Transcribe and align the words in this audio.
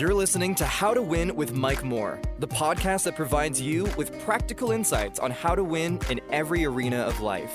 You're 0.00 0.14
listening 0.14 0.54
to 0.54 0.64
How 0.64 0.94
to 0.94 1.02
Win 1.02 1.36
with 1.36 1.52
Mike 1.52 1.84
Moore, 1.84 2.22
the 2.38 2.48
podcast 2.48 3.04
that 3.04 3.16
provides 3.16 3.60
you 3.60 3.84
with 3.98 4.18
practical 4.20 4.70
insights 4.70 5.18
on 5.18 5.30
how 5.30 5.54
to 5.54 5.62
win 5.62 6.00
in 6.08 6.22
every 6.30 6.64
arena 6.64 7.00
of 7.00 7.20
life. 7.20 7.52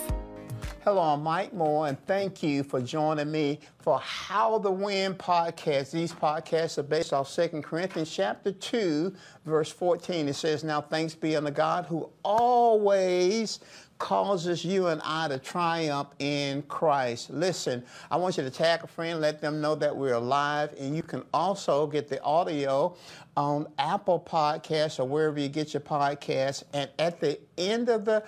Hello, 0.84 1.02
I'm 1.02 1.23
Mike 1.23 1.55
Moore, 1.55 1.88
and 1.88 1.97
thank 2.05 2.44
you 2.44 2.62
for 2.62 2.79
joining 2.79 3.31
me 3.31 3.62
for 3.79 3.97
How 3.97 4.60
to 4.60 4.70
Win 4.70 5.16
podcast. 5.16 5.89
These 5.89 6.13
podcasts 6.13 6.78
are 6.78 6.84
based 6.84 7.13
off 7.13 7.34
2 7.34 7.63
Corinthians 7.63 8.13
chapter 8.16 8.52
2, 8.52 9.12
verse 9.46 9.72
14. 9.72 10.28
It 10.28 10.36
says, 10.36 10.64
Now 10.64 10.82
thanks 10.82 11.16
be 11.16 11.36
unto 11.36 11.50
God 11.50 11.88
who 11.88 12.12
always 12.22 13.60
causes 13.98 14.66
you 14.66 14.88
and 14.88 15.02
I 15.04 15.28
to 15.28 15.38
triumph 15.38 16.09
in 16.20 16.62
Christ. 16.64 17.30
Listen, 17.30 17.84
I 18.12 18.18
want 18.18 18.38
you 18.38 18.44
to 18.44 18.50
tag 18.50 18.84
a 18.84 18.88
friend, 18.88 19.22
let 19.22 19.41
them 19.41 19.62
know 19.62 19.76
that 19.76 19.95
we're 19.95 20.14
alive, 20.14 20.73
and 20.80 20.95
you 20.95 21.04
can 21.04 21.23
also 21.34 21.88
get 21.88 22.08
the 22.08 22.22
audio 22.22 22.95
on 23.38 23.67
Apple 23.77 24.20
Podcasts 24.20 24.99
or 24.99 25.05
wherever 25.05 25.39
you 25.39 25.49
get 25.49 25.73
your 25.73 25.81
podcasts. 25.81 26.63
And 26.73 26.89
at 26.99 27.20
the 27.20 27.39
end 27.58 27.89
of 27.89 28.05
the 28.05 28.23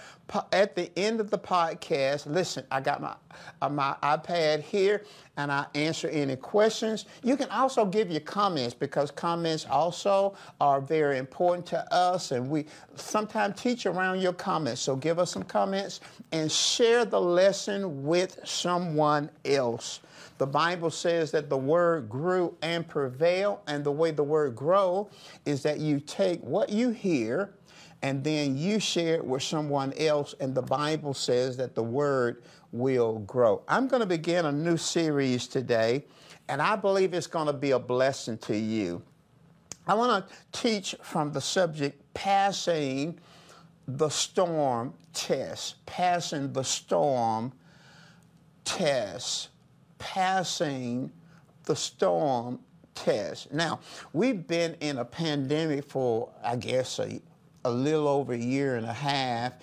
at 0.52 0.76
the 0.76 0.92
end 0.98 1.22
of 1.22 1.30
the 1.30 1.38
podcast, 1.38 2.26
listen, 2.26 2.66
I 2.70 2.82
got 2.82 3.02
my 3.02 3.16
uh, 3.62 3.70
my 3.70 3.96
iPad 4.04 4.62
here, 4.62 5.04
and 5.38 5.52
I 5.52 5.66
answer 5.76 6.10
any 6.10 6.36
questions. 6.36 7.06
You 7.24 7.38
can 7.38 7.50
also 7.50 7.86
give 7.86 8.10
your 8.12 8.22
comments 8.22 8.74
because 8.74 9.12
comments 9.12 9.66
also 9.70 10.36
are 10.60 10.82
very 10.82 11.18
important 11.18 11.66
to 11.68 11.94
us, 11.94 12.32
and 12.32 12.50
we 12.50 12.66
sometimes 12.96 13.62
teach 13.62 13.86
around 13.86 14.20
your 14.20 14.34
comments. 14.34 14.82
So 14.82 14.96
give 14.96 15.20
us 15.20 15.32
some 15.32 15.44
comments 15.44 16.02
and 16.32 16.52
share 16.52 17.06
the 17.06 17.22
lesson 17.22 18.04
with 18.04 18.40
someone 18.44 19.30
else. 19.46 20.02
The 20.38 20.48
Bible 20.48 20.92
says 20.92 21.32
that 21.32 21.50
the 21.50 21.58
word 21.58 22.10
grew 22.10 22.56
and 22.62 22.88
prevailed, 22.88 23.60
and 23.68 23.84
the 23.84 23.92
way 23.92 24.12
the 24.12 24.24
word 24.24 24.56
grow 24.56 25.10
is 25.46 25.64
that 25.64 25.80
you 25.80 26.00
take 26.00 26.42
what 26.42 26.70
you 26.70 26.92
hear 26.92 27.54
and 28.04 28.24
then 28.24 28.56
you 28.56 28.80
share 28.80 29.16
it 29.16 29.26
with 29.26 29.42
someone 29.42 29.92
else, 29.98 30.36
and 30.40 30.54
the 30.54 30.62
Bible 30.62 31.14
says 31.14 31.58
that 31.58 31.74
the 31.74 31.82
word 31.82 32.44
will 32.72 33.20
grow. 33.20 33.64
I'm 33.68 33.88
going 33.88 34.02
to 34.02 34.08
begin 34.08 34.46
a 34.46 34.52
new 34.52 34.78
series 34.78 35.48
today, 35.48 36.06
and 36.48 36.62
I 36.62 36.76
believe 36.76 37.16
it's 37.16 37.28
going 37.28 37.48
to 37.48 37.54
be 37.54 37.72
a 37.72 37.80
blessing 37.80 38.38
to 38.40 38.56
you. 38.56 39.02
I 39.88 39.96
want 39.96 40.28
to 40.28 40.36
teach 40.52 40.96
from 41.02 41.32
the 41.32 41.42
subject 41.42 42.02
passing 42.14 43.20
the 43.88 44.10
storm 44.10 44.94
test, 45.14 45.84
passing 45.88 46.54
the 46.54 46.64
storm 46.64 47.52
test 48.64 49.50
passing 49.98 51.12
the 51.66 51.76
storm 51.76 52.60
test. 52.96 53.54
Now, 53.54 53.80
we've 54.14 54.48
been 54.48 54.76
in 54.80 54.98
a 54.98 55.06
pandemic 55.06 55.86
for, 55.86 56.30
I 56.44 56.56
guess, 56.56 57.00
a, 57.00 57.22
a 57.66 57.72
little 57.72 58.08
over 58.08 58.34
a 58.34 58.38
year 58.38 58.76
and 58.76 58.86
a 58.86 58.94
half. 58.94 59.54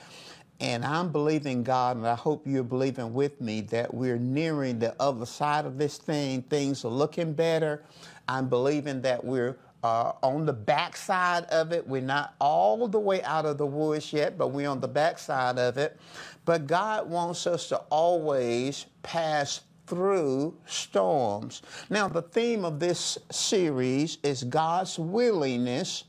And 0.60 0.84
I'm 0.84 1.10
believing 1.10 1.64
God, 1.64 1.96
and 1.96 2.06
I 2.06 2.14
hope 2.14 2.46
you're 2.46 2.62
believing 2.62 3.12
with 3.12 3.40
me 3.40 3.60
that 3.62 3.92
we're 3.92 4.18
nearing 4.18 4.78
the 4.78 4.94
other 5.00 5.26
side 5.26 5.66
of 5.66 5.78
this 5.78 5.98
thing. 5.98 6.42
Things 6.42 6.84
are 6.84 6.88
looking 6.88 7.32
better. 7.32 7.82
I'm 8.28 8.48
believing 8.48 9.02
that 9.02 9.22
we're 9.24 9.56
uh, 9.82 10.12
on 10.22 10.46
the 10.46 10.52
backside 10.52 11.44
of 11.46 11.72
it. 11.72 11.86
We're 11.86 12.00
not 12.00 12.34
all 12.40 12.88
the 12.88 12.98
way 13.00 13.22
out 13.24 13.44
of 13.44 13.58
the 13.58 13.66
woods 13.66 14.12
yet, 14.12 14.38
but 14.38 14.48
we're 14.48 14.68
on 14.68 14.80
the 14.80 14.88
backside 14.88 15.58
of 15.58 15.76
it. 15.76 15.98
But 16.44 16.66
God 16.66 17.10
wants 17.10 17.46
us 17.46 17.68
to 17.68 17.78
always 17.90 18.86
pass 19.02 19.60
through 19.86 20.54
storms. 20.66 21.62
Now, 21.90 22.08
the 22.08 22.22
theme 22.22 22.64
of 22.64 22.80
this 22.80 23.18
series 23.30 24.18
is 24.22 24.44
God's 24.44 24.98
willingness 24.98 26.04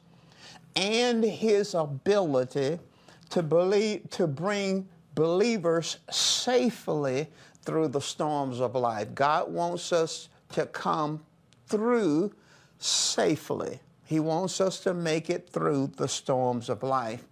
and 0.76 1.23
his 1.23 1.73
ability 1.73 2.80
to 3.30 3.44
believe 3.44 4.09
to 4.12 4.28
bring 4.28 4.88
believers 5.16 5.97
safely 6.12 7.28
through 7.64 7.88
the 7.88 8.02
storms 8.02 8.59
of 8.59 8.75
life. 8.75 9.14
God 9.16 9.52
wants 9.52 9.91
us 9.91 10.30
to 10.53 10.66
come 10.68 11.24
through 11.68 12.31
safely. 12.78 13.80
He 14.06 14.19
wants 14.19 14.62
us 14.62 14.80
to 14.81 14.94
make 14.94 15.30
it 15.30 15.50
through 15.50 15.91
the 15.97 16.08
storms 16.08 16.69
of 16.69 16.84
life. 16.84 17.25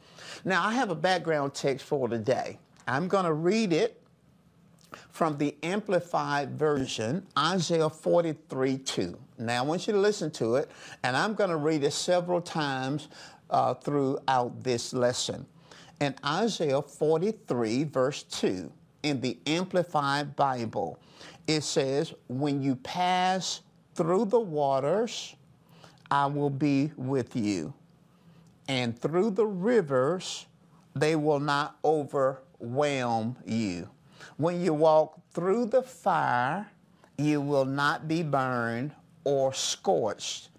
Now, 0.44 0.66
I 0.66 0.74
have 0.74 0.90
a 0.90 0.96
background 0.96 1.54
text 1.54 1.86
for 1.86 2.10
today. 2.10 2.58
I'm 2.88 3.08
going 3.08 3.26
to 3.26 3.34
read 3.34 3.72
it 3.72 4.02
from 5.12 5.38
the 5.38 5.56
Amplified 5.64 6.58
Version, 6.58 7.26
Isaiah 7.38 7.90
43 7.90 8.78
2. 8.78 9.18
Now, 9.40 9.64
I 9.64 9.66
want 9.66 9.88
you 9.88 9.94
to 9.94 10.00
listen 10.00 10.32
to 10.32 10.56
it, 10.56 10.72
and 11.04 11.16
I'm 11.16 11.34
going 11.34 11.50
to 11.50 11.58
read 11.58 11.84
it 11.84 11.92
several 11.92 12.42
times 12.42 13.08
uh, 13.50 13.74
throughout 13.74 14.64
this 14.64 14.94
lesson. 14.94 15.46
In 16.00 16.16
Isaiah 16.26 16.82
43, 16.82 17.84
verse 17.86 18.24
2, 18.24 18.72
in 19.04 19.22
the 19.22 19.38
Amplified 19.46 20.36
Bible, 20.36 21.00
it 21.48 21.62
says, 21.62 22.14
When 22.28 22.62
you 22.62 22.76
pass 22.76 23.62
through 23.96 24.26
the 24.26 24.40
waters, 24.40 25.36
I 26.10 26.26
will 26.26 26.50
be 26.50 26.92
with 26.96 27.36
you. 27.36 27.74
And 28.68 28.98
through 28.98 29.32
the 29.32 29.46
rivers, 29.46 30.46
they 30.96 31.16
will 31.16 31.40
not 31.40 31.78
overwhelm 31.84 33.38
you. 33.46 33.90
When 34.38 34.62
you 34.62 34.74
walk 34.74 35.20
through 35.32 35.68
the 35.68 35.84
fire, 35.84 36.68
you 37.18 37.40
will 37.40 37.66
not 37.66 38.08
be 38.08 38.24
burned 38.24 38.92
or 39.24 39.54
scorched, 39.54 40.50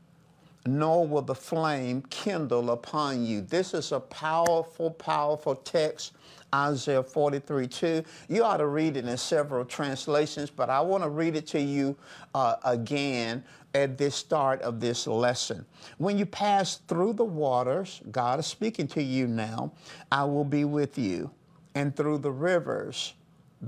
nor 0.66 1.06
will 1.06 1.22
the 1.22 1.34
flame 1.34 2.02
kindle 2.08 2.70
upon 2.70 3.24
you. 3.24 3.40
This 3.40 3.74
is 3.74 3.90
a 3.92 3.98
powerful, 4.00 4.90
powerful 4.90 5.56
text, 5.56 6.12
Isaiah 6.54 7.02
43 7.02 7.66
2. 7.66 8.04
You 8.28 8.44
ought 8.44 8.58
to 8.58 8.68
read 8.68 8.96
it 8.96 9.06
in 9.06 9.16
several 9.16 9.64
translations, 9.64 10.50
but 10.50 10.70
I 10.70 10.80
want 10.80 11.02
to 11.02 11.10
read 11.10 11.34
it 11.34 11.46
to 11.48 11.60
you 11.60 11.96
uh, 12.34 12.56
again 12.64 13.42
at 13.74 13.98
this 13.98 14.14
start 14.14 14.62
of 14.62 14.78
this 14.78 15.08
lesson. 15.08 15.66
When 15.98 16.16
you 16.16 16.26
pass 16.26 16.76
through 16.86 17.14
the 17.14 17.24
waters, 17.24 18.00
God 18.12 18.38
is 18.38 18.46
speaking 18.46 18.86
to 18.88 19.02
you 19.02 19.26
now, 19.26 19.72
I 20.12 20.22
will 20.24 20.44
be 20.44 20.64
with 20.64 20.96
you. 20.96 21.30
And 21.74 21.96
through 21.96 22.18
the 22.18 22.30
rivers, 22.30 23.14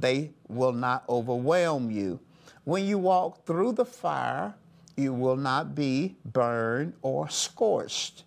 they 0.01 0.31
will 0.49 0.73
not 0.73 1.05
overwhelm 1.09 1.91
you. 1.91 2.21
When 2.65 2.85
you 2.85 2.99
walk 2.99 3.45
through 3.47 3.73
the 3.73 3.85
fire, 3.85 4.55
you 4.97 5.13
will 5.13 5.37
not 5.37 5.75
be 5.75 6.17
burned 6.25 6.95
or 7.03 7.29
scorched, 7.29 8.25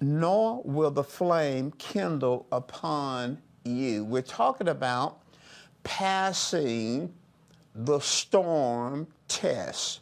nor 0.00 0.62
will 0.64 0.90
the 0.90 1.04
flame 1.04 1.72
kindle 1.78 2.46
upon 2.52 3.38
you. 3.64 4.04
We're 4.04 4.22
talking 4.22 4.68
about 4.68 5.20
passing 5.82 7.12
the 7.74 8.00
storm 8.00 9.06
test. 9.28 10.00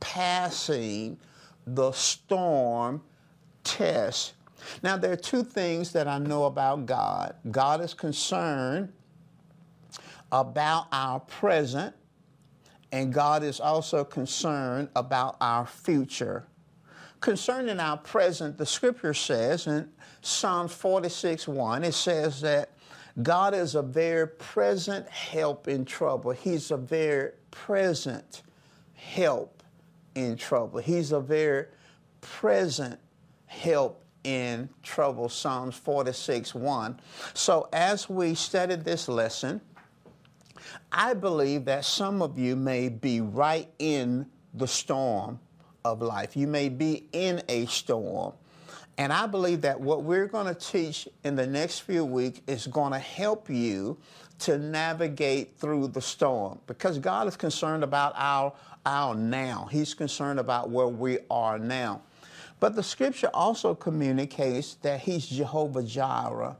Passing 0.00 1.18
the 1.66 1.92
storm 1.92 3.02
test. 3.64 4.34
Now, 4.82 4.96
there 4.96 5.12
are 5.12 5.16
two 5.16 5.42
things 5.42 5.92
that 5.92 6.06
I 6.06 6.18
know 6.18 6.44
about 6.44 6.86
God. 6.86 7.34
God 7.50 7.80
is 7.80 7.94
concerned 7.94 8.92
about 10.32 10.86
our 10.92 11.20
present, 11.20 11.94
and 12.92 13.12
God 13.12 13.42
is 13.42 13.60
also 13.60 14.04
concerned 14.04 14.88
about 14.96 15.36
our 15.40 15.66
future. 15.66 16.46
Concerning 17.20 17.78
our 17.78 17.98
present, 17.98 18.56
the 18.56 18.66
scripture 18.66 19.14
says 19.14 19.66
in 19.66 19.90
Psalms 20.22 20.72
46 20.72 21.46
1, 21.48 21.84
it 21.84 21.92
says 21.92 22.40
that 22.40 22.70
God 23.22 23.54
is 23.54 23.74
a 23.74 23.82
very 23.82 24.26
present 24.26 25.08
help 25.08 25.68
in 25.68 25.84
trouble. 25.84 26.30
He's 26.30 26.70
a 26.70 26.76
very 26.76 27.32
present 27.50 28.42
help 28.94 29.62
in 30.14 30.36
trouble. 30.36 30.78
He's 30.78 31.12
a 31.12 31.20
very 31.20 31.66
present 32.20 32.98
help 33.46 34.04
in 34.24 34.68
trouble. 34.82 35.28
Psalms 35.28 35.76
46 35.76 36.54
1. 36.54 37.00
So 37.34 37.68
as 37.72 38.08
we 38.08 38.34
studied 38.34 38.84
this 38.84 39.08
lesson, 39.08 39.60
I 40.92 41.14
believe 41.14 41.66
that 41.66 41.84
some 41.84 42.20
of 42.20 42.38
you 42.38 42.56
may 42.56 42.88
be 42.88 43.20
right 43.20 43.68
in 43.78 44.26
the 44.54 44.66
storm 44.66 45.38
of 45.84 46.02
life. 46.02 46.36
You 46.36 46.46
may 46.46 46.68
be 46.68 47.06
in 47.12 47.42
a 47.48 47.66
storm. 47.66 48.34
And 48.98 49.12
I 49.12 49.26
believe 49.26 49.62
that 49.62 49.80
what 49.80 50.02
we're 50.02 50.26
going 50.26 50.46
to 50.46 50.54
teach 50.54 51.08
in 51.24 51.36
the 51.36 51.46
next 51.46 51.80
few 51.80 52.04
weeks 52.04 52.40
is 52.46 52.66
going 52.66 52.92
to 52.92 52.98
help 52.98 53.48
you 53.48 53.96
to 54.40 54.58
navigate 54.58 55.56
through 55.56 55.88
the 55.88 56.00
storm 56.00 56.58
because 56.66 56.98
God 56.98 57.26
is 57.28 57.36
concerned 57.36 57.84
about 57.84 58.12
our, 58.16 58.52
our 58.84 59.14
now. 59.14 59.68
He's 59.70 59.94
concerned 59.94 60.38
about 60.38 60.70
where 60.70 60.88
we 60.88 61.18
are 61.30 61.58
now. 61.58 62.02
But 62.58 62.74
the 62.74 62.82
scripture 62.82 63.30
also 63.32 63.74
communicates 63.74 64.74
that 64.76 65.00
He's 65.00 65.26
Jehovah 65.26 65.82
Jireh 65.82 66.56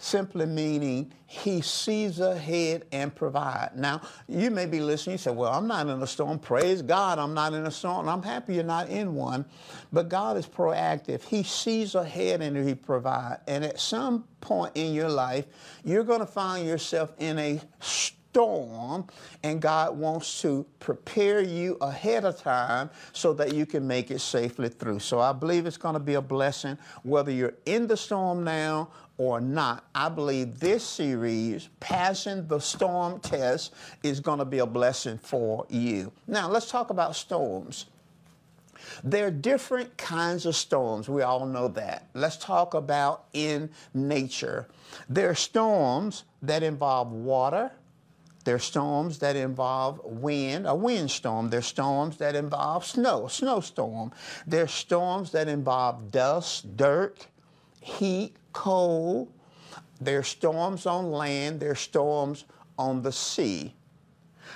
simply 0.00 0.46
meaning 0.46 1.12
he 1.26 1.60
sees 1.60 2.18
ahead 2.18 2.84
and 2.90 3.14
provide. 3.14 3.70
Now, 3.76 4.00
you 4.26 4.50
may 4.50 4.66
be 4.66 4.80
listening, 4.80 5.14
you 5.14 5.18
say, 5.18 5.30
well, 5.30 5.52
I'm 5.52 5.68
not 5.68 5.86
in 5.86 6.02
a 6.02 6.06
storm. 6.06 6.38
Praise 6.38 6.82
God, 6.82 7.18
I'm 7.18 7.34
not 7.34 7.52
in 7.52 7.66
a 7.66 7.70
storm. 7.70 8.08
I'm 8.08 8.22
happy 8.22 8.54
you're 8.54 8.64
not 8.64 8.88
in 8.88 9.14
one. 9.14 9.44
But 9.92 10.08
God 10.08 10.36
is 10.36 10.46
proactive. 10.46 11.22
He 11.22 11.42
sees 11.42 11.94
ahead 11.94 12.40
and 12.40 12.56
he 12.68 12.74
provides. 12.74 13.42
And 13.46 13.64
at 13.64 13.78
some 13.78 14.24
point 14.40 14.72
in 14.74 14.94
your 14.94 15.10
life, 15.10 15.46
you're 15.84 16.04
going 16.04 16.20
to 16.20 16.26
find 16.26 16.66
yourself 16.66 17.12
in 17.18 17.38
a 17.38 17.60
storm, 17.80 19.06
and 19.42 19.60
God 19.60 19.96
wants 19.96 20.40
to 20.42 20.64
prepare 20.78 21.40
you 21.40 21.76
ahead 21.80 22.24
of 22.24 22.40
time 22.40 22.90
so 23.12 23.32
that 23.34 23.54
you 23.54 23.66
can 23.66 23.86
make 23.86 24.10
it 24.10 24.20
safely 24.20 24.68
through. 24.68 25.00
So 25.00 25.20
I 25.20 25.32
believe 25.32 25.66
it's 25.66 25.76
going 25.76 25.94
to 25.94 26.00
be 26.00 26.14
a 26.14 26.22
blessing 26.22 26.78
whether 27.02 27.32
you're 27.32 27.54
in 27.66 27.86
the 27.86 27.96
storm 27.96 28.44
now 28.44 28.88
or 29.20 29.38
not, 29.38 29.84
I 29.94 30.08
believe 30.08 30.60
this 30.60 30.82
series, 30.82 31.68
Passing 31.78 32.46
the 32.46 32.58
Storm 32.58 33.20
Test, 33.20 33.74
is 34.02 34.18
going 34.18 34.38
to 34.38 34.46
be 34.46 34.60
a 34.60 34.66
blessing 34.66 35.18
for 35.18 35.66
you. 35.68 36.10
Now, 36.26 36.48
let's 36.48 36.70
talk 36.70 36.88
about 36.88 37.14
storms. 37.14 37.84
There 39.04 39.26
are 39.26 39.30
different 39.30 39.94
kinds 39.98 40.46
of 40.46 40.56
storms. 40.56 41.06
We 41.06 41.20
all 41.20 41.44
know 41.44 41.68
that. 41.68 42.06
Let's 42.14 42.38
talk 42.38 42.72
about 42.72 43.26
in 43.34 43.68
nature. 43.92 44.68
There 45.06 45.28
are 45.28 45.34
storms 45.34 46.24
that 46.40 46.62
involve 46.62 47.12
water. 47.12 47.72
There 48.44 48.54
are 48.54 48.58
storms 48.58 49.18
that 49.18 49.36
involve 49.36 50.00
wind, 50.02 50.66
a 50.66 50.74
windstorm. 50.74 51.50
There 51.50 51.58
are 51.58 51.62
storms 51.62 52.16
that 52.16 52.34
involve 52.34 52.86
snow, 52.86 53.26
a 53.26 53.30
snowstorm. 53.30 54.12
There 54.46 54.64
are 54.64 54.66
storms 54.66 55.32
that 55.32 55.46
involve 55.46 56.10
dust, 56.10 56.74
dirt, 56.78 57.26
heat, 57.82 58.34
cold. 58.52 59.32
There's 60.00 60.28
storms 60.28 60.86
on 60.86 61.10
land, 61.10 61.60
there's 61.60 61.80
storms 61.80 62.44
on 62.78 63.02
the 63.02 63.12
sea. 63.12 63.74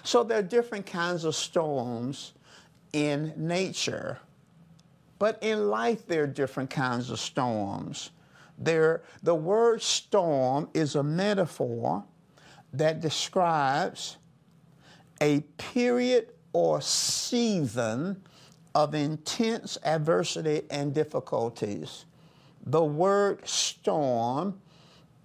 So 0.03 0.25
there 0.25 0.39
are 0.39 0.43
different 0.43 0.87
kinds 0.87 1.25
of 1.25 1.35
storms 1.35 2.33
in 2.93 3.33
nature. 3.37 4.19
But 5.19 5.39
in 5.43 5.69
life, 5.69 6.07
there 6.07 6.25
are 6.25 6.29
different 6.29 6.71
kinds 6.71 7.11
of 7.11 7.21
storms. 7.21 8.11
There, 8.59 9.03
the 9.23 9.35
word 9.35 9.83
storm 9.83 10.69
is 10.75 10.95
a 10.95 11.03
metaphor 11.03 12.05
that 12.73 13.01
describes 13.01 14.17
a 15.21 15.41
period 15.57 16.33
or 16.53 16.81
season 16.81 18.23
of 18.75 18.95
intense 18.95 19.79
adversity 19.85 20.63
and 20.71 20.95
difficulties. 20.95 22.05
The 22.67 22.85
word 22.85 23.47
storm 23.47 24.61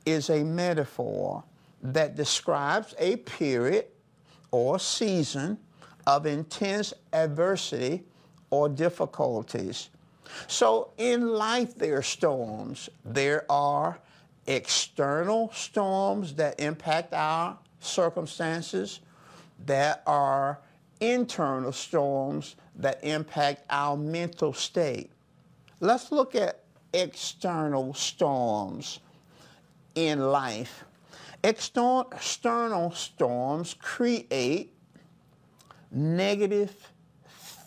is 0.06 0.30
a 0.30 0.44
metaphor 0.44 1.44
that 1.81 2.15
describes 2.15 2.94
a 3.00 3.18
period 3.18 3.86
or 4.51 4.80
season 4.80 5.57
of 6.06 6.25
intense 6.25 6.94
adversity 7.13 8.03
or 8.50 8.68
difficulties. 8.68 9.89
So 10.47 10.91
in 10.97 11.30
life, 11.30 11.75
there 11.75 11.97
are 11.97 12.03
storms. 12.03 12.89
There 13.06 13.45
are 13.50 14.00
external 14.47 15.51
storms 15.53 16.33
that 16.36 16.59
impact 16.59 17.13
our 17.13 17.57
circumstances. 17.80 19.00
There 19.65 20.00
are 20.06 20.59
internal 21.00 21.71
storms 21.71 22.56
that 22.75 23.03
impact 23.03 23.63
our 23.69 23.95
mental 23.95 24.53
state. 24.53 25.12
Let's 25.80 26.12
look 26.12 26.36
at 26.36 26.63
external 26.94 27.94
storms 27.94 29.00
in 29.95 30.31
life. 30.31 30.86
External 31.44 32.91
storms 32.91 33.75
create 33.80 34.74
negative 35.91 36.91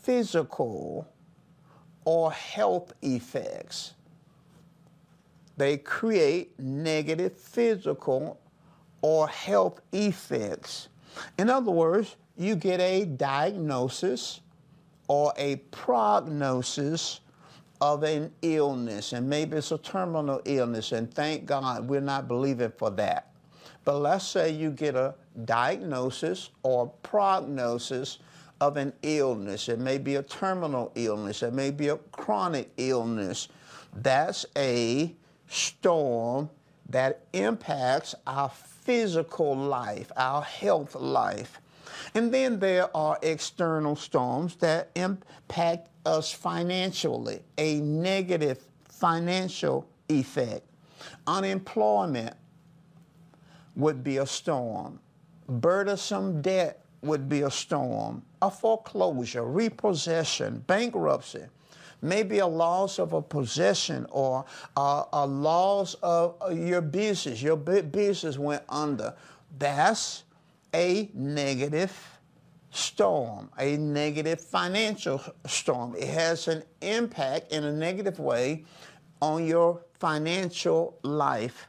physical 0.02 1.08
or 2.04 2.32
health 2.32 2.92
effects. 3.02 3.94
They 5.56 5.78
create 5.78 6.58
negative 6.58 7.36
physical 7.36 8.40
or 9.00 9.28
health 9.28 9.80
effects. 9.92 10.88
In 11.38 11.50
other 11.50 11.70
words, 11.70 12.16
you 12.36 12.56
get 12.56 12.80
a 12.80 13.04
diagnosis 13.04 14.40
or 15.08 15.32
a 15.36 15.56
prognosis 15.70 17.20
of 17.82 18.05
an 18.05 18.31
illness, 18.43 19.12
and 19.12 19.29
maybe 19.29 19.56
it's 19.56 19.73
a 19.73 19.79
terminal 19.79 20.40
illness, 20.44 20.93
and 20.93 21.12
thank 21.12 21.44
God 21.46 21.88
we're 21.88 22.00
not 22.00 22.29
believing 22.29 22.70
for 22.76 22.90
that. 22.90 23.32
But 23.84 23.99
let's 23.99 24.25
say 24.25 24.52
you 24.52 24.70
get 24.70 24.94
a 24.94 25.17
diagnosis 25.44 26.50
or 26.62 26.87
prognosis 27.02 28.20
of 28.61 28.76
an 28.76 28.93
illness. 29.02 29.69
It 29.69 29.81
may 29.81 29.99
be 29.99 30.14
a 30.14 30.23
terminal 30.23 30.93
illness, 30.94 31.43
it 31.43 31.55
may 31.55 31.73
be 31.73 31.88
a 31.88 31.96
chronic 31.96 32.70
illness. 32.76 33.49
That's 33.93 34.46
a 34.56 35.12
storm 35.49 36.50
that 36.88 37.25
impacts 37.32 38.14
our 38.29 38.49
physical 38.49 39.56
life, 39.56 40.12
our 40.17 40.43
health 40.43 40.94
life. 40.94 41.61
And 42.14 42.32
then 42.32 42.61
there 42.61 42.96
are 42.96 43.19
external 43.23 43.96
storms 43.96 44.55
that 44.56 44.90
impact 44.94 45.88
us 46.04 46.32
financially, 46.32 47.40
a 47.58 47.81
negative 47.81 48.58
financial 48.84 49.87
effect. 50.08 50.62
Unemployment 51.26 52.34
would 53.76 54.04
be 54.04 54.19
a 54.19 54.26
storm. 54.26 54.99
Burdensome 55.49 56.43
debt 56.43 56.81
would 57.02 57.28
be 57.28 57.43
a 57.43 57.50
storm. 57.50 58.22
A 58.43 58.50
foreclosure, 58.50 59.44
repossession, 59.44 60.64
bankruptcy, 60.66 61.44
maybe 62.00 62.40
a 62.40 62.46
loss 62.46 62.98
of 62.98 63.12
a 63.12 63.22
possession 63.22 64.06
or 64.10 64.44
a, 64.76 65.05
a 65.12 65.26
loss 65.26 65.94
of 66.02 66.37
your 66.56 66.81
business. 66.81 67.40
Your 67.40 67.56
business 67.56 68.38
went 68.38 68.62
under. 68.69 69.14
That's 69.58 70.25
a 70.75 71.08
negative 71.14 71.93
storm, 72.72 73.50
a 73.58 73.76
negative 73.76 74.40
financial 74.40 75.20
storm. 75.46 75.94
It 75.94 76.08
has 76.08 76.48
an 76.48 76.64
impact 76.80 77.52
in 77.52 77.64
a 77.64 77.72
negative 77.72 78.19
way 78.19 78.64
on 79.20 79.46
your 79.46 79.82
financial 80.00 80.98
life. 81.02 81.69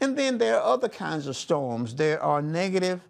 And 0.00 0.16
then 0.16 0.38
there 0.38 0.58
are 0.58 0.74
other 0.74 0.88
kinds 0.88 1.26
of 1.26 1.36
storms. 1.36 1.94
There 1.94 2.22
are 2.22 2.42
negative 2.42 3.00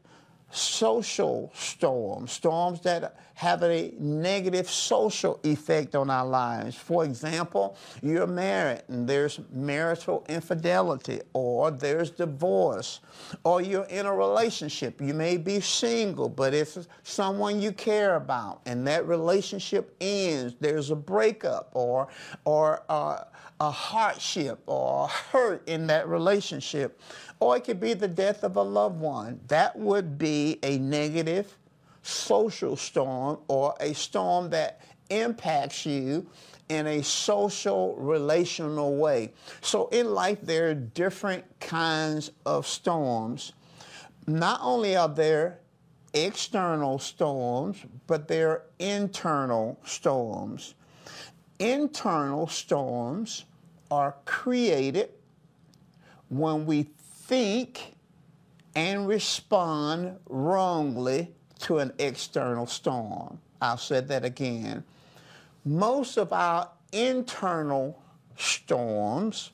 social 0.53 1.51
storms, 1.55 2.33
storms 2.33 2.81
that 2.83 3.17
have 3.35 3.63
a 3.63 3.93
negative 3.99 4.71
social 4.71 5.41
effect 5.43 5.97
on 5.97 6.11
our 6.11 6.27
lives. 6.27 6.77
For 6.77 7.05
example, 7.05 7.77
you're 8.03 8.27
married 8.27 8.83
and 8.89 9.09
there's 9.09 9.41
marital 9.51 10.25
infidelity, 10.29 11.21
or 11.33 11.71
there's 11.71 12.11
divorce, 12.11 13.01
or 13.43 13.63
you're 13.63 13.85
in 13.85 14.07
a 14.07 14.15
relationship. 14.15 15.01
You 15.01 15.15
may 15.15 15.39
be 15.39 15.61
single, 15.61 16.29
but 16.29 16.55
it's 16.55 16.87
someone 17.03 17.61
you 17.61 17.73
care 17.73 18.17
about, 18.17 18.61
and 18.67 18.87
that 18.87 19.07
relationship 19.09 19.97
ends. 20.01 20.55
There's 20.61 20.91
a 20.91 20.97
breakup, 20.97 21.71
or 21.73 22.09
or 22.45 22.83
uh, 22.89 23.25
a 23.61 23.71
hardship, 23.71 24.61
or 24.67 25.09
hurt 25.09 25.67
in 25.67 25.87
that 25.89 26.07
relationship 26.07 27.01
or 27.43 27.57
it 27.57 27.65
could 27.65 27.81
be 27.81 27.93
the 27.93 28.07
death 28.07 28.45
of 28.45 28.55
a 28.55 28.63
loved 28.63 29.01
one. 29.01 29.41
That 29.49 29.77
would 29.77 30.17
be 30.17 30.61
a 30.63 30.79
negative 30.79 31.59
social 32.03 32.77
storm 32.77 33.39
or 33.49 33.75
a 33.81 33.93
storm 33.95 34.49
that 34.51 34.81
impacts 35.11 35.85
you 35.85 36.25
in 36.69 36.87
a 36.87 37.03
social 37.03 37.97
relational 37.97 38.95
way. 38.95 39.33
So 39.61 39.89
in 39.89 40.15
life, 40.15 40.39
there 40.41 40.71
are 40.71 40.75
different 40.75 41.45
kinds 41.59 42.31
of 42.47 42.65
storms. 42.65 43.55
Not 44.29 44.61
only 44.63 44.95
are 44.95 45.09
there 45.09 45.59
external 46.15 47.01
storms, 47.01 47.79
but 48.07 48.29
there 48.29 48.51
are 48.51 48.63
internal 48.79 49.81
storms. 49.85 50.75
Internal 51.59 52.47
storms 52.47 53.47
are 53.91 54.15
created 54.27 55.11
when 56.29 56.67
we 56.67 56.87
think 57.33 57.95
and 58.75 59.09
respond 59.09 60.19
wrongly 60.29 61.33
to 61.59 61.79
an 61.79 61.91
external 61.99 62.67
storm. 62.67 63.39
I'll 63.63 63.79
say 63.79 64.01
that 64.01 64.23
again. 64.23 64.85
Most 65.65 66.19
of 66.19 66.31
our 66.35 66.69
internal 66.93 67.99
storms 68.37 69.51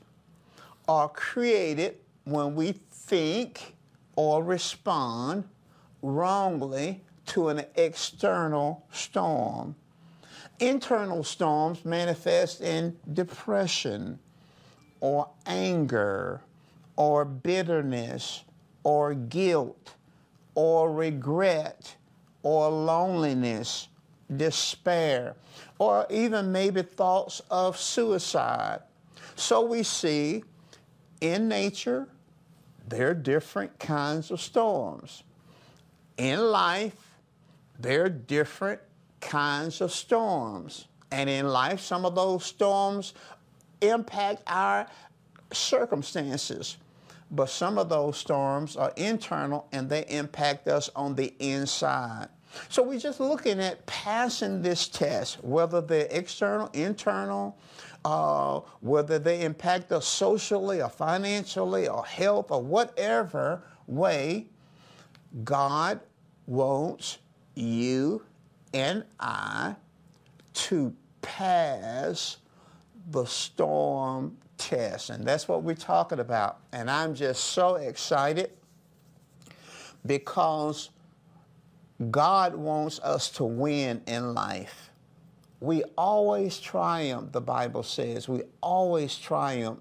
are 0.89 1.09
created 1.09 1.99
when 2.25 2.57
we 2.57 2.73
think 2.91 3.77
or 4.17 4.43
respond 4.43 5.45
wrongly 6.03 7.01
to 7.27 7.49
an 7.49 7.65
external 7.77 8.85
storm. 8.91 9.77
Internal 10.59 11.23
storms 11.23 11.85
manifest 11.85 12.61
in 12.61 12.97
depression 13.13 14.19
or 15.01 15.29
anger 15.47 16.41
or 16.99 17.25
bitterness 17.25 18.43
or 18.83 19.15
guilt 19.15 19.95
or 20.57 20.93
regret 20.93 21.95
or 22.43 22.69
loneliness, 22.69 23.87
despair, 24.37 25.37
or 25.79 26.07
even 26.11 26.51
maybe 26.51 26.83
thoughts 26.83 27.41
of 27.53 27.79
suicide. 27.79 28.81
So 29.37 29.65
we 29.65 29.85
see 29.85 30.43
in 31.21 31.49
nature, 31.49 32.09
there 32.89 33.11
are 33.11 33.15
different 33.15 33.79
kinds 33.79 34.33
of 34.33 34.41
storms. 34.41 35.23
In 36.17 36.41
life, 36.41 36.97
there 37.79 38.07
are 38.07 38.09
different 38.09 38.81
kinds 39.21 39.81
of 39.81 39.93
storms. 39.93 40.87
And 41.13 41.31
in 41.31 41.47
life, 41.47 41.79
some 41.79 42.05
of 42.05 42.17
those 42.17 42.45
storms 42.45 43.15
impact 43.81 44.43
our 44.49 44.89
circumstances. 45.53 46.77
But 47.31 47.51
some 47.51 47.79
of 47.79 47.89
those 47.89 48.17
storms 48.17 48.77
are 48.77 48.93
internal 48.97 49.69
and 49.73 49.89
they 49.89 50.07
impact 50.07 50.67
us 50.69 50.91
on 50.97 51.15
the 51.15 51.35
inside. 51.39 52.29
So 52.69 52.83
we're 52.83 52.99
just 52.99 53.21
looking 53.21 53.61
at 53.61 53.85
passing 53.87 54.63
this 54.63 54.89
test, 54.89 55.43
whether 55.45 55.81
they're 55.81 56.09
external, 56.11 56.71
internal, 56.73 57.59
uh, 58.05 58.61
whether 58.81 59.19
they 59.19 59.43
impact 59.43 59.93
us 59.93 60.07
socially 60.07 60.81
or 60.81 60.89
financially 60.89 61.89
or 61.89 62.05
health 62.07 62.51
or 62.51 62.63
whatever 62.63 63.63
way, 63.87 64.47
God 65.45 66.01
wants 66.47 67.19
you 67.55 68.23
and 68.73 69.05
I 69.21 69.75
to 70.55 70.95
pass 71.21 72.39
the 73.11 73.25
storm 73.25 74.37
test. 74.59 75.11
And 75.11 75.25
that's 75.25 75.49
what 75.49 75.63
we're 75.63 75.75
talking 75.75 76.19
about. 76.19 76.59
And 76.73 76.91
I'm 76.91 77.15
just 77.15 77.45
so 77.45 77.77
excited 77.77 78.51
because 80.05 80.91
God 82.11 82.55
wants 82.55 83.01
us 83.01 83.31
to 83.31 83.45
win 83.45 84.03
in 84.07 84.35
life. 84.35 84.91
We 85.61 85.83
always 85.97 86.61
triumph, 86.61 87.33
the 87.33 87.41
Bible 87.41 87.83
says. 87.83 88.29
We 88.29 88.43
always 88.61 89.17
triumph 89.17 89.81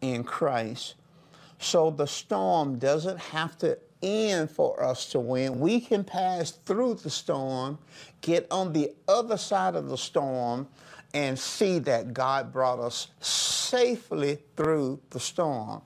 in 0.00 0.24
Christ. 0.24 0.96
So 1.58 1.90
the 1.90 2.06
storm 2.06 2.78
doesn't 2.78 3.18
have 3.18 3.56
to 3.58 3.78
end 4.02 4.50
for 4.50 4.82
us 4.82 5.06
to 5.12 5.20
win. 5.20 5.60
We 5.60 5.80
can 5.80 6.04
pass 6.04 6.50
through 6.50 6.94
the 6.96 7.08
storm, 7.08 7.78
get 8.20 8.46
on 8.50 8.72
the 8.74 8.92
other 9.08 9.38
side 9.38 9.74
of 9.74 9.88
the 9.88 9.96
storm, 9.96 10.68
and 11.14 11.38
see 11.38 11.78
that 11.78 12.12
God 12.12 12.52
brought 12.52 12.80
us 12.80 13.08
safely 13.20 14.38
through 14.56 15.00
the 15.10 15.20
storm. 15.20 15.80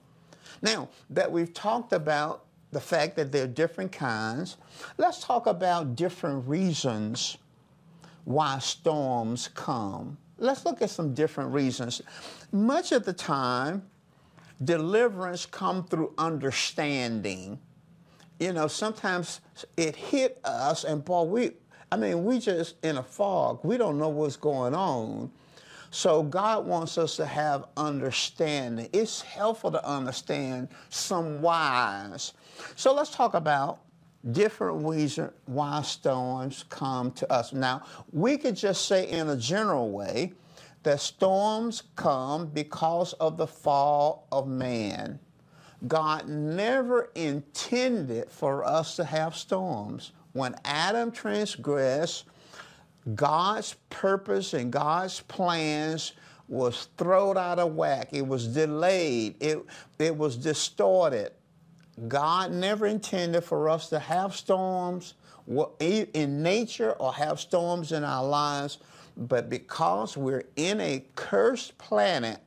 Now, 0.63 0.89
that 1.11 1.31
we've 1.31 1.53
talked 1.53 1.93
about 1.93 2.47
the 2.73 2.81
fact 2.81 3.17
that 3.17 3.31
there 3.31 3.45
are 3.45 3.49
different 3.49 3.93
kinds, 3.93 4.57
let's 4.97 5.23
talk 5.23 5.47
about 5.47 5.95
different 5.95 6.49
reasons 6.49 7.37
why 8.25 8.59
storms 8.59 9.49
come. 9.55 10.19
Let's 10.39 10.65
look 10.65 10.83
at 10.83 10.91
some 10.91 11.15
different 11.15 11.53
reasons. 11.53 12.03
Much 12.53 12.93
of 12.93 13.05
the 13.05 13.13
time, 13.13 13.83
deliverance 14.65 15.47
come 15.47 15.85
through 15.85 16.15
understanding. 16.19 17.59
You 18.39 18.53
know, 18.53 18.67
sometimes 18.67 19.41
it 19.77 19.97
hit 19.97 20.41
us 20.45 20.85
and 20.85 21.05
boy, 21.05 21.23
we 21.23 21.51
I 21.91 21.97
mean, 21.97 22.25
we 22.25 22.39
just 22.39 22.75
in 22.85 22.99
a 22.99 23.03
fog. 23.03 23.61
We 23.63 23.79
don't 23.79 23.99
know 23.99 24.09
what's 24.09 24.37
going 24.37 24.75
on. 24.75 25.31
So 25.91 26.23
God 26.23 26.67
wants 26.67 26.99
us 26.99 27.17
to 27.17 27.25
have 27.25 27.65
understanding. 27.77 28.89
It's 28.93 29.23
helpful 29.23 29.71
to 29.71 29.87
understand 29.87 30.69
some 30.91 31.41
whys. 31.41 32.35
So 32.77 32.93
let's 32.93 33.11
talk 33.11 33.33
about 33.35 33.81
different 34.33 34.87
reasons 34.87 35.33
why 35.47 35.81
storms 35.83 36.65
come 36.69 37.11
to 37.13 37.33
us. 37.33 37.53
Now, 37.55 37.85
we 38.13 38.37
could 38.37 38.57
just 38.57 38.87
say 38.87 39.09
in 39.09 39.31
a 39.31 39.37
general 39.37 39.91
way 39.91 40.35
that 40.83 41.01
storms 41.01 41.85
come 41.97 42.47
because 42.47 43.15
of 43.15 43.39
the 43.39 43.47
fall 43.47 44.27
of 44.31 44.47
man. 44.47 45.19
God 45.87 46.29
never 46.29 47.11
intended 47.15 48.31
for 48.31 48.65
us 48.65 48.97
to 48.97 49.05
have 49.05 49.37
storms 49.37 50.13
when 50.39 50.55
Adam 50.65 51.11
transgressed, 51.11 52.25
God's 53.15 53.75
purpose 53.91 54.55
and 54.55 54.73
God's 54.73 55.21
plans 55.21 56.13
was 56.49 56.89
thrown 56.97 57.37
out 57.37 57.59
of 57.59 57.75
whack. 57.75 58.09
It 58.13 58.27
was 58.27 58.47
delayed. 58.49 59.37
It, 59.43 59.65
it 59.99 60.17
was 60.17 60.37
distorted. 60.37 61.33
God 62.07 62.53
never 62.53 62.87
intended 62.87 63.43
for 63.45 63.69
us 63.69 63.89
to 63.91 63.99
have 63.99 64.35
storms 64.35 65.15
in 65.81 66.43
nature 66.43 66.93
or 66.93 67.13
have 67.13 67.41
storms 67.41 67.93
in 67.93 68.05
our 68.05 68.25
lives, 68.25 68.79
but 69.17 69.51
because 69.51 70.17
we're 70.17 70.45
in 70.57 70.81
a 70.81 71.05
cursed 71.17 71.77
planet, 71.79 72.41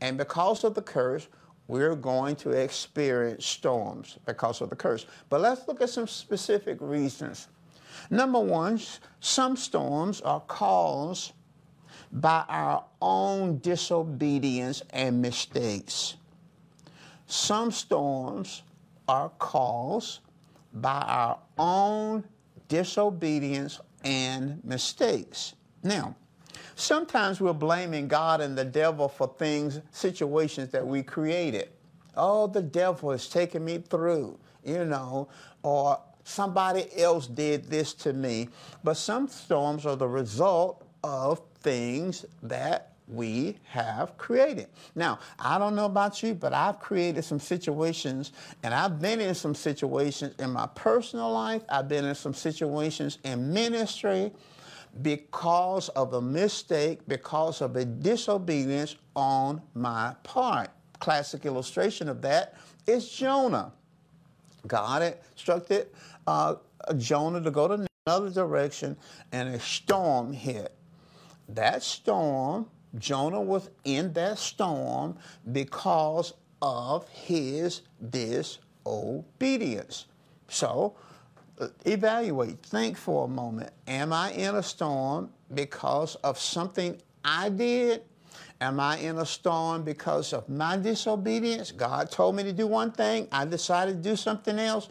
and 0.00 0.18
because 0.18 0.64
of 0.64 0.74
the 0.74 0.82
curse, 0.82 1.28
we're 1.72 1.96
going 1.96 2.36
to 2.36 2.50
experience 2.50 3.46
storms 3.46 4.18
because 4.26 4.60
of 4.60 4.68
the 4.68 4.76
curse. 4.76 5.06
But 5.30 5.40
let's 5.40 5.66
look 5.66 5.80
at 5.80 5.88
some 5.88 6.06
specific 6.06 6.76
reasons. 6.82 7.48
Number 8.10 8.40
one, 8.40 8.78
some 9.20 9.56
storms 9.56 10.20
are 10.20 10.40
caused 10.40 11.32
by 12.12 12.44
our 12.46 12.84
own 13.00 13.56
disobedience 13.60 14.82
and 14.90 15.22
mistakes. 15.22 16.16
Some 17.26 17.70
storms 17.70 18.64
are 19.08 19.30
caused 19.38 20.20
by 20.74 21.00
our 21.00 21.38
own 21.56 22.22
disobedience 22.68 23.80
and 24.04 24.62
mistakes. 24.62 25.54
Now, 25.82 26.16
Sometimes 26.82 27.40
we're 27.40 27.52
blaming 27.52 28.08
God 28.08 28.40
and 28.40 28.58
the 28.58 28.64
devil 28.64 29.08
for 29.08 29.32
things, 29.38 29.80
situations 29.92 30.70
that 30.70 30.84
we 30.84 31.04
created. 31.04 31.68
Oh, 32.16 32.48
the 32.48 32.60
devil 32.60 33.12
is 33.12 33.28
taking 33.28 33.64
me 33.64 33.78
through, 33.78 34.36
you 34.64 34.84
know, 34.84 35.28
or 35.62 36.00
somebody 36.24 36.88
else 37.00 37.28
did 37.28 37.66
this 37.70 37.94
to 37.94 38.12
me. 38.12 38.48
But 38.82 38.96
some 38.96 39.28
storms 39.28 39.86
are 39.86 39.94
the 39.94 40.08
result 40.08 40.84
of 41.04 41.40
things 41.60 42.26
that 42.42 42.94
we 43.06 43.58
have 43.68 44.18
created. 44.18 44.66
Now, 44.96 45.20
I 45.38 45.58
don't 45.58 45.76
know 45.76 45.86
about 45.86 46.20
you, 46.20 46.34
but 46.34 46.52
I've 46.52 46.80
created 46.80 47.22
some 47.24 47.38
situations 47.38 48.32
and 48.64 48.74
I've 48.74 49.00
been 49.00 49.20
in 49.20 49.36
some 49.36 49.54
situations 49.54 50.34
in 50.40 50.50
my 50.50 50.66
personal 50.74 51.30
life, 51.30 51.62
I've 51.68 51.86
been 51.86 52.04
in 52.04 52.16
some 52.16 52.34
situations 52.34 53.18
in 53.22 53.52
ministry 53.52 54.32
because 55.00 55.88
of 55.90 56.12
a 56.12 56.20
mistake, 56.20 57.00
because 57.08 57.62
of 57.62 57.76
a 57.76 57.84
disobedience 57.84 58.96
on 59.16 59.62
my 59.74 60.14
part. 60.22 60.68
Classic 60.98 61.44
illustration 61.46 62.08
of 62.08 62.20
that 62.22 62.54
is 62.86 63.08
Jonah. 63.08 63.72
God 64.66 65.02
instructed 65.34 65.88
uh, 66.26 66.56
Jonah 66.98 67.40
to 67.40 67.50
go 67.50 67.68
to 67.68 67.86
another 68.06 68.30
direction, 68.30 68.96
and 69.32 69.54
a 69.54 69.60
storm 69.60 70.32
hit. 70.32 70.74
That 71.48 71.82
storm, 71.82 72.66
Jonah 72.98 73.40
was 73.40 73.70
in 73.84 74.12
that 74.14 74.38
storm 74.38 75.16
because 75.52 76.34
of 76.60 77.08
his 77.08 77.82
disobedience. 78.10 80.06
So, 80.48 80.96
evaluate, 81.84 82.62
think 82.62 82.96
for 82.96 83.24
a 83.24 83.28
moment. 83.28 83.70
Am 83.86 84.12
I 84.12 84.32
in 84.32 84.54
a 84.54 84.62
storm 84.62 85.30
because 85.54 86.14
of 86.16 86.38
something 86.38 87.00
I 87.24 87.48
did? 87.48 88.02
Am 88.60 88.78
I 88.78 88.98
in 88.98 89.18
a 89.18 89.26
storm 89.26 89.82
because 89.82 90.32
of 90.32 90.48
my 90.48 90.76
disobedience? 90.76 91.72
God 91.72 92.10
told 92.10 92.36
me 92.36 92.44
to 92.44 92.52
do 92.52 92.66
one 92.66 92.92
thing, 92.92 93.26
I 93.32 93.44
decided 93.44 94.02
to 94.02 94.08
do 94.10 94.14
something 94.14 94.58
else. 94.58 94.88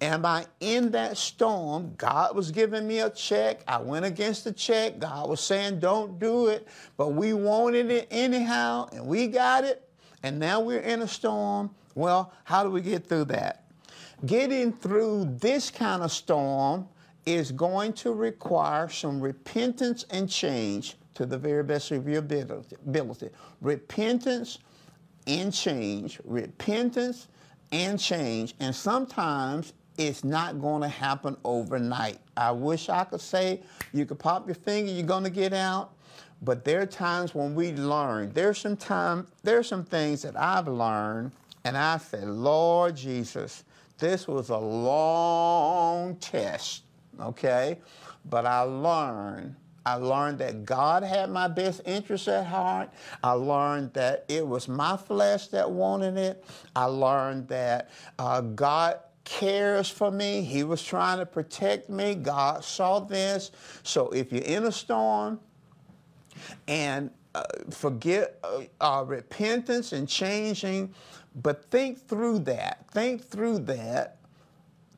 Am 0.00 0.24
I 0.24 0.46
in 0.60 0.90
that 0.92 1.18
storm? 1.18 1.92
God 1.98 2.34
was 2.34 2.50
giving 2.50 2.88
me 2.88 3.00
a 3.00 3.10
check. 3.10 3.60
I 3.68 3.78
went 3.78 4.06
against 4.06 4.44
the 4.44 4.52
check. 4.52 4.98
God 4.98 5.28
was 5.28 5.40
saying, 5.42 5.80
don't 5.80 6.18
do 6.18 6.46
it. 6.46 6.66
But 6.96 7.08
we 7.08 7.34
wanted 7.34 7.90
it 7.90 8.08
anyhow, 8.10 8.88
and 8.92 9.06
we 9.06 9.26
got 9.26 9.64
it. 9.64 9.86
And 10.22 10.38
now 10.38 10.60
we're 10.60 10.80
in 10.80 11.02
a 11.02 11.08
storm. 11.08 11.70
Well, 11.94 12.32
how 12.44 12.62
do 12.62 12.70
we 12.70 12.80
get 12.80 13.06
through 13.06 13.26
that? 13.26 13.64
Getting 14.26 14.72
through 14.72 15.36
this 15.40 15.70
kind 15.70 16.02
of 16.02 16.12
storm 16.12 16.88
is 17.26 17.52
going 17.52 17.92
to 17.94 18.12
require 18.12 18.88
some 18.88 19.20
repentance 19.20 20.04
and 20.10 20.28
change 20.28 20.96
to 21.14 21.26
the 21.26 21.38
very 21.38 21.62
best 21.62 21.90
of 21.90 22.08
your 22.08 22.18
ability. 22.18 23.30
Repentance 23.60 24.58
and 25.26 25.52
change. 25.52 26.20
Repentance 26.24 27.28
and 27.72 27.98
change. 27.98 28.54
And 28.60 28.74
sometimes 28.74 29.72
it's 29.98 30.24
not 30.24 30.60
going 30.60 30.82
to 30.82 30.88
happen 30.88 31.36
overnight. 31.44 32.18
I 32.36 32.52
wish 32.52 32.88
I 32.88 33.04
could 33.04 33.20
say 33.20 33.62
you 33.92 34.06
could 34.06 34.18
pop 34.18 34.46
your 34.46 34.54
finger, 34.54 34.90
you're 34.92 35.06
going 35.06 35.24
to 35.24 35.30
get 35.30 35.52
out. 35.52 35.92
But 36.42 36.64
there 36.64 36.80
are 36.82 36.86
times 36.86 37.34
when 37.34 37.54
we 37.54 37.72
learn. 37.72 38.32
There's 38.32 38.58
some 38.58 38.76
time, 38.76 39.26
there's 39.42 39.68
some 39.68 39.84
things 39.84 40.22
that 40.22 40.38
I've 40.38 40.68
learned 40.68 41.32
And 41.64 41.76
I 41.76 41.98
said, 41.98 42.26
Lord 42.28 42.96
Jesus, 42.96 43.64
this 44.00 44.26
was 44.26 44.48
a 44.48 44.56
long 44.56 46.16
test, 46.16 46.82
okay? 47.20 47.78
But 48.28 48.46
I 48.46 48.62
learned. 48.62 49.56
I 49.86 49.94
learned 49.94 50.38
that 50.38 50.64
God 50.64 51.02
had 51.02 51.30
my 51.30 51.48
best 51.48 51.80
interests 51.86 52.28
at 52.28 52.46
heart. 52.46 52.90
I 53.24 53.32
learned 53.32 53.94
that 53.94 54.24
it 54.28 54.46
was 54.46 54.68
my 54.68 54.96
flesh 54.96 55.48
that 55.48 55.70
wanted 55.70 56.16
it. 56.16 56.44
I 56.76 56.84
learned 56.84 57.48
that 57.48 57.90
uh, 58.18 58.42
God 58.42 59.00
cares 59.24 59.88
for 59.88 60.10
me. 60.10 60.42
He 60.42 60.64
was 60.64 60.82
trying 60.82 61.18
to 61.18 61.26
protect 61.26 61.88
me. 61.88 62.14
God 62.14 62.64
saw 62.64 63.00
this. 63.00 63.52
So 63.82 64.08
if 64.10 64.32
you're 64.32 64.42
in 64.42 64.64
a 64.64 64.72
storm 64.72 65.40
and 66.68 67.10
uh, 67.34 67.44
forget 67.70 68.38
uh, 68.42 68.62
uh, 68.80 69.04
repentance 69.04 69.92
and 69.92 70.08
changing, 70.08 70.92
but 71.42 71.70
think 71.70 72.06
through 72.08 72.40
that. 72.40 72.84
Think 72.90 73.24
through 73.24 73.60
that. 73.60 74.16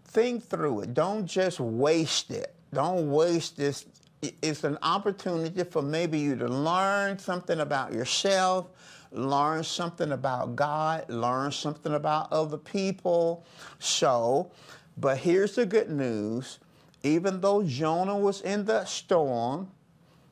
Think 0.04 0.44
through 0.44 0.80
it. 0.80 0.94
Don't 0.94 1.26
just 1.26 1.60
waste 1.60 2.30
it. 2.30 2.54
Don't 2.72 3.10
waste 3.10 3.56
this. 3.56 3.86
It's 4.20 4.64
an 4.64 4.78
opportunity 4.82 5.64
for 5.64 5.82
maybe 5.82 6.18
you 6.18 6.36
to 6.36 6.48
learn 6.48 7.18
something 7.18 7.60
about 7.60 7.92
yourself, 7.92 8.68
learn 9.10 9.64
something 9.64 10.12
about 10.12 10.54
God, 10.54 11.08
learn 11.08 11.50
something 11.50 11.94
about 11.94 12.32
other 12.32 12.56
people. 12.56 13.44
So, 13.78 14.50
but 14.96 15.18
here's 15.18 15.56
the 15.56 15.66
good 15.66 15.90
news. 15.90 16.58
Even 17.02 17.40
though 17.40 17.62
Jonah 17.62 18.16
was 18.16 18.42
in 18.42 18.64
the 18.64 18.84
storm, 18.84 19.68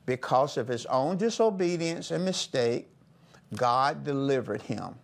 because 0.06 0.56
of 0.56 0.68
his 0.68 0.86
own 0.86 1.16
disobedience 1.16 2.10
and 2.10 2.24
mistake, 2.24 2.88
God 3.54 4.04
delivered 4.04 4.62
him. 4.62 4.94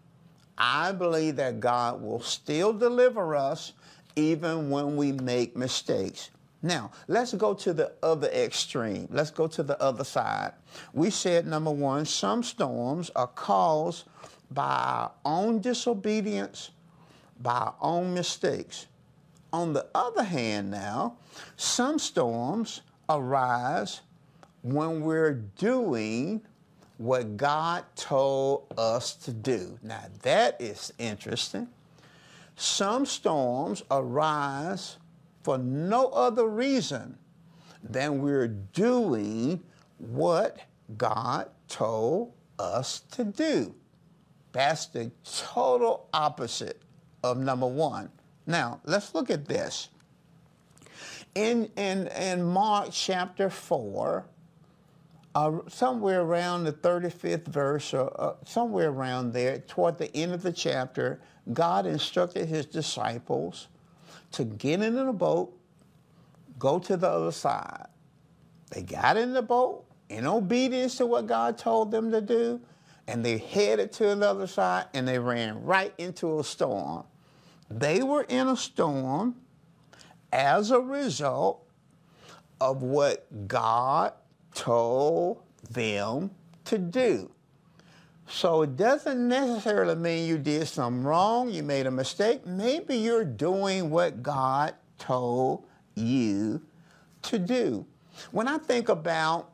I 0.58 0.92
believe 0.92 1.36
that 1.36 1.60
God 1.60 2.00
will 2.00 2.20
still 2.20 2.72
deliver 2.72 3.34
us 3.36 3.72
even 4.14 4.70
when 4.70 4.96
we 4.96 5.12
make 5.12 5.56
mistakes. 5.56 6.30
Now, 6.62 6.90
let's 7.06 7.34
go 7.34 7.54
to 7.54 7.72
the 7.72 7.92
other 8.02 8.28
extreme. 8.28 9.08
Let's 9.10 9.30
go 9.30 9.46
to 9.48 9.62
the 9.62 9.80
other 9.80 10.04
side. 10.04 10.52
We 10.94 11.10
said, 11.10 11.46
number 11.46 11.70
one, 11.70 12.06
some 12.06 12.42
storms 12.42 13.10
are 13.14 13.26
caused 13.26 14.04
by 14.50 14.62
our 14.64 15.12
own 15.24 15.60
disobedience, 15.60 16.70
by 17.42 17.52
our 17.52 17.74
own 17.80 18.14
mistakes. 18.14 18.86
On 19.52 19.72
the 19.72 19.86
other 19.94 20.24
hand, 20.24 20.70
now, 20.70 21.16
some 21.56 21.98
storms 21.98 22.80
arise 23.08 24.00
when 24.62 25.02
we're 25.02 25.34
doing 25.34 26.40
what 26.98 27.36
God 27.36 27.84
told 27.94 28.72
us 28.78 29.14
to 29.16 29.32
do. 29.32 29.78
Now, 29.82 30.04
that 30.22 30.60
is 30.60 30.92
interesting. 30.98 31.68
Some 32.56 33.04
storms 33.04 33.82
arise 33.90 34.96
for 35.42 35.58
no 35.58 36.08
other 36.08 36.48
reason 36.48 37.18
than 37.82 38.22
we're 38.22 38.48
doing 38.48 39.62
what 39.98 40.58
God 40.96 41.48
told 41.68 42.32
us 42.58 43.00
to 43.12 43.24
do. 43.24 43.74
That's 44.52 44.86
the 44.86 45.10
total 45.24 46.08
opposite 46.14 46.80
of 47.22 47.38
number 47.38 47.66
one. 47.66 48.10
Now, 48.46 48.80
let's 48.84 49.14
look 49.14 49.30
at 49.30 49.44
this. 49.44 49.88
In, 51.34 51.70
in, 51.76 52.06
in 52.08 52.42
Mark 52.42 52.88
chapter 52.90 53.50
4, 53.50 54.24
uh, 55.36 55.58
somewhere 55.68 56.22
around 56.22 56.64
the 56.64 56.72
35th 56.72 57.46
verse, 57.48 57.92
or 57.92 58.10
uh, 58.18 58.32
somewhere 58.46 58.88
around 58.88 59.34
there, 59.34 59.58
toward 59.58 59.98
the 59.98 60.14
end 60.16 60.32
of 60.32 60.42
the 60.42 60.50
chapter, 60.50 61.20
God 61.52 61.84
instructed 61.84 62.48
his 62.48 62.64
disciples 62.64 63.68
to 64.32 64.44
get 64.44 64.80
in 64.80 64.94
the 64.94 65.12
boat, 65.12 65.54
go 66.58 66.78
to 66.78 66.96
the 66.96 67.06
other 67.06 67.32
side. 67.32 67.88
They 68.70 68.80
got 68.80 69.18
in 69.18 69.34
the 69.34 69.42
boat 69.42 69.84
in 70.08 70.26
obedience 70.26 70.96
to 70.96 71.04
what 71.04 71.26
God 71.26 71.58
told 71.58 71.90
them 71.90 72.10
to 72.12 72.22
do, 72.22 72.58
and 73.06 73.22
they 73.22 73.36
headed 73.36 73.92
to 73.92 74.14
the 74.14 74.30
other 74.30 74.46
side 74.46 74.86
and 74.94 75.06
they 75.06 75.18
ran 75.18 75.62
right 75.62 75.92
into 75.98 76.40
a 76.40 76.44
storm. 76.44 77.04
They 77.70 78.02
were 78.02 78.22
in 78.22 78.48
a 78.48 78.56
storm 78.56 79.36
as 80.32 80.70
a 80.70 80.80
result 80.80 81.62
of 82.58 82.82
what 82.82 83.46
God 83.46 84.14
told 84.56 85.42
them 85.70 86.32
to 86.64 86.78
do. 86.78 87.30
So 88.26 88.62
it 88.62 88.76
doesn't 88.76 89.28
necessarily 89.28 89.94
mean 89.94 90.26
you 90.26 90.38
did 90.38 90.66
something 90.66 91.04
wrong, 91.04 91.48
you 91.50 91.62
made 91.62 91.86
a 91.86 91.90
mistake. 91.92 92.44
Maybe 92.44 92.96
you're 92.96 93.24
doing 93.24 93.90
what 93.90 94.22
God 94.22 94.74
told 94.98 95.64
you 95.94 96.60
to 97.22 97.38
do. 97.38 97.86
When 98.32 98.48
I 98.48 98.58
think 98.58 98.88
about 98.88 99.52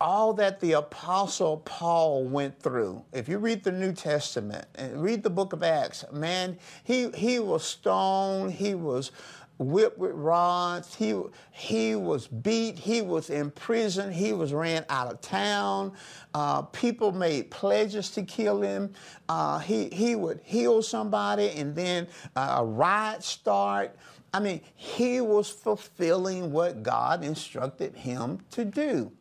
all 0.00 0.34
that 0.34 0.60
the 0.60 0.72
apostle 0.72 1.58
Paul 1.64 2.24
went 2.24 2.60
through. 2.60 3.02
If 3.12 3.28
you 3.28 3.38
read 3.38 3.64
the 3.64 3.72
New 3.72 3.92
Testament 3.92 4.66
and 4.74 5.02
read 5.02 5.22
the 5.22 5.30
book 5.30 5.52
of 5.52 5.62
Acts, 5.62 6.04
man, 6.12 6.58
he 6.82 7.10
he 7.12 7.38
was 7.38 7.64
stoned, 7.64 8.52
he 8.52 8.74
was 8.74 9.12
whipped 9.58 9.98
with 9.98 10.12
rods. 10.12 10.94
He, 10.94 11.14
he 11.50 11.94
was 11.94 12.26
beat. 12.26 12.78
He 12.78 13.02
was 13.02 13.30
in 13.30 13.50
prison. 13.50 14.12
He 14.12 14.32
was 14.32 14.52
ran 14.52 14.84
out 14.88 15.12
of 15.12 15.20
town. 15.20 15.92
Uh, 16.34 16.62
people 16.62 17.12
made 17.12 17.50
pledges 17.50 18.10
to 18.10 18.22
kill 18.22 18.62
him. 18.62 18.92
Uh, 19.28 19.58
he, 19.58 19.88
he 19.90 20.16
would 20.16 20.40
heal 20.42 20.82
somebody 20.82 21.50
and 21.50 21.74
then 21.74 22.08
uh, 22.36 22.56
a 22.58 22.64
riot 22.64 23.22
start. 23.22 23.96
I 24.32 24.40
mean, 24.40 24.60
he 24.74 25.20
was 25.20 25.48
fulfilling 25.48 26.50
what 26.50 26.82
God 26.82 27.22
instructed 27.22 27.94
him 27.94 28.40
to 28.50 28.64
do. 28.64 29.12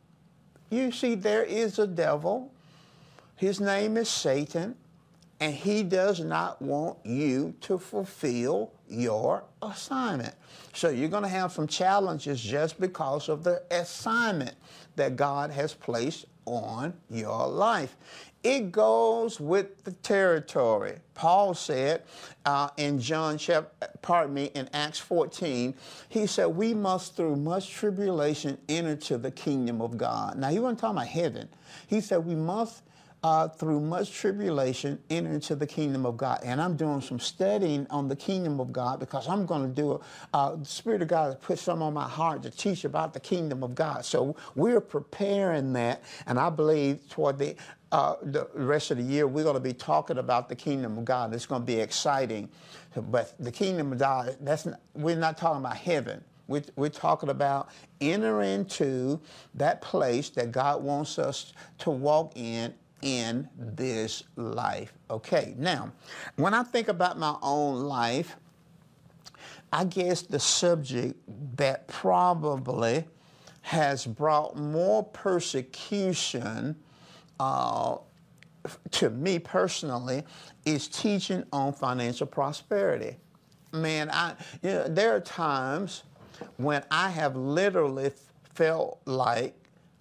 You 0.71 0.91
see, 0.91 1.13
there 1.13 1.43
is 1.43 1.77
a 1.77 1.85
devil. 1.85 2.51
His 3.35 3.61
name 3.61 3.97
is 3.97 4.09
Satan 4.09 4.75
and 5.43 5.53
he 5.53 5.83
does 5.83 6.21
not 6.21 6.61
want 6.61 6.97
you 7.05 7.53
to 7.59 7.77
fulfill 7.77 8.71
your 8.93 9.43
assignment. 9.61 10.35
So 10.73 10.89
you're 10.89 11.09
going 11.09 11.23
to 11.23 11.29
have 11.29 11.51
some 11.51 11.67
challenges 11.67 12.41
just 12.41 12.79
because 12.79 13.29
of 13.29 13.43
the 13.43 13.63
assignment 13.71 14.55
that 14.95 15.15
God 15.15 15.51
has 15.51 15.73
placed 15.73 16.25
on 16.45 16.93
your 17.09 17.47
life. 17.47 17.95
It 18.43 18.73
goes 18.73 19.39
with 19.39 19.85
the 19.85 19.93
territory. 19.93 20.97
Paul 21.13 21.53
said 21.53 22.03
uh, 22.45 22.69
in 22.75 22.99
John 22.99 23.37
chapter, 23.37 23.87
pardon 24.01 24.33
me, 24.33 24.51
in 24.53 24.69
Acts 24.73 24.99
14, 24.99 25.73
he 26.09 26.27
said, 26.27 26.47
we 26.47 26.73
must 26.73 27.15
through 27.15 27.37
much 27.37 27.71
tribulation 27.71 28.57
enter 28.67 28.97
to 28.97 29.17
the 29.17 29.31
kingdom 29.31 29.81
of 29.81 29.97
God. 29.97 30.37
Now 30.37 30.49
he 30.49 30.59
wasn't 30.59 30.79
talking 30.79 30.97
about 30.97 31.07
heaven. 31.07 31.47
He 31.87 32.01
said 32.01 32.25
we 32.25 32.35
must 32.35 32.81
uh, 33.23 33.47
through 33.47 33.79
much 33.79 34.11
tribulation, 34.11 34.99
enter 35.09 35.31
into 35.31 35.55
the 35.55 35.65
kingdom 35.65 36.05
of 36.05 36.17
God. 36.17 36.41
And 36.43 36.61
I'm 36.61 36.75
doing 36.75 36.99
some 36.99 37.19
studying 37.19 37.87
on 37.89 38.09
the 38.09 38.15
kingdom 38.15 38.59
of 38.59 38.73
God 38.73 38.99
because 38.99 39.29
I'm 39.29 39.45
going 39.45 39.61
to 39.63 39.81
do, 39.81 39.93
a, 39.93 39.99
uh, 40.33 40.55
the 40.57 40.65
Spirit 40.65 41.01
of 41.01 41.07
God 41.07 41.25
has 41.25 41.35
put 41.35 41.57
some 41.57 41.81
on 41.81 41.93
my 41.93 42.07
heart 42.07 42.43
to 42.43 42.51
teach 42.51 42.83
about 42.83 43.13
the 43.13 43.21
kingdom 43.21 43.63
of 43.63 43.75
God. 43.75 44.03
So 44.03 44.35
we're 44.55 44.81
preparing 44.81 45.71
that. 45.73 46.03
And 46.27 46.37
I 46.37 46.49
believe 46.49 47.07
toward 47.09 47.37
the, 47.37 47.55
uh, 47.93 48.15
the 48.23 48.49
rest 48.53 48.91
of 48.91 48.97
the 48.97 49.03
year, 49.03 49.25
we're 49.25 49.43
going 49.43 49.55
to 49.55 49.61
be 49.61 49.73
talking 49.73 50.17
about 50.17 50.49
the 50.49 50.55
kingdom 50.55 50.97
of 50.97 51.05
God. 51.05 51.33
It's 51.33 51.45
going 51.45 51.61
to 51.61 51.65
be 51.65 51.79
exciting. 51.79 52.49
But 52.95 53.35
the 53.39 53.51
kingdom 53.51 53.93
of 53.93 53.99
God, 53.99 54.35
that's 54.41 54.65
not, 54.65 54.81
we're 54.95 55.15
not 55.15 55.37
talking 55.37 55.61
about 55.61 55.77
heaven. 55.77 56.23
We're, 56.47 56.63
we're, 56.75 56.89
talking 56.89 57.29
about 57.29 57.69
enter 58.01 58.41
into 58.41 59.21
that 59.55 59.81
place 59.81 60.29
that 60.31 60.51
God 60.51 60.83
wants 60.83 61.17
us 61.17 61.53
to 61.79 61.89
walk 61.89 62.33
in 62.35 62.73
in 63.03 63.47
this 63.57 64.23
life. 64.35 64.93
Okay, 65.11 65.53
now, 65.57 65.91
when 66.37 66.53
I 66.53 66.63
think 66.63 66.87
about 66.87 67.19
my 67.19 67.35
own 67.41 67.81
life, 67.83 68.37
I 69.71 69.83
guess 69.85 70.21
the 70.21 70.39
subject 70.39 71.19
that 71.57 71.87
probably 71.87 73.05
has 73.61 74.05
brought 74.05 74.55
more 74.55 75.03
persecution 75.03 76.75
uh, 77.39 77.97
to 78.91 79.09
me 79.09 79.39
personally 79.39 80.23
is 80.65 80.87
teaching 80.87 81.43
on 81.51 81.73
financial 81.73 82.27
prosperity. 82.27 83.17
Man, 83.73 84.09
I 84.11 84.35
you 84.61 84.69
know, 84.69 84.87
there 84.87 85.15
are 85.15 85.19
times 85.19 86.03
when 86.57 86.83
I 86.91 87.09
have 87.09 87.35
literally 87.35 88.11
felt 88.53 89.01
like 89.05 89.55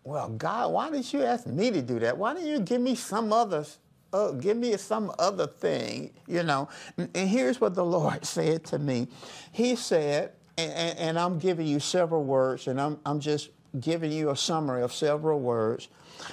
well, 0.05 0.29
God, 0.31 0.73
why 0.73 0.91
did 0.91 1.13
you 1.13 1.23
ask 1.23 1.47
me 1.47 1.71
to 1.71 1.83
do 1.83 1.99
that? 2.01 2.17
Why 2.17 2.35
didn't 2.35 2.49
you 2.49 2.61
give 2.61 2.81
me 2.81 2.95
some 2.95 3.33
other, 3.33 3.65
uh, 4.13 4.33
give 4.33 4.57
me 4.57 4.77
some 4.77 5.13
other 5.19 5.47
thing, 5.47 6.13
you 6.27 6.43
know? 6.43 6.69
And, 6.97 7.29
here's 7.29 7.61
what 7.61 7.75
the 7.75 7.85
Lord 7.97 8.25
said 8.25 8.65
to 8.67 8.79
me. 8.79 9.09
He 9.53 9.77
said, 9.77 10.33
and, 10.59 10.73
and, 10.73 10.99
and 10.99 11.19
I'm 11.19 11.39
giving 11.39 11.67
you 11.67 11.79
several 11.79 12.25
words, 12.25 12.67
and 12.67 12.81
I'm, 12.81 12.99
I'm 13.07 13.21
just 13.21 13.51
giving 13.81 14.13
you 14.13 14.31
a 14.31 14.37
summary 14.37 14.83
of 14.83 14.93
several 14.93 15.41
words. 15.41 15.89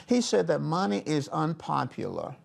He 0.07 0.21
said 0.21 0.47
that 0.47 0.61
money 0.61 1.03
is 1.05 1.27
unpopular. 1.29 2.35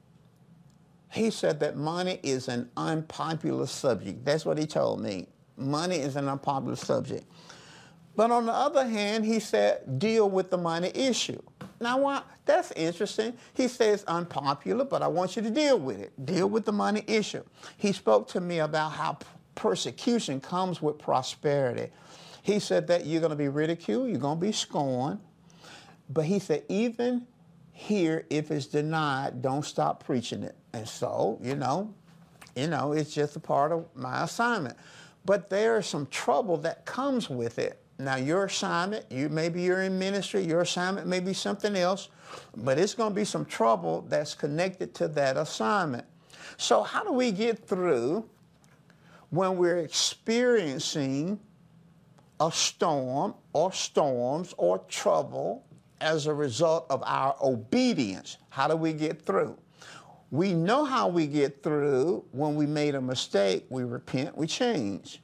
He 1.10 1.30
said 1.30 1.60
that 1.60 1.76
money 1.76 2.20
is 2.22 2.48
an 2.48 2.70
unpopular 2.76 3.66
subject. 3.66 4.24
That's 4.24 4.44
what 4.44 4.58
he 4.58 4.66
told 4.66 5.00
me. 5.00 5.28
Money 5.56 5.96
is 5.96 6.16
an 6.16 6.28
unpopular 6.28 6.76
subject. 6.76 7.24
But 8.16 8.30
on 8.30 8.46
the 8.46 8.52
other 8.52 8.86
hand, 8.86 9.24
he 9.24 9.40
said, 9.40 9.98
deal 9.98 10.30
with 10.30 10.50
the 10.50 10.58
money 10.58 10.90
issue. 10.94 11.40
Now, 11.80 11.98
what? 11.98 12.26
That's 12.46 12.70
interesting. 12.72 13.34
He 13.54 13.68
says 13.68 14.04
unpopular, 14.04 14.84
but 14.84 15.02
I 15.02 15.08
want 15.08 15.36
you 15.36 15.42
to 15.42 15.50
deal 15.50 15.78
with 15.78 16.00
it. 16.00 16.12
Deal 16.24 16.48
with 16.48 16.64
the 16.64 16.72
money 16.72 17.02
issue. 17.06 17.42
He 17.76 17.92
spoke 17.92 18.28
to 18.28 18.40
me 18.40 18.60
about 18.60 18.92
how 18.92 19.18
persecution 19.54 20.40
comes 20.40 20.80
with 20.80 20.98
prosperity. 20.98 21.90
He 22.42 22.58
said 22.58 22.86
that 22.88 23.06
you're 23.06 23.20
going 23.20 23.30
to 23.30 23.36
be 23.36 23.48
ridiculed, 23.48 24.08
you're 24.10 24.18
going 24.18 24.38
to 24.38 24.46
be 24.46 24.52
scorned. 24.52 25.18
But 26.10 26.26
he 26.26 26.38
said, 26.38 26.64
even 26.68 27.26
here, 27.72 28.26
if 28.30 28.50
it's 28.50 28.66
denied, 28.66 29.42
don't 29.42 29.64
stop 29.64 30.04
preaching 30.04 30.42
it. 30.42 30.54
And 30.72 30.86
so, 30.86 31.38
you 31.42 31.56
know, 31.56 31.92
you 32.54 32.68
know, 32.68 32.92
it's 32.92 33.12
just 33.12 33.34
a 33.36 33.40
part 33.40 33.72
of 33.72 33.86
my 33.94 34.22
assignment. 34.22 34.76
But 35.24 35.50
there 35.50 35.78
is 35.78 35.86
some 35.86 36.06
trouble 36.06 36.58
that 36.58 36.84
comes 36.84 37.28
with 37.28 37.58
it. 37.58 37.80
Now, 37.98 38.16
your 38.16 38.46
assignment, 38.46 39.10
you 39.10 39.28
maybe 39.28 39.62
you're 39.62 39.82
in 39.82 39.98
ministry, 39.98 40.44
your 40.44 40.62
assignment 40.62 41.06
may 41.06 41.20
be 41.20 41.32
something 41.32 41.76
else, 41.76 42.08
but 42.56 42.76
it's 42.76 42.94
going 42.94 43.10
to 43.10 43.14
be 43.14 43.24
some 43.24 43.44
trouble 43.44 44.04
that's 44.08 44.34
connected 44.34 44.94
to 44.94 45.08
that 45.08 45.36
assignment. 45.36 46.04
So, 46.56 46.82
how 46.82 47.04
do 47.04 47.12
we 47.12 47.30
get 47.30 47.68
through 47.68 48.28
when 49.30 49.56
we're 49.56 49.78
experiencing 49.78 51.38
a 52.40 52.50
storm 52.50 53.34
or 53.52 53.72
storms 53.72 54.54
or 54.58 54.78
trouble 54.88 55.64
as 56.00 56.26
a 56.26 56.34
result 56.34 56.86
of 56.90 57.00
our 57.06 57.36
obedience? 57.40 58.38
How 58.50 58.66
do 58.66 58.74
we 58.74 58.92
get 58.92 59.22
through? 59.22 59.56
We 60.32 60.52
know 60.52 60.84
how 60.84 61.06
we 61.06 61.28
get 61.28 61.62
through 61.62 62.24
when 62.32 62.56
we 62.56 62.66
made 62.66 62.96
a 62.96 63.00
mistake, 63.00 63.66
we 63.68 63.84
repent, 63.84 64.36
we 64.36 64.48
change 64.48 65.20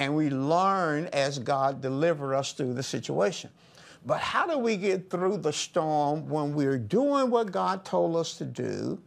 and 0.00 0.16
we 0.16 0.30
learn 0.30 1.10
as 1.12 1.38
God 1.38 1.82
deliver 1.82 2.34
us 2.34 2.54
through 2.54 2.72
the 2.72 2.82
situation. 2.82 3.50
But 4.06 4.18
how 4.18 4.46
do 4.46 4.56
we 4.56 4.78
get 4.78 5.10
through 5.10 5.36
the 5.36 5.52
storm 5.52 6.26
when 6.26 6.54
we're 6.54 6.78
doing 6.78 7.30
what 7.30 7.52
God 7.52 7.84
told 7.84 8.16
us 8.16 8.38
to 8.38 8.46
do? 8.46 8.98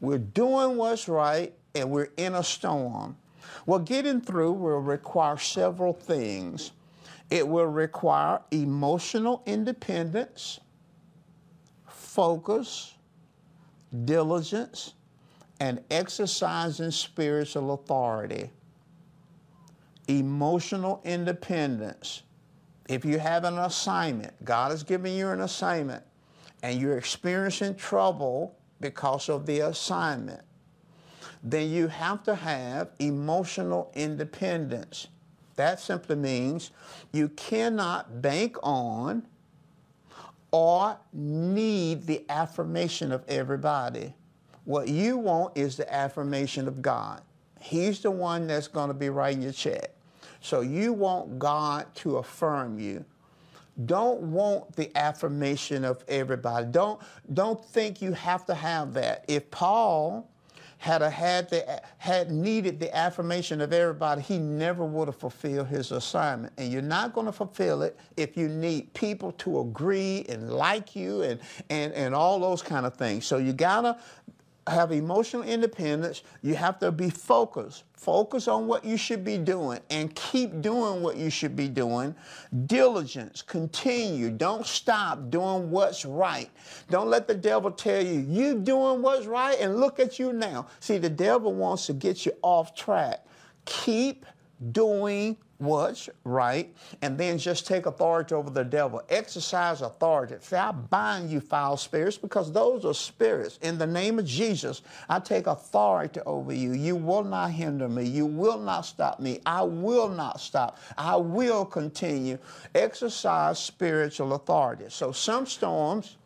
We're 0.00 0.18
doing 0.18 0.76
what's 0.76 1.06
right 1.06 1.54
and 1.76 1.88
we're 1.88 2.08
in 2.16 2.34
a 2.34 2.42
storm. 2.42 3.16
Well, 3.64 3.78
getting 3.78 4.20
through 4.20 4.54
will 4.54 4.80
require 4.80 5.38
several 5.38 5.92
things. 5.92 6.72
It 7.30 7.46
will 7.46 7.66
require 7.66 8.40
emotional 8.50 9.44
independence, 9.46 10.58
focus, 11.86 12.92
diligence, 14.04 14.94
and 15.60 15.80
exercising 15.92 16.90
spiritual 16.90 17.72
authority 17.74 18.50
emotional 20.08 21.00
independence. 21.04 22.22
If 22.88 23.04
you 23.04 23.18
have 23.18 23.44
an 23.44 23.58
assignment, 23.58 24.32
God 24.44 24.72
is 24.72 24.82
giving 24.82 25.14
you 25.14 25.28
an 25.28 25.42
assignment, 25.42 26.02
and 26.62 26.80
you're 26.80 26.98
experiencing 26.98 27.76
trouble 27.76 28.56
because 28.80 29.28
of 29.28 29.46
the 29.46 29.60
assignment, 29.60 30.40
then 31.42 31.70
you 31.70 31.86
have 31.88 32.22
to 32.24 32.34
have 32.34 32.90
emotional 32.98 33.92
independence. 33.94 35.08
That 35.56 35.80
simply 35.80 36.16
means 36.16 36.70
you 37.12 37.28
cannot 37.30 38.22
bank 38.22 38.56
on 38.62 39.26
or 40.50 40.98
need 41.12 42.06
the 42.06 42.24
affirmation 42.28 43.12
of 43.12 43.24
everybody. 43.28 44.14
What 44.64 44.88
you 44.88 45.18
want 45.18 45.56
is 45.56 45.76
the 45.76 45.92
affirmation 45.92 46.68
of 46.68 46.80
God. 46.80 47.22
He's 47.60 48.00
the 48.00 48.10
one 48.10 48.46
that's 48.46 48.68
going 48.68 48.88
to 48.88 48.94
be 48.94 49.10
writing 49.10 49.42
your 49.42 49.52
check. 49.52 49.90
So 50.40 50.60
you 50.60 50.92
want 50.92 51.38
God 51.38 51.86
to 51.96 52.18
affirm 52.18 52.78
you. 52.78 53.04
Don't 53.86 54.20
want 54.22 54.74
the 54.74 54.90
affirmation 54.96 55.84
of 55.84 56.04
everybody. 56.08 56.66
Don't, 56.70 57.00
don't 57.32 57.64
think 57.64 58.02
you 58.02 58.12
have 58.12 58.44
to 58.46 58.54
have 58.54 58.92
that. 58.94 59.24
If 59.28 59.50
Paul 59.50 60.28
had 60.78 61.02
a, 61.02 61.10
had 61.10 61.50
the, 61.50 61.82
had 61.98 62.30
needed 62.30 62.78
the 62.78 62.94
affirmation 62.96 63.60
of 63.60 63.72
everybody, 63.72 64.22
he 64.22 64.38
never 64.38 64.84
would 64.84 65.08
have 65.08 65.16
fulfilled 65.16 65.66
his 65.66 65.90
assignment. 65.90 66.52
And 66.56 66.72
you're 66.72 66.82
not 66.82 67.12
going 67.12 67.26
to 67.26 67.32
fulfill 67.32 67.82
it 67.82 67.98
if 68.16 68.36
you 68.36 68.48
need 68.48 68.92
people 68.94 69.32
to 69.32 69.60
agree 69.60 70.24
and 70.28 70.50
like 70.52 70.94
you 70.94 71.22
and, 71.22 71.40
and, 71.68 71.92
and 71.94 72.14
all 72.14 72.38
those 72.38 72.62
kind 72.62 72.86
of 72.86 72.94
things. 72.94 73.26
So 73.26 73.38
you 73.38 73.52
gotta 73.52 73.98
have 74.70 74.92
emotional 74.92 75.42
independence, 75.42 76.22
you 76.42 76.54
have 76.54 76.78
to 76.80 76.90
be 76.90 77.10
focused. 77.10 77.84
Focus 77.94 78.48
on 78.48 78.66
what 78.66 78.84
you 78.84 78.96
should 78.96 79.24
be 79.24 79.38
doing 79.38 79.80
and 79.90 80.14
keep 80.14 80.60
doing 80.60 81.02
what 81.02 81.16
you 81.16 81.30
should 81.30 81.56
be 81.56 81.68
doing. 81.68 82.14
Diligence, 82.66 83.42
continue. 83.42 84.30
Don't 84.30 84.64
stop 84.66 85.30
doing 85.30 85.70
what's 85.70 86.04
right. 86.04 86.50
Don't 86.90 87.08
let 87.08 87.26
the 87.26 87.34
devil 87.34 87.70
tell 87.70 88.02
you, 88.02 88.20
you're 88.20 88.54
doing 88.54 89.02
what's 89.02 89.26
right 89.26 89.58
and 89.60 89.76
look 89.76 89.98
at 89.98 90.18
you 90.18 90.32
now. 90.32 90.66
See, 90.80 90.98
the 90.98 91.10
devil 91.10 91.52
wants 91.52 91.86
to 91.86 91.92
get 91.92 92.24
you 92.24 92.32
off 92.42 92.74
track. 92.74 93.26
Keep 93.64 94.26
doing 94.72 95.36
what's 95.58 96.08
right, 96.24 96.72
and 97.02 97.18
then 97.18 97.36
just 97.36 97.66
take 97.66 97.86
authority 97.86 98.34
over 98.34 98.48
the 98.50 98.64
devil. 98.64 99.02
Exercise 99.08 99.82
authority. 99.82 100.36
Say, 100.40 100.56
I 100.56 100.70
bind 100.72 101.30
you, 101.30 101.40
foul 101.40 101.76
spirits, 101.76 102.16
because 102.16 102.52
those 102.52 102.84
are 102.84 102.94
spirits. 102.94 103.58
In 103.62 103.76
the 103.76 103.86
name 103.86 104.18
of 104.18 104.24
Jesus, 104.24 104.82
I 105.08 105.18
take 105.18 105.46
authority 105.48 106.20
over 106.26 106.52
you. 106.52 106.72
You 106.72 106.96
will 106.96 107.24
not 107.24 107.50
hinder 107.50 107.88
me. 107.88 108.04
You 108.04 108.26
will 108.26 108.58
not 108.58 108.82
stop 108.82 109.18
me. 109.20 109.40
I 109.44 109.62
will 109.62 110.08
not 110.08 110.40
stop. 110.40 110.78
I 110.96 111.16
will 111.16 111.64
continue. 111.64 112.38
Exercise 112.74 113.58
spiritual 113.58 114.34
authority. 114.34 114.86
So 114.88 115.12
some 115.12 115.46
storms 115.46 116.16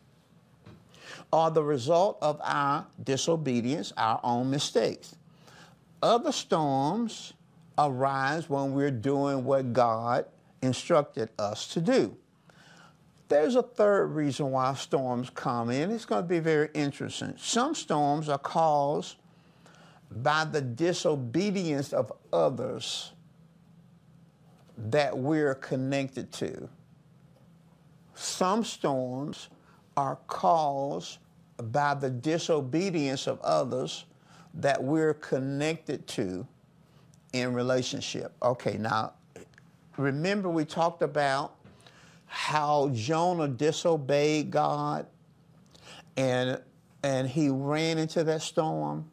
are 1.33 1.51
the 1.51 1.63
result 1.63 2.19
of 2.21 2.39
our 2.45 2.87
disobedience, 3.03 3.93
our 3.97 4.21
own 4.23 4.51
mistakes. 4.51 5.17
Other 6.03 6.33
storms 6.33 7.33
arise 7.89 8.49
when 8.49 8.73
we're 8.73 8.91
doing 8.91 9.45
what 9.45 9.73
God 9.73 10.27
instructed 10.63 11.31
us 11.39 11.69
to 11.69 11.81
do. 11.81 12.17
There's 13.29 13.57
a 13.57 13.63
third 13.63 14.09
reason 14.09 14.51
why 14.51 14.75
storms 14.75 15.31
come 15.31 15.71
in. 15.71 15.91
It's 15.91 16.05
going 16.05 16.23
to 16.23 16.29
be 16.29 16.39
very 16.39 16.69
interesting. 16.75 17.35
Some 17.39 17.75
storms 17.75 18.29
are 18.29 18.39
caused 18.39 19.17
by 20.11 20.45
the 20.45 20.61
disobedience 20.61 21.93
of 21.93 22.13
others 22.33 23.13
that 24.77 25.17
we're 25.17 25.55
connected 25.55 26.31
to. 26.33 26.69
Some 28.15 28.65
storms 28.65 29.49
are 29.97 30.17
caused 30.27 31.19
by 31.57 31.95
the 31.95 32.11
disobedience 32.11 33.27
of 33.27 33.41
others 33.41 34.05
that 34.55 34.83
we're 34.83 35.15
connected 35.15 36.07
to 36.09 36.47
in 37.33 37.55
relationship. 37.55 38.35
Okay, 38.43 38.77
now 38.79 39.15
remember 39.97 40.49
we 40.49 40.65
talked 40.65 41.03
about 41.03 41.57
how 42.27 42.91
Jonah 42.95 43.49
disobeyed 43.49 44.51
God 44.51 45.07
and 46.17 46.61
and 47.03 47.29
he 47.29 47.49
ran 47.49 47.99
into 47.99 48.23
that 48.25 48.43
storm. 48.43 49.11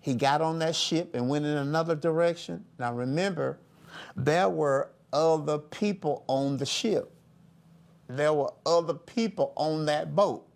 He 0.00 0.14
got 0.14 0.40
on 0.40 0.58
that 0.58 0.74
ship 0.74 1.14
and 1.14 1.28
went 1.28 1.44
in 1.44 1.56
another 1.56 1.94
direction. 1.94 2.64
Now 2.78 2.92
remember, 2.92 3.58
there 4.16 4.48
were 4.48 4.90
other 5.12 5.58
people 5.58 6.24
on 6.26 6.56
the 6.56 6.66
ship. 6.66 7.12
There 8.08 8.32
were 8.32 8.52
other 8.66 8.94
people 8.94 9.52
on 9.56 9.86
that 9.86 10.16
boat. 10.16 10.46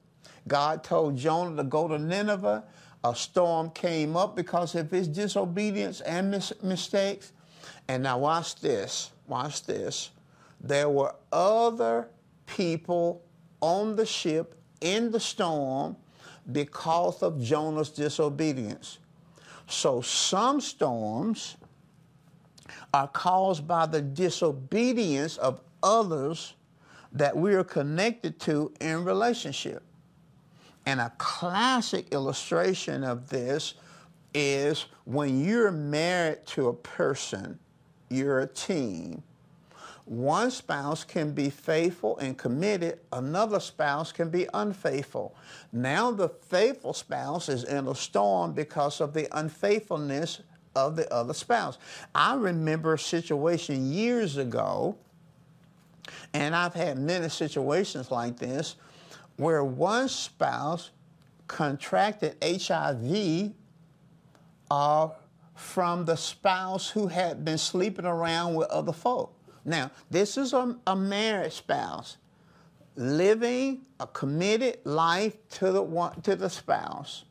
God 0.48 0.83
told 0.83 1.16
Jonah 1.16 1.57
to 1.57 1.64
go 1.64 1.87
to 1.87 1.98
Nineveh 1.98 2.64
a 3.04 3.14
storm 3.14 3.70
came 3.70 4.16
up 4.16 4.36
because 4.36 4.74
of 4.74 4.90
his 4.90 5.08
disobedience 5.08 6.00
and 6.02 6.30
mis- 6.30 6.52
mistakes. 6.62 7.32
And 7.88 8.02
now, 8.02 8.18
watch 8.18 8.60
this. 8.60 9.10
Watch 9.26 9.64
this. 9.64 10.10
There 10.60 10.88
were 10.88 11.14
other 11.32 12.08
people 12.46 13.22
on 13.60 13.96
the 13.96 14.06
ship 14.06 14.54
in 14.80 15.10
the 15.10 15.20
storm 15.20 15.96
because 16.50 17.22
of 17.22 17.40
Jonah's 17.40 17.90
disobedience. 17.90 18.98
So, 19.66 20.00
some 20.00 20.60
storms 20.60 21.56
are 22.94 23.08
caused 23.08 23.66
by 23.66 23.86
the 23.86 24.02
disobedience 24.02 25.36
of 25.38 25.60
others 25.82 26.54
that 27.12 27.36
we 27.36 27.54
are 27.54 27.64
connected 27.64 28.38
to 28.40 28.72
in 28.80 29.04
relationship. 29.04 29.82
And 30.87 31.01
a 31.01 31.12
classic 31.18 32.12
illustration 32.12 33.05
of 33.05 33.29
this 33.29 33.75
is 34.35 34.87
when 35.05 35.45
you're 35.45 35.71
married 35.71 36.45
to 36.47 36.68
a 36.68 36.73
person, 36.73 37.59
you're 38.09 38.40
a 38.40 38.47
team. 38.47 39.23
One 40.05 40.51
spouse 40.51 41.05
can 41.05 41.33
be 41.33 41.49
faithful 41.49 42.18
and 42.18 42.37
committed, 42.37 42.99
another 43.12 43.61
spouse 43.61 44.11
can 44.11 44.31
be 44.31 44.49
unfaithful. 44.53 45.35
Now, 45.73 46.11
the 46.11 46.29
faithful 46.29 46.92
spouse 46.92 47.49
is 47.49 47.62
in 47.64 47.87
a 47.87 47.95
storm 47.95 48.53
because 48.53 49.01
of 49.01 49.14
the 49.14 49.29
unfaithfulness 49.37 50.40
of 50.75 50.97
the 50.97 51.12
other 51.12 51.35
spouse. 51.35 51.79
I 52.14 52.35
remember 52.35 52.95
a 52.95 52.99
situation 52.99 53.92
years 53.92 54.38
ago, 54.38 54.97
and 56.35 56.57
I've 56.57 56.75
had 56.75 56.99
many 56.99 57.29
situations 57.29 58.11
like 58.11 58.38
this, 58.38 58.77
where 59.42 59.64
one 59.64 60.09
spouse 60.09 60.90
contracted 61.48 62.37
HIV 62.42 63.52
uh, 64.70 65.09
from 65.55 66.05
the 66.05 66.16
spouse 66.16 66.88
who 66.88 67.09
had 67.09 67.44
been 67.44 67.59
sleeping 67.59 68.07
around 68.07 68.55
with 68.55 68.68
other 68.68 68.92
folk. 68.92 69.35
Now, 69.64 69.90
this 70.11 70.37
is 70.37 70.52
a, 70.52 70.76
a 70.87 70.96
married 70.96 71.52
spouse 71.52 72.16
living 72.94 73.87
a 74.00 74.07
committed 74.07 74.78
life 74.85 75.37
to 75.48 75.72
the 75.72 75.83
one, 75.83 76.20
to 76.22 76.37
the 76.37 76.50
spouse. 76.50 77.24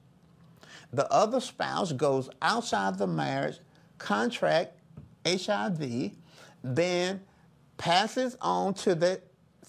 The 0.91 1.09
other 1.11 1.39
spouse 1.39 1.93
goes 1.93 2.29
outside 2.41 2.97
the 2.97 3.07
marriage, 3.07 3.59
contract 3.97 4.73
HIV, 5.25 6.11
then 6.63 7.21
passes 7.77 8.35
on 8.41 8.73
to 8.75 8.95
the 8.95 9.21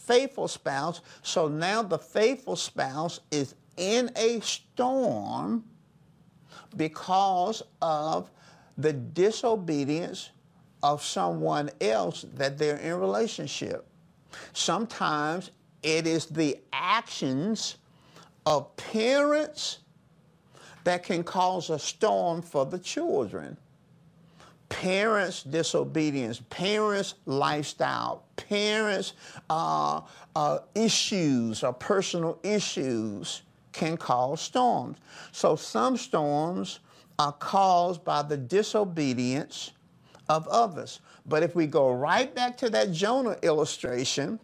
faithful 0.06 0.48
spouse. 0.48 1.00
So 1.22 1.48
now 1.48 1.82
the 1.82 1.98
faithful 1.98 2.56
spouse 2.56 3.20
is 3.30 3.54
in 3.76 4.10
a 4.16 4.40
storm 4.40 5.64
because 6.76 7.62
of 7.80 8.30
the 8.78 8.92
disobedience 8.92 10.30
of 10.82 11.02
someone 11.02 11.70
else 11.80 12.24
that 12.34 12.58
they're 12.58 12.78
in 12.78 12.98
relationship. 12.98 13.86
Sometimes 14.52 15.50
it 15.82 16.06
is 16.06 16.26
the 16.26 16.58
actions 16.72 17.76
of 18.46 18.74
parents 18.76 19.78
that 20.84 21.04
can 21.04 21.22
cause 21.22 21.70
a 21.70 21.78
storm 21.78 22.42
for 22.42 22.66
the 22.66 22.78
children. 22.78 23.56
Parents' 24.68 25.42
disobedience, 25.42 26.42
parents' 26.50 27.14
lifestyle, 27.26 28.24
parents' 28.48 29.14
uh, 29.50 30.00
uh, 30.34 30.58
issues 30.74 31.62
or 31.62 31.72
personal 31.72 32.38
issues 32.42 33.42
can 33.72 33.96
cause 33.96 34.40
storms. 34.40 34.98
So 35.32 35.56
some 35.56 35.96
storms 35.96 36.80
are 37.18 37.32
caused 37.32 38.04
by 38.04 38.22
the 38.22 38.36
disobedience 38.36 39.72
of 40.28 40.46
others. 40.48 41.00
But 41.26 41.42
if 41.42 41.54
we 41.54 41.66
go 41.66 41.92
right 41.92 42.34
back 42.34 42.56
to 42.58 42.70
that 42.70 42.92
Jonah 42.92 43.36
illustration, 43.42 44.40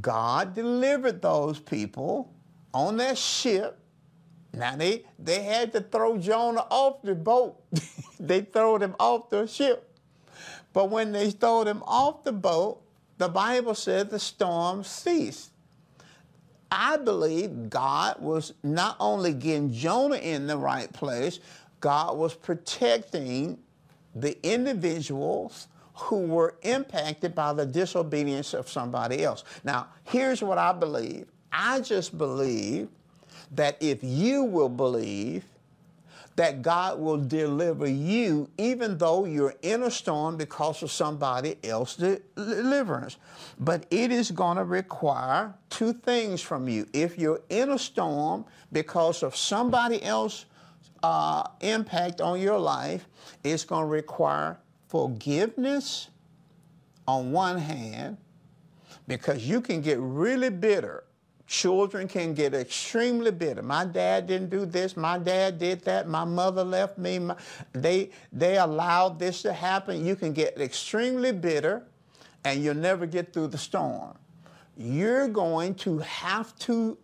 God 0.00 0.54
delivered 0.54 1.22
those 1.22 1.58
people 1.58 2.32
on 2.74 2.96
that 2.98 3.16
ship. 3.16 3.78
Now 4.52 4.76
they, 4.76 5.04
they 5.18 5.42
had 5.42 5.72
to 5.72 5.80
throw 5.80 6.18
Jonah 6.18 6.66
off 6.70 7.02
the 7.02 7.14
boat. 7.14 7.62
they 8.20 8.42
threw 8.42 8.78
him 8.78 8.96
off 8.98 9.30
the 9.30 9.46
ship. 9.46 9.84
But 10.72 10.90
when 10.90 11.12
they 11.12 11.30
threw 11.30 11.64
him 11.64 11.82
off 11.86 12.24
the 12.24 12.32
boat, 12.32 12.82
the 13.18 13.28
Bible 13.28 13.74
said 13.74 14.10
the 14.10 14.18
storm 14.18 14.84
ceased. 14.84 15.50
I 16.70 16.96
believe 16.98 17.70
God 17.70 18.20
was 18.20 18.54
not 18.62 18.96
only 19.00 19.32
getting 19.32 19.72
Jonah 19.72 20.16
in 20.16 20.46
the 20.46 20.56
right 20.56 20.92
place, 20.92 21.40
God 21.80 22.16
was 22.16 22.34
protecting 22.34 23.58
the 24.14 24.38
individuals 24.46 25.68
who 25.94 26.26
were 26.26 26.56
impacted 26.62 27.34
by 27.34 27.52
the 27.52 27.66
disobedience 27.66 28.54
of 28.54 28.68
somebody 28.68 29.24
else. 29.24 29.44
Now, 29.64 29.88
here's 30.04 30.42
what 30.42 30.58
I 30.58 30.72
believe 30.72 31.26
I 31.50 31.80
just 31.80 32.16
believe 32.16 32.88
that 33.52 33.76
if 33.80 33.98
you 34.02 34.44
will 34.44 34.68
believe, 34.68 35.44
that 36.38 36.62
God 36.62 37.00
will 37.00 37.18
deliver 37.18 37.88
you 37.88 38.48
even 38.58 38.96
though 38.96 39.24
you're 39.24 39.56
in 39.62 39.82
a 39.82 39.90
storm 39.90 40.36
because 40.36 40.84
of 40.84 40.90
somebody 40.92 41.56
else's 41.64 42.20
deliverance. 42.36 43.16
But 43.58 43.86
it 43.90 44.12
is 44.12 44.30
going 44.30 44.56
to 44.56 44.62
require 44.62 45.52
two 45.68 45.92
things 45.92 46.40
from 46.40 46.68
you. 46.68 46.86
If 46.92 47.18
you're 47.18 47.40
in 47.48 47.70
a 47.70 47.78
storm 47.78 48.44
because 48.70 49.24
of 49.24 49.34
somebody 49.34 50.00
else's 50.00 50.46
uh, 51.02 51.42
impact 51.60 52.20
on 52.20 52.40
your 52.40 52.60
life, 52.60 53.08
it's 53.42 53.64
going 53.64 53.82
to 53.82 53.90
require 53.90 54.60
forgiveness 54.86 56.08
on 57.08 57.32
one 57.32 57.58
hand, 57.58 58.16
because 59.08 59.44
you 59.44 59.60
can 59.60 59.80
get 59.80 59.98
really 59.98 60.50
bitter 60.50 61.02
Children 61.48 62.08
can 62.08 62.34
get 62.34 62.52
extremely 62.52 63.30
bitter. 63.30 63.62
My 63.62 63.86
dad 63.86 64.26
didn't 64.26 64.50
do 64.50 64.66
this. 64.66 64.98
My 64.98 65.18
dad 65.18 65.58
did 65.58 65.80
that. 65.86 66.06
My 66.06 66.24
mother 66.24 66.62
left 66.62 66.98
me. 66.98 67.26
They, 67.72 68.10
they 68.30 68.58
allowed 68.58 69.18
this 69.18 69.40
to 69.42 69.54
happen. 69.54 70.04
You 70.04 70.14
can 70.14 70.34
get 70.34 70.60
extremely 70.60 71.32
bitter 71.32 71.84
and 72.44 72.62
you'll 72.62 72.74
never 72.74 73.06
get 73.06 73.32
through 73.32 73.46
the 73.46 73.56
storm. 73.56 74.14
You're 74.76 75.26
going 75.26 75.74
to 75.76 75.98
have 76.00 76.56
to 76.60 76.98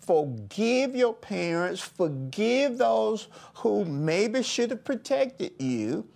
forgive 0.00 0.94
your 0.94 1.14
parents, 1.14 1.80
forgive 1.80 2.76
those 2.76 3.28
who 3.54 3.86
maybe 3.86 4.42
should 4.42 4.70
have 4.70 4.84
protected 4.84 5.52
you, 5.58 6.06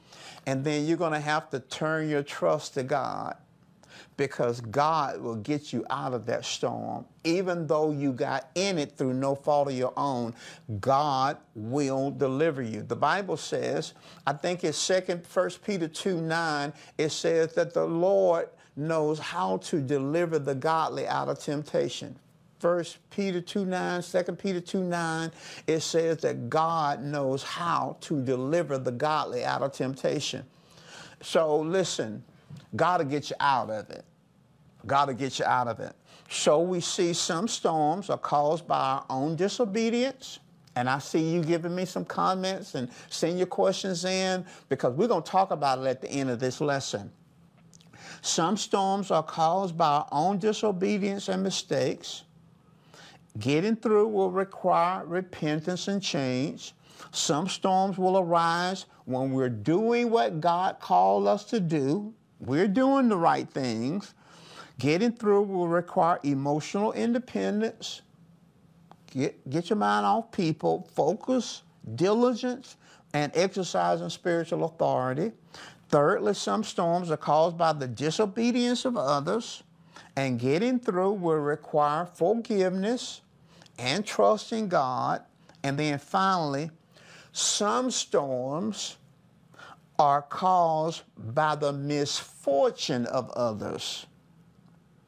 and 0.44 0.62
then 0.62 0.85
you're 0.85 0.98
going 0.98 1.12
to 1.12 1.20
have 1.20 1.48
to 1.50 1.61
turn 1.61 2.11
your 2.11 2.22
trust 2.22 2.74
to 2.74 2.82
God 2.82 3.37
because 4.22 4.61
God 4.61 5.20
will 5.20 5.35
get 5.35 5.72
you 5.72 5.85
out 5.90 6.14
of 6.14 6.26
that 6.26 6.44
storm. 6.44 7.04
Even 7.24 7.66
though 7.66 7.90
you 7.90 8.12
got 8.12 8.50
in 8.54 8.78
it 8.78 8.96
through 8.96 9.14
no 9.14 9.35
fault 9.35 9.66
of 9.66 9.74
your 9.74 9.92
own, 9.96 10.32
God 10.78 11.38
will 11.56 12.12
deliver 12.12 12.62
you. 12.62 12.82
The 12.82 12.94
Bible 12.94 13.37
says, 13.37 13.94
I 14.24 14.35
think 14.35 14.62
it's 14.62 14.78
second 14.78 15.26
First 15.26 15.64
Peter 15.64 15.88
2 15.88 16.20
9, 16.20 16.72
it 16.98 17.08
says 17.08 17.52
that 17.54 17.74
the 17.74 17.85
Lord 17.85 18.48
knows 18.76 19.18
how 19.18 19.56
to 19.56 19.80
deliver 19.80 20.38
the 20.38 20.54
godly 20.54 21.08
out 21.08 21.28
of 21.28 21.40
temptation. 21.40 22.16
First 22.61 22.98
Peter 23.11 23.40
2 23.40 23.64
9, 23.64 24.02
2 24.02 24.22
Peter 24.35 24.61
2 24.61 24.85
9, 24.85 25.32
it 25.66 25.80
says 25.80 26.18
that 26.18 26.48
God 26.48 27.02
knows 27.02 27.42
how 27.42 27.96
to 28.02 28.22
deliver 28.22 28.78
the 28.78 28.92
godly 28.92 29.44
out 29.44 29.62
of 29.62 29.72
temptation. 29.72 30.44
So 31.22 31.58
listen, 31.58 32.22
God 32.76 33.00
will 33.00 33.11
get 33.11 33.30
you 33.30 33.37
out 33.40 33.68
of 33.68 33.90
it. 33.90 34.04
God 34.86 35.08
will 35.08 35.14
get 35.14 35.38
you 35.38 35.44
out 35.44 35.68
of 35.68 35.80
it. 35.80 35.94
So 36.28 36.60
we 36.60 36.80
see 36.80 37.12
some 37.12 37.46
storms 37.46 38.10
are 38.10 38.18
caused 38.18 38.66
by 38.66 38.78
our 38.78 39.04
own 39.10 39.36
disobedience. 39.36 40.38
And 40.74 40.88
I 40.88 40.98
see 40.98 41.20
you 41.20 41.42
giving 41.42 41.74
me 41.74 41.84
some 41.84 42.04
comments 42.04 42.74
and 42.74 42.88
send 43.10 43.36
your 43.36 43.46
questions 43.46 44.04
in 44.04 44.44
because 44.68 44.94
we're 44.94 45.08
going 45.08 45.22
to 45.22 45.30
talk 45.30 45.50
about 45.50 45.78
it 45.80 45.86
at 45.86 46.00
the 46.00 46.10
end 46.10 46.30
of 46.30 46.40
this 46.40 46.60
lesson. 46.60 47.12
Some 48.22 48.56
storms 48.56 49.10
are 49.10 49.22
caused 49.22 49.76
by 49.76 49.86
our 49.86 50.08
own 50.12 50.38
disobedience 50.38 51.28
and 51.28 51.42
mistakes. 51.42 52.22
Getting 53.38 53.76
through 53.76 54.08
will 54.08 54.30
require 54.30 55.04
repentance 55.04 55.88
and 55.88 56.02
change. 56.02 56.72
Some 57.10 57.48
storms 57.48 57.98
will 57.98 58.16
arise 58.16 58.86
when 59.04 59.32
we're 59.32 59.48
doing 59.48 60.10
what 60.10 60.40
God 60.40 60.78
called 60.80 61.26
us 61.26 61.44
to 61.46 61.60
do. 61.60 62.14
We're 62.40 62.68
doing 62.68 63.08
the 63.08 63.16
right 63.16 63.48
things, 63.48 64.14
Getting 64.82 65.12
through 65.12 65.42
will 65.42 65.68
require 65.68 66.18
emotional 66.24 66.92
independence. 66.92 68.02
Get, 69.12 69.48
get 69.48 69.70
your 69.70 69.76
mind 69.76 70.04
off 70.04 70.32
people, 70.32 70.88
focus, 70.96 71.62
diligence, 71.94 72.76
and 73.14 73.30
exercising 73.36 74.08
spiritual 74.08 74.64
authority. 74.64 75.30
Thirdly, 75.88 76.34
some 76.34 76.64
storms 76.64 77.12
are 77.12 77.16
caused 77.16 77.56
by 77.56 77.74
the 77.74 77.86
disobedience 77.86 78.84
of 78.84 78.96
others, 78.96 79.62
and 80.16 80.40
getting 80.40 80.80
through 80.80 81.12
will 81.12 81.36
require 81.36 82.04
forgiveness 82.04 83.20
and 83.78 84.04
trust 84.04 84.52
in 84.52 84.66
God. 84.66 85.22
And 85.62 85.78
then 85.78 86.00
finally, 86.00 86.72
some 87.30 87.92
storms 87.92 88.96
are 89.96 90.22
caused 90.22 91.02
by 91.16 91.54
the 91.54 91.72
misfortune 91.72 93.06
of 93.06 93.30
others. 93.30 94.06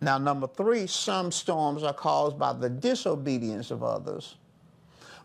Now, 0.04 0.18
number 0.18 0.46
three, 0.46 0.86
some 0.86 1.32
storms 1.32 1.82
are 1.82 1.94
caused 1.94 2.38
by 2.38 2.52
the 2.52 2.68
disobedience 2.68 3.70
of 3.70 3.82
others, 3.82 4.34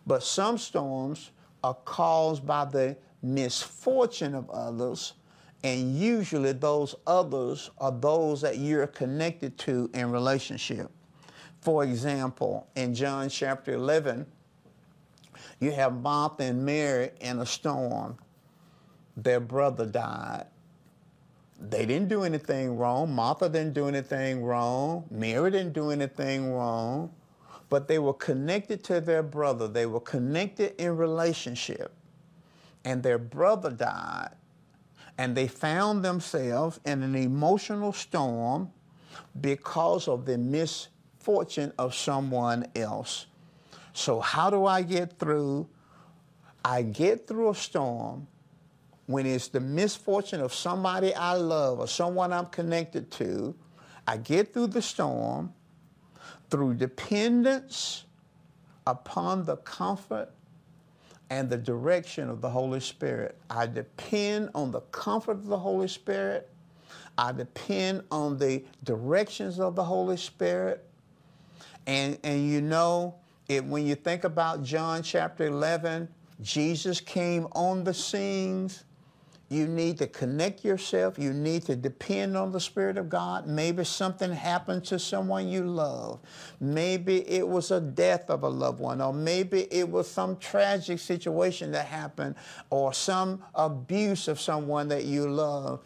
but 0.07 0.23
some 0.23 0.57
storms 0.57 1.31
are 1.61 1.73
caused 1.73 2.47
by 2.47 2.63
the 2.63 2.95
misfortune 3.21 4.33
of 4.33 4.49
others, 4.49 5.15
and 5.65 5.97
usually 5.97 6.53
those 6.53 6.95
others 7.05 7.71
are 7.77 7.91
those 7.91 8.39
that 8.39 8.57
you're 8.57 8.87
connected 8.87 9.57
to 9.57 9.89
in 9.93 10.11
relationship. 10.11 10.89
For 11.59 11.83
example, 11.83 12.65
in 12.77 12.95
John 12.95 13.27
chapter 13.27 13.73
11, 13.73 14.25
you 15.59 15.73
have 15.73 15.93
Martha 16.01 16.43
and 16.43 16.65
Mary 16.65 17.11
in 17.19 17.39
a 17.39 17.45
storm. 17.45 18.17
Their 19.17 19.41
brother 19.41 19.85
died. 19.85 20.45
They 21.61 21.85
didn't 21.85 22.07
do 22.07 22.23
anything 22.23 22.77
wrong. 22.77 23.13
Martha 23.13 23.49
didn't 23.49 23.73
do 23.73 23.87
anything 23.87 24.43
wrong. 24.43 25.05
Mary 25.11 25.51
didn't 25.51 25.73
do 25.73 25.91
anything 25.91 26.53
wrong. 26.53 27.13
But 27.69 27.87
they 27.87 27.99
were 27.99 28.13
connected 28.13 28.83
to 28.85 29.01
their 29.01 29.21
brother. 29.21 29.67
They 29.67 29.85
were 29.85 29.99
connected 29.99 30.81
in 30.81 30.95
relationship. 30.95 31.93
And 32.85 33.03
their 33.03 33.17
brother 33.17 33.71
died. 33.71 34.31
And 35.17 35.35
they 35.35 35.47
found 35.47 36.03
themselves 36.03 36.79
in 36.85 37.03
an 37.03 37.15
emotional 37.15 37.91
storm 37.91 38.71
because 39.41 40.07
of 40.07 40.25
the 40.25 40.37
misfortune 40.37 41.73
of 41.77 41.93
someone 41.93 42.67
else. 42.75 43.25
So, 43.91 44.21
how 44.21 44.49
do 44.49 44.65
I 44.65 44.81
get 44.81 45.19
through? 45.19 45.67
I 46.63 46.83
get 46.83 47.27
through 47.27 47.49
a 47.49 47.55
storm 47.55 48.27
when 49.09 49.25
it's 49.25 49.47
the 49.47 49.59
misfortune 49.59 50.39
of 50.39 50.53
somebody 50.53 51.15
I 51.15 51.33
love 51.33 51.79
or 51.79 51.87
someone 51.87 52.31
I'm 52.31 52.45
connected 52.45 53.09
to, 53.13 53.55
I 54.05 54.17
get 54.17 54.53
through 54.53 54.67
the 54.67 54.83
storm 54.83 55.51
through 56.51 56.75
dependence 56.75 58.03
upon 58.85 59.45
the 59.45 59.57
comfort 59.57 60.29
and 61.31 61.49
the 61.49 61.57
direction 61.57 62.29
of 62.29 62.39
the 62.39 62.51
Holy 62.51 62.79
Spirit. 62.79 63.35
I 63.49 63.65
depend 63.65 64.51
on 64.53 64.69
the 64.69 64.81
comfort 64.81 65.37
of 65.37 65.47
the 65.47 65.57
Holy 65.57 65.87
Spirit. 65.87 66.47
I 67.17 67.31
depend 67.31 68.03
on 68.11 68.37
the 68.37 68.63
directions 68.83 69.59
of 69.59 69.75
the 69.75 69.83
Holy 69.83 70.17
Spirit. 70.17 70.85
And, 71.87 72.19
and 72.23 72.47
you 72.47 72.61
know, 72.61 73.15
it, 73.47 73.65
when 73.65 73.87
you 73.87 73.95
think 73.95 74.23
about 74.23 74.61
John 74.61 75.01
chapter 75.01 75.47
11, 75.47 76.07
Jesus 76.43 77.01
came 77.01 77.47
on 77.53 77.83
the 77.83 77.93
scenes 77.95 78.83
you 79.49 79.67
need 79.67 79.97
to 79.97 80.07
connect 80.07 80.63
yourself. 80.63 81.17
You 81.17 81.33
need 81.33 81.63
to 81.65 81.75
depend 81.75 82.37
on 82.37 82.51
the 82.51 82.59
Spirit 82.59 82.97
of 82.97 83.09
God. 83.09 83.47
Maybe 83.47 83.83
something 83.83 84.31
happened 84.31 84.85
to 84.85 84.99
someone 84.99 85.47
you 85.47 85.63
love. 85.63 86.19
Maybe 86.59 87.27
it 87.27 87.47
was 87.47 87.71
a 87.71 87.81
death 87.81 88.29
of 88.29 88.43
a 88.43 88.49
loved 88.49 88.79
one, 88.79 89.01
or 89.01 89.11
maybe 89.11 89.67
it 89.73 89.89
was 89.89 90.07
some 90.09 90.37
tragic 90.37 90.99
situation 90.99 91.71
that 91.71 91.87
happened, 91.87 92.35
or 92.69 92.93
some 92.93 93.43
abuse 93.55 94.27
of 94.27 94.39
someone 94.39 94.87
that 94.89 95.05
you 95.05 95.27
love. 95.27 95.81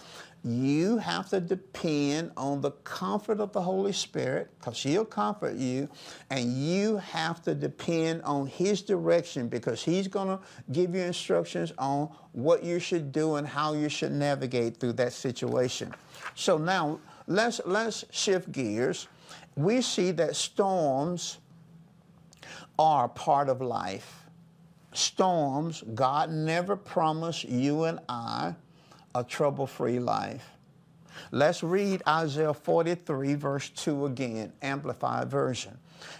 You 0.45 0.97
have 0.97 1.29
to 1.29 1.39
depend 1.39 2.31
on 2.35 2.59
the 2.59 2.71
comfort 2.71 3.39
of 3.39 3.53
the 3.53 3.61
Holy 3.61 3.93
Spirit 3.93 4.49
because 4.59 4.83
He'll 4.83 5.05
comfort 5.05 5.55
you, 5.55 5.87
and 6.29 6.51
you 6.51 6.97
have 6.97 7.41
to 7.43 7.55
depend 7.55 8.23
on 8.23 8.47
His 8.47 8.81
direction 8.81 9.47
because 9.47 9.81
He's 9.81 10.09
going 10.09 10.27
to 10.27 10.39
give 10.73 10.93
you 10.93 11.01
instructions 11.01 11.71
on 11.77 12.09
what 12.33 12.61
you 12.61 12.79
should 12.79 13.13
do 13.13 13.35
and 13.35 13.47
how 13.47 13.73
you 13.73 13.87
should 13.87 14.11
navigate 14.11 14.77
through 14.77 14.93
that 14.93 15.13
situation. 15.13 15.93
So 16.35 16.57
now 16.57 16.99
let's 17.25 17.61
let's 17.65 18.03
shift 18.11 18.51
gears. 18.51 19.07
We 19.55 19.81
see 19.81 20.11
that 20.11 20.35
storms 20.35 21.37
are 22.77 23.07
part 23.07 23.47
of 23.47 23.61
life. 23.61 24.25
Storms, 24.91 25.83
God 25.93 26.31
never 26.31 26.75
promised 26.75 27.45
you 27.45 27.85
and 27.85 27.99
I 28.09 28.55
a 29.15 29.23
trouble 29.23 29.67
free 29.67 29.99
life. 29.99 30.49
Let's 31.31 31.63
read 31.63 32.01
Isaiah 32.07 32.53
43, 32.53 33.35
verse 33.35 33.69
2 33.69 34.07
again, 34.07 34.51
Amplified 34.61 35.29
Version. 35.29 35.77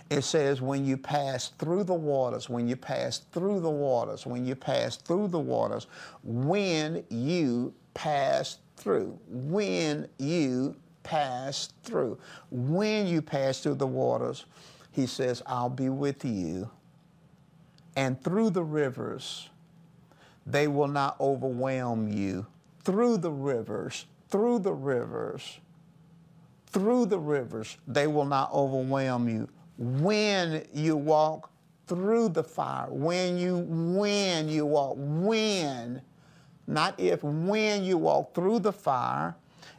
It 0.10 0.22
says, 0.24 0.62
When 0.62 0.86
you 0.86 0.98
pass 0.98 1.50
through 1.50 1.86
the 1.86 1.94
waters, 1.94 2.50
when 2.50 2.68
you 2.68 2.76
pass 2.76 3.20
through 3.32 3.60
the 3.62 3.70
waters, 3.70 4.26
when 4.26 4.46
you 4.46 4.56
pass 4.56 4.98
through 4.98 5.30
the 5.30 5.40
waters, 5.40 5.88
when 6.24 7.04
you 7.10 7.74
pass 7.94 8.60
through, 8.78 9.20
when 9.28 10.08
you 10.20 10.76
pass 11.04 11.74
through, 11.84 12.18
when 12.52 13.08
you 13.08 13.22
pass 13.22 13.60
through 13.60 13.76
the 13.76 13.88
waters, 13.88 14.46
he 14.92 15.08
says, 15.08 15.42
I'll 15.46 15.70
be 15.70 15.90
with 15.90 16.24
you. 16.24 16.70
And 17.96 18.22
through 18.24 18.52
the 18.52 18.64
rivers, 18.64 19.50
they 20.46 20.68
will 20.68 20.88
not 20.88 21.20
overwhelm 21.20 22.08
you 22.08 22.46
through 22.84 23.18
the 23.18 23.32
rivers, 23.32 24.06
through 24.30 24.60
the 24.60 24.74
rivers, 24.74 25.60
through 26.68 27.06
the 27.06 27.20
rivers, 27.20 27.78
they 27.88 28.08
will 28.08 28.26
not 28.26 28.52
overwhelm 28.52 29.30
you. 29.30 29.48
When 29.78 30.66
you 30.74 30.96
walk 30.98 31.52
through 31.88 32.30
the 32.30 32.44
fire, 32.44 32.88
when 32.90 33.38
you 33.38 33.58
when 33.58 34.50
you 34.50 34.66
walk, 34.66 34.96
when, 34.98 36.02
not 36.68 37.00
if, 37.00 37.24
when 37.24 37.84
you 37.84 37.98
walk 37.98 38.34
through 38.34 38.60
the 38.60 38.74
fire, 38.74 39.36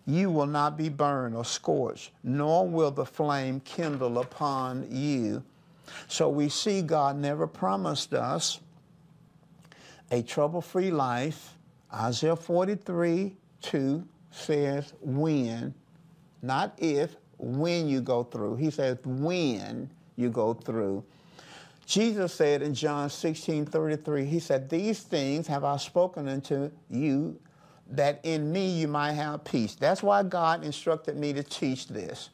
you 0.07 0.31
will 0.31 0.47
not 0.47 0.77
be 0.77 0.88
burned 0.88 1.35
or 1.35 1.45
scorched, 1.45 2.11
nor 2.23 2.69
will 2.69 2.90
the 2.90 3.07
flame 3.07 3.61
kindle 3.61 4.19
upon 4.19 4.87
you. 4.90 5.43
So 6.09 6.29
we 6.29 6.49
see 6.49 6.83
God 6.83 7.17
never 7.17 7.47
promised 7.47 8.14
us 8.14 8.61
a 10.11 10.23
trouble 10.23 10.61
free 10.61 10.90
life 10.90 11.54
Isaiah 11.95 12.37
43 12.37 13.37
2 13.63 14.05
says 14.31 14.93
when, 15.01 15.75
not 16.43 16.75
if, 16.79 17.17
when 17.39 17.89
you 17.89 18.01
go 18.01 18.25
through. 18.25 18.57
He 18.57 18.71
says 18.71 18.99
when 19.05 19.89
you 20.17 20.29
go 20.29 20.55
through. 20.55 21.05
Jesus 21.87 22.33
said 22.35 22.63
in 22.63 22.75
John 22.75 23.11
16 23.11 23.67
33, 23.67 24.25
He 24.25 24.41
said, 24.41 24.69
These 24.69 25.01
things 25.03 25.47
have 25.47 25.65
I 25.65 25.77
spoken 25.77 26.29
unto 26.29 26.71
you, 26.91 27.39
that 27.91 28.21
in 28.23 28.51
me 28.51 28.69
you 28.69 28.89
might 28.89 29.13
have 29.13 29.45
peace. 29.45 29.75
That's 29.75 30.03
why 30.03 30.23
God 30.23 30.65
instructed 30.65 31.17
me 31.17 31.33
to 31.35 31.43
teach 31.43 31.87
this. 31.89 32.31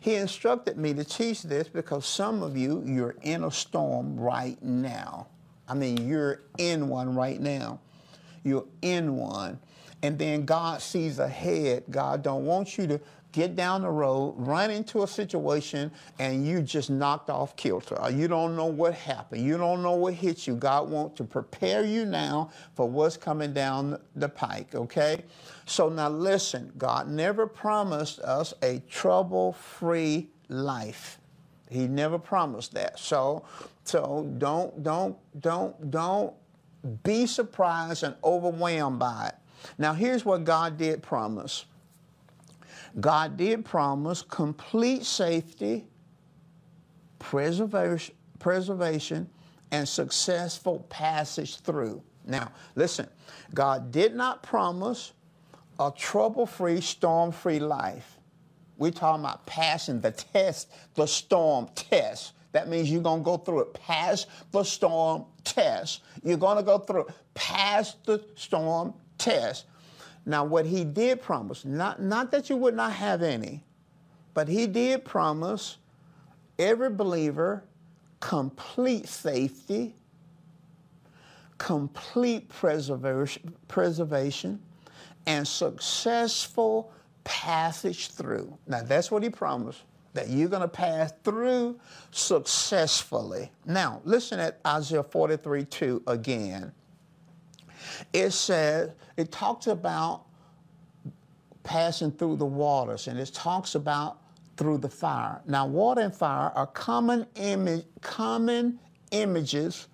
He 0.00 0.14
instructed 0.14 0.76
me 0.78 0.94
to 0.94 1.04
teach 1.04 1.42
this 1.42 1.68
because 1.68 2.06
some 2.06 2.42
of 2.42 2.56
you, 2.56 2.82
you're 2.86 3.16
in 3.22 3.44
a 3.44 3.50
storm 3.50 4.18
right 4.18 4.62
now. 4.62 5.26
I 5.68 5.74
mean, 5.74 6.08
you're 6.08 6.42
in 6.58 6.88
one 6.88 7.14
right 7.14 7.40
now 7.40 7.80
you're 8.42 8.66
in 8.82 9.16
one. 9.16 9.58
And 10.02 10.18
then 10.18 10.44
God 10.44 10.80
sees 10.80 11.18
ahead. 11.18 11.84
God 11.90 12.22
don't 12.22 12.46
want 12.46 12.78
you 12.78 12.86
to 12.86 13.00
get 13.32 13.54
down 13.54 13.82
the 13.82 13.90
road, 13.90 14.34
run 14.36 14.70
into 14.70 15.02
a 15.02 15.06
situation, 15.06 15.90
and 16.18 16.44
you 16.46 16.62
just 16.62 16.90
knocked 16.90 17.30
off 17.30 17.54
kilter. 17.56 18.00
Uh, 18.00 18.08
you 18.08 18.26
don't 18.26 18.56
know 18.56 18.66
what 18.66 18.94
happened. 18.94 19.44
You 19.44 19.56
don't 19.56 19.82
know 19.82 19.92
what 19.92 20.14
hit 20.14 20.46
you. 20.46 20.56
God 20.56 20.90
wants 20.90 21.16
to 21.18 21.24
prepare 21.24 21.84
you 21.84 22.04
now 22.04 22.50
for 22.74 22.88
what's 22.88 23.16
coming 23.16 23.52
down 23.52 24.00
the 24.16 24.28
pike, 24.28 24.74
okay? 24.74 25.22
So 25.66 25.88
now 25.88 26.08
listen, 26.08 26.72
God 26.76 27.08
never 27.08 27.46
promised 27.46 28.18
us 28.20 28.52
a 28.62 28.82
trouble-free 28.88 30.28
life. 30.48 31.18
He 31.70 31.86
never 31.86 32.18
promised 32.18 32.74
that. 32.74 32.98
So 32.98 33.44
so 33.84 34.28
don't 34.38 34.82
don't 34.82 35.16
don't 35.40 35.90
don't 35.90 36.34
be 37.02 37.26
surprised 37.26 38.02
and 38.02 38.14
overwhelmed 38.24 38.98
by 38.98 39.28
it. 39.28 39.34
Now, 39.78 39.92
here's 39.92 40.24
what 40.24 40.44
God 40.44 40.78
did 40.78 41.02
promise 41.02 41.64
God 42.98 43.36
did 43.36 43.64
promise 43.64 44.22
complete 44.22 45.04
safety, 45.04 45.86
preservation, 47.18 48.14
preservation 48.38 49.28
and 49.70 49.88
successful 49.88 50.80
passage 50.88 51.58
through. 51.58 52.02
Now, 52.26 52.50
listen, 52.74 53.08
God 53.54 53.92
did 53.92 54.14
not 54.14 54.42
promise 54.42 55.12
a 55.78 55.92
trouble 55.96 56.46
free, 56.46 56.80
storm 56.80 57.32
free 57.32 57.60
life. 57.60 58.18
We're 58.76 58.90
talking 58.90 59.24
about 59.24 59.46
passing 59.46 60.00
the 60.00 60.10
test, 60.10 60.70
the 60.94 61.06
storm 61.06 61.68
test. 61.74 62.32
That 62.52 62.68
means 62.68 62.90
you're 62.90 63.02
going 63.02 63.20
to 63.20 63.24
go 63.24 63.36
through 63.36 63.60
it. 63.60 63.74
Pass 63.74 64.26
the 64.50 64.64
storm 64.64 65.24
test. 65.44 66.02
You're 66.24 66.36
going 66.36 66.56
to 66.56 66.62
go 66.62 66.78
through 66.78 67.06
it. 67.06 67.14
Pass 67.34 67.96
the 68.04 68.24
storm 68.34 68.94
test. 69.18 69.66
Now, 70.26 70.44
what 70.44 70.66
he 70.66 70.84
did 70.84 71.22
promise, 71.22 71.64
not, 71.64 72.02
not 72.02 72.30
that 72.32 72.50
you 72.50 72.56
would 72.56 72.74
not 72.74 72.92
have 72.92 73.22
any, 73.22 73.62
but 74.34 74.48
he 74.48 74.66
did 74.66 75.04
promise 75.04 75.78
every 76.58 76.90
believer 76.90 77.64
complete 78.20 79.08
safety, 79.08 79.94
complete 81.58 82.48
preservation, 82.48 83.54
preservation 83.66 84.60
and 85.26 85.46
successful 85.46 86.92
passage 87.24 88.10
through. 88.10 88.56
Now, 88.66 88.82
that's 88.82 89.10
what 89.10 89.22
he 89.22 89.30
promised 89.30 89.82
that 90.12 90.28
you're 90.28 90.48
going 90.48 90.62
to 90.62 90.68
pass 90.68 91.12
through 91.24 91.78
successfully. 92.10 93.50
Now, 93.64 94.00
listen 94.04 94.40
at 94.40 94.60
Isaiah 94.66 95.02
43 95.02 95.64
2 95.64 96.02
again. 96.06 96.72
It 98.12 98.30
says, 98.30 98.90
it 99.16 99.30
talks 99.32 99.66
about 99.66 100.24
passing 101.62 102.10
through 102.10 102.36
the 102.36 102.46
waters, 102.46 103.08
and 103.08 103.18
it 103.18 103.32
talks 103.32 103.74
about 103.74 104.18
through 104.56 104.78
the 104.78 104.88
fire. 104.88 105.40
Now, 105.46 105.66
water 105.66 106.02
and 106.02 106.14
fire 106.14 106.50
are 106.54 106.66
common, 106.66 107.26
common 108.00 108.78
images 109.10 109.88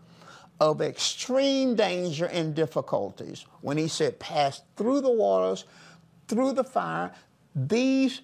of 0.60 0.80
extreme 0.80 1.74
danger 1.74 2.26
and 2.26 2.54
difficulties. 2.54 3.44
When 3.60 3.76
he 3.76 3.88
said, 3.88 4.18
pass 4.18 4.62
through 4.76 5.02
the 5.02 5.10
waters, 5.10 5.66
through 6.28 6.52
the 6.52 6.64
fire. 6.64 7.12
These 7.54 8.22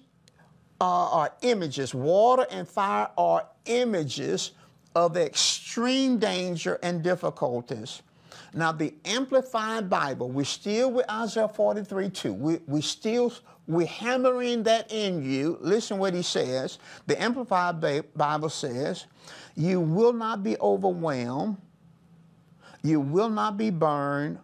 are 0.83 1.33
images. 1.41 1.93
Water 1.93 2.45
and 2.51 2.67
fire 2.67 3.09
are 3.17 3.47
images 3.65 4.51
of 4.95 5.17
extreme 5.17 6.17
danger 6.17 6.79
and 6.83 7.03
difficulties. 7.03 8.01
Now, 8.53 8.71
the 8.71 8.93
Amplified 9.05 9.89
Bible, 9.89 10.29
we're 10.29 10.45
still 10.45 10.91
with 10.91 11.09
Isaiah 11.09 11.47
43 11.47 12.09
2. 12.09 12.33
We, 12.33 12.59
we 12.67 12.81
still, 12.81 13.33
we're 13.67 13.87
hammering 13.87 14.63
that 14.63 14.91
in 14.91 15.23
you. 15.23 15.57
Listen 15.59 15.97
what 15.97 16.13
he 16.13 16.21
says. 16.21 16.77
The 17.07 17.19
Amplified 17.21 17.81
Bible 18.15 18.49
says, 18.49 19.05
You 19.55 19.79
will 19.79 20.13
not 20.13 20.43
be 20.43 20.55
overwhelmed, 20.59 21.57
you 22.83 22.99
will 22.99 23.29
not 23.29 23.57
be 23.57 23.71
burned 23.71 24.37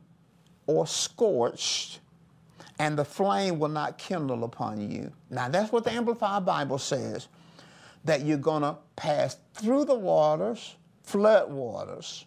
or 0.65 0.87
scorched, 0.87 1.98
and 2.79 2.97
the 2.97 3.05
flame 3.05 3.59
will 3.59 3.69
not 3.69 3.97
kindle 3.97 4.43
upon 4.43 4.89
you. 4.89 5.11
Now, 5.29 5.49
that's 5.49 5.71
what 5.71 5.83
the 5.83 5.91
Amplified 5.91 6.45
Bible 6.45 6.77
says 6.77 7.27
that 8.05 8.21
you're 8.25 8.37
going 8.37 8.63
to 8.63 8.77
pass 8.95 9.37
through 9.53 9.85
the 9.85 9.95
waters, 9.95 10.75
flood 11.03 11.51
waters 11.51 12.25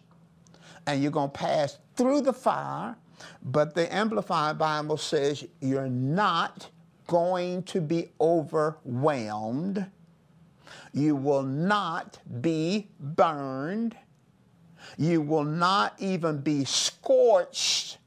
and 0.87 1.01
you're 1.01 1.11
going 1.11 1.29
to 1.31 1.37
pass 1.37 1.77
through 1.95 2.21
the 2.21 2.33
fire. 2.33 2.95
But 3.41 3.73
the 3.73 3.93
Amplified 3.93 4.57
Bible 4.57 4.97
says 4.97 5.45
you're 5.61 5.89
not 5.89 6.69
going 7.07 7.63
to 7.63 7.81
be 7.81 8.09
overwhelmed. 8.19 9.85
You 10.93 11.15
will 11.15 11.43
not 11.43 12.19
be 12.41 12.89
burned. 12.99 13.95
You 14.97 15.21
will 15.21 15.45
not 15.45 15.95
even 15.99 16.39
be 16.39 16.65
scorched. 16.65 17.97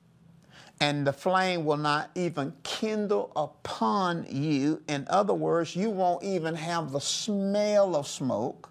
And 0.81 1.07
the 1.07 1.13
flame 1.13 1.65
will 1.65 1.79
not 1.79 2.11
even 2.15 2.53
kindle 2.63 3.33
upon 3.35 4.27
you. 4.29 4.83
In 4.89 5.07
other 5.09 5.33
words, 5.33 5.75
you 5.75 5.91
won't 5.91 6.23
even 6.23 6.55
have 6.55 6.93
the 6.93 7.01
smell 7.01 7.97
of 7.97 8.07
smoke. 8.07 8.71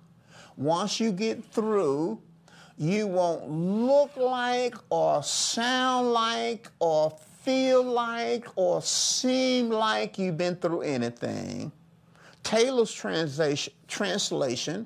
Once 0.56 1.00
you 1.00 1.12
get 1.12 1.44
through, 1.44 2.22
you 2.78 3.08
won't 3.08 3.50
look 3.50 4.16
like 4.18 4.76
or 4.90 5.24
sound 5.24 6.14
like 6.14 6.70
or 6.80 7.18
feel 7.42 7.84
like 7.84 8.46
or 8.56 8.82
seem 8.82 9.70
like 9.70 10.20
you've 10.20 10.38
been 10.38 10.56
through 10.58 10.82
anything. 10.82 11.72
Taylor's 12.44 12.92
translation, 12.92 13.74
translation 13.88 14.86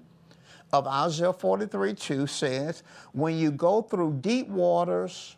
of 0.72 0.88
Isaiah 0.88 1.34
43 1.34 1.94
2 1.94 2.28
says, 2.28 2.84
When 3.12 3.38
you 3.38 3.52
go 3.52 3.82
through 3.82 4.20
deep 4.22 4.48
waters 4.48 5.36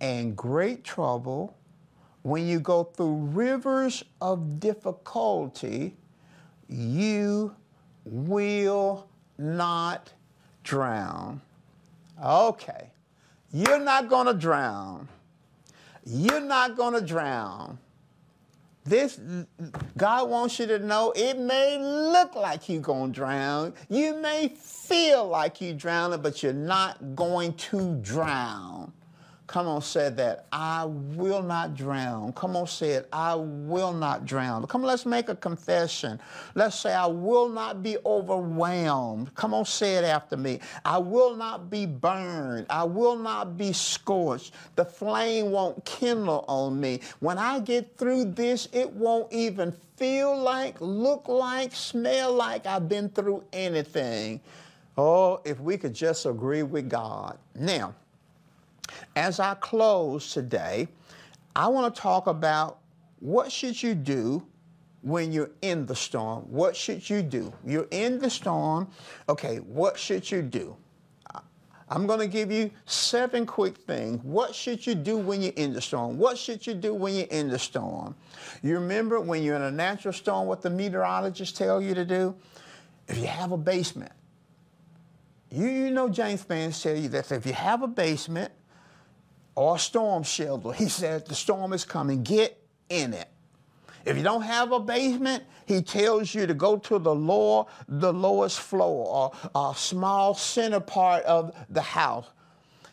and 0.00 0.36
great 0.36 0.84
trouble, 0.84 1.56
when 2.22 2.46
you 2.46 2.60
go 2.60 2.84
through 2.84 3.16
rivers 3.32 4.04
of 4.20 4.60
difficulty, 4.60 5.96
you 6.68 7.54
will 8.04 9.08
not 9.38 10.12
drown. 10.64 11.40
Okay. 12.22 12.90
You're 13.52 13.80
not 13.80 14.08
going 14.08 14.26
to 14.26 14.34
drown. 14.34 15.08
You're 16.04 16.40
not 16.40 16.76
going 16.76 16.94
to 16.94 17.00
drown. 17.00 17.78
This, 18.84 19.20
God 19.96 20.30
wants 20.30 20.58
you 20.58 20.66
to 20.66 20.78
know 20.78 21.12
it 21.14 21.38
may 21.38 21.78
look 21.78 22.34
like 22.34 22.68
you're 22.68 22.80
going 22.80 23.12
to 23.12 23.14
drown. 23.14 23.74
You 23.88 24.16
may 24.16 24.48
feel 24.48 25.26
like 25.26 25.60
you're 25.60 25.74
drowning, 25.74 26.22
but 26.22 26.42
you're 26.42 26.52
not 26.52 27.14
going 27.14 27.54
to 27.54 27.96
drown. 27.96 28.92
Come 29.50 29.66
on, 29.66 29.82
say 29.82 30.10
that. 30.10 30.46
I 30.52 30.84
will 30.84 31.42
not 31.42 31.74
drown. 31.74 32.32
Come 32.34 32.54
on, 32.54 32.68
say 32.68 32.90
it. 32.90 33.08
I 33.12 33.34
will 33.34 33.92
not 33.92 34.24
drown. 34.24 34.64
Come 34.68 34.82
on, 34.82 34.86
let's 34.86 35.04
make 35.04 35.28
a 35.28 35.34
confession. 35.34 36.20
Let's 36.54 36.78
say, 36.78 36.94
I 36.94 37.06
will 37.06 37.48
not 37.48 37.82
be 37.82 37.96
overwhelmed. 38.06 39.34
Come 39.34 39.52
on, 39.52 39.64
say 39.64 39.96
it 39.96 40.04
after 40.04 40.36
me. 40.36 40.60
I 40.84 40.98
will 40.98 41.34
not 41.34 41.68
be 41.68 41.84
burned. 41.84 42.66
I 42.70 42.84
will 42.84 43.16
not 43.16 43.58
be 43.58 43.72
scorched. 43.72 44.54
The 44.76 44.84
flame 44.84 45.50
won't 45.50 45.84
kindle 45.84 46.44
on 46.46 46.80
me. 46.80 47.00
When 47.18 47.36
I 47.36 47.58
get 47.58 47.96
through 47.96 48.26
this, 48.26 48.68
it 48.72 48.88
won't 48.92 49.32
even 49.32 49.72
feel 49.96 50.40
like, 50.40 50.76
look 50.78 51.26
like, 51.26 51.74
smell 51.74 52.32
like 52.32 52.66
I've 52.66 52.88
been 52.88 53.08
through 53.08 53.42
anything. 53.52 54.42
Oh, 54.96 55.40
if 55.44 55.58
we 55.58 55.76
could 55.76 55.94
just 55.94 56.24
agree 56.24 56.62
with 56.62 56.88
God. 56.88 57.36
Now, 57.56 57.96
as 59.16 59.40
I 59.40 59.54
close 59.54 60.32
today, 60.32 60.88
I 61.54 61.68
want 61.68 61.94
to 61.94 62.00
talk 62.00 62.26
about 62.26 62.78
what 63.20 63.50
should 63.50 63.82
you 63.82 63.94
do 63.94 64.46
when 65.02 65.32
you're 65.32 65.50
in 65.62 65.86
the 65.86 65.96
storm? 65.96 66.42
What 66.50 66.76
should 66.76 67.08
you 67.08 67.22
do? 67.22 67.52
You're 67.64 67.88
in 67.90 68.18
the 68.18 68.30
storm. 68.30 68.88
Okay, 69.28 69.56
what 69.58 69.98
should 69.98 70.30
you 70.30 70.42
do? 70.42 70.76
I'm 71.92 72.06
going 72.06 72.20
to 72.20 72.28
give 72.28 72.52
you 72.52 72.70
seven 72.86 73.44
quick 73.44 73.76
things. 73.76 74.22
What 74.22 74.54
should 74.54 74.86
you 74.86 74.94
do 74.94 75.16
when 75.16 75.42
you're 75.42 75.52
in 75.56 75.72
the 75.72 75.80
storm? 75.80 76.18
What 76.18 76.38
should 76.38 76.64
you 76.64 76.74
do 76.74 76.94
when 76.94 77.14
you're 77.14 77.26
in 77.26 77.48
the 77.48 77.58
storm? 77.58 78.14
You 78.62 78.74
remember 78.74 79.20
when 79.20 79.42
you're 79.42 79.56
in 79.56 79.62
a 79.62 79.72
natural 79.72 80.14
storm, 80.14 80.46
what 80.46 80.62
the 80.62 80.70
meteorologists 80.70 81.58
tell 81.58 81.82
you 81.82 81.94
to 81.94 82.04
do? 82.04 82.36
If 83.08 83.18
you 83.18 83.26
have 83.26 83.50
a 83.50 83.56
basement, 83.56 84.12
you, 85.50 85.66
you 85.66 85.90
know 85.90 86.08
James 86.08 86.44
Spann 86.44 86.80
tell 86.80 86.96
you 86.96 87.08
that 87.08 87.32
if 87.32 87.44
you 87.44 87.54
have 87.54 87.82
a 87.82 87.88
basement, 87.88 88.52
or 89.60 89.78
storm 89.78 90.22
shelter. 90.22 90.72
He 90.72 90.88
said, 90.88 91.26
the 91.26 91.34
storm 91.34 91.74
is 91.74 91.84
coming, 91.84 92.22
get 92.22 92.58
in 92.88 93.12
it. 93.12 93.28
If 94.06 94.16
you 94.16 94.22
don't 94.22 94.40
have 94.40 94.72
a 94.72 94.80
basement, 94.80 95.44
he 95.66 95.82
tells 95.82 96.34
you 96.34 96.46
to 96.46 96.54
go 96.54 96.78
to 96.78 96.98
the 96.98 97.14
lower, 97.14 97.66
the 97.86 98.10
lowest 98.10 98.58
floor 98.60 99.32
or 99.54 99.70
a 99.70 99.74
small 99.76 100.32
center 100.32 100.80
part 100.80 101.22
of 101.24 101.54
the 101.68 101.82
house. 101.82 102.26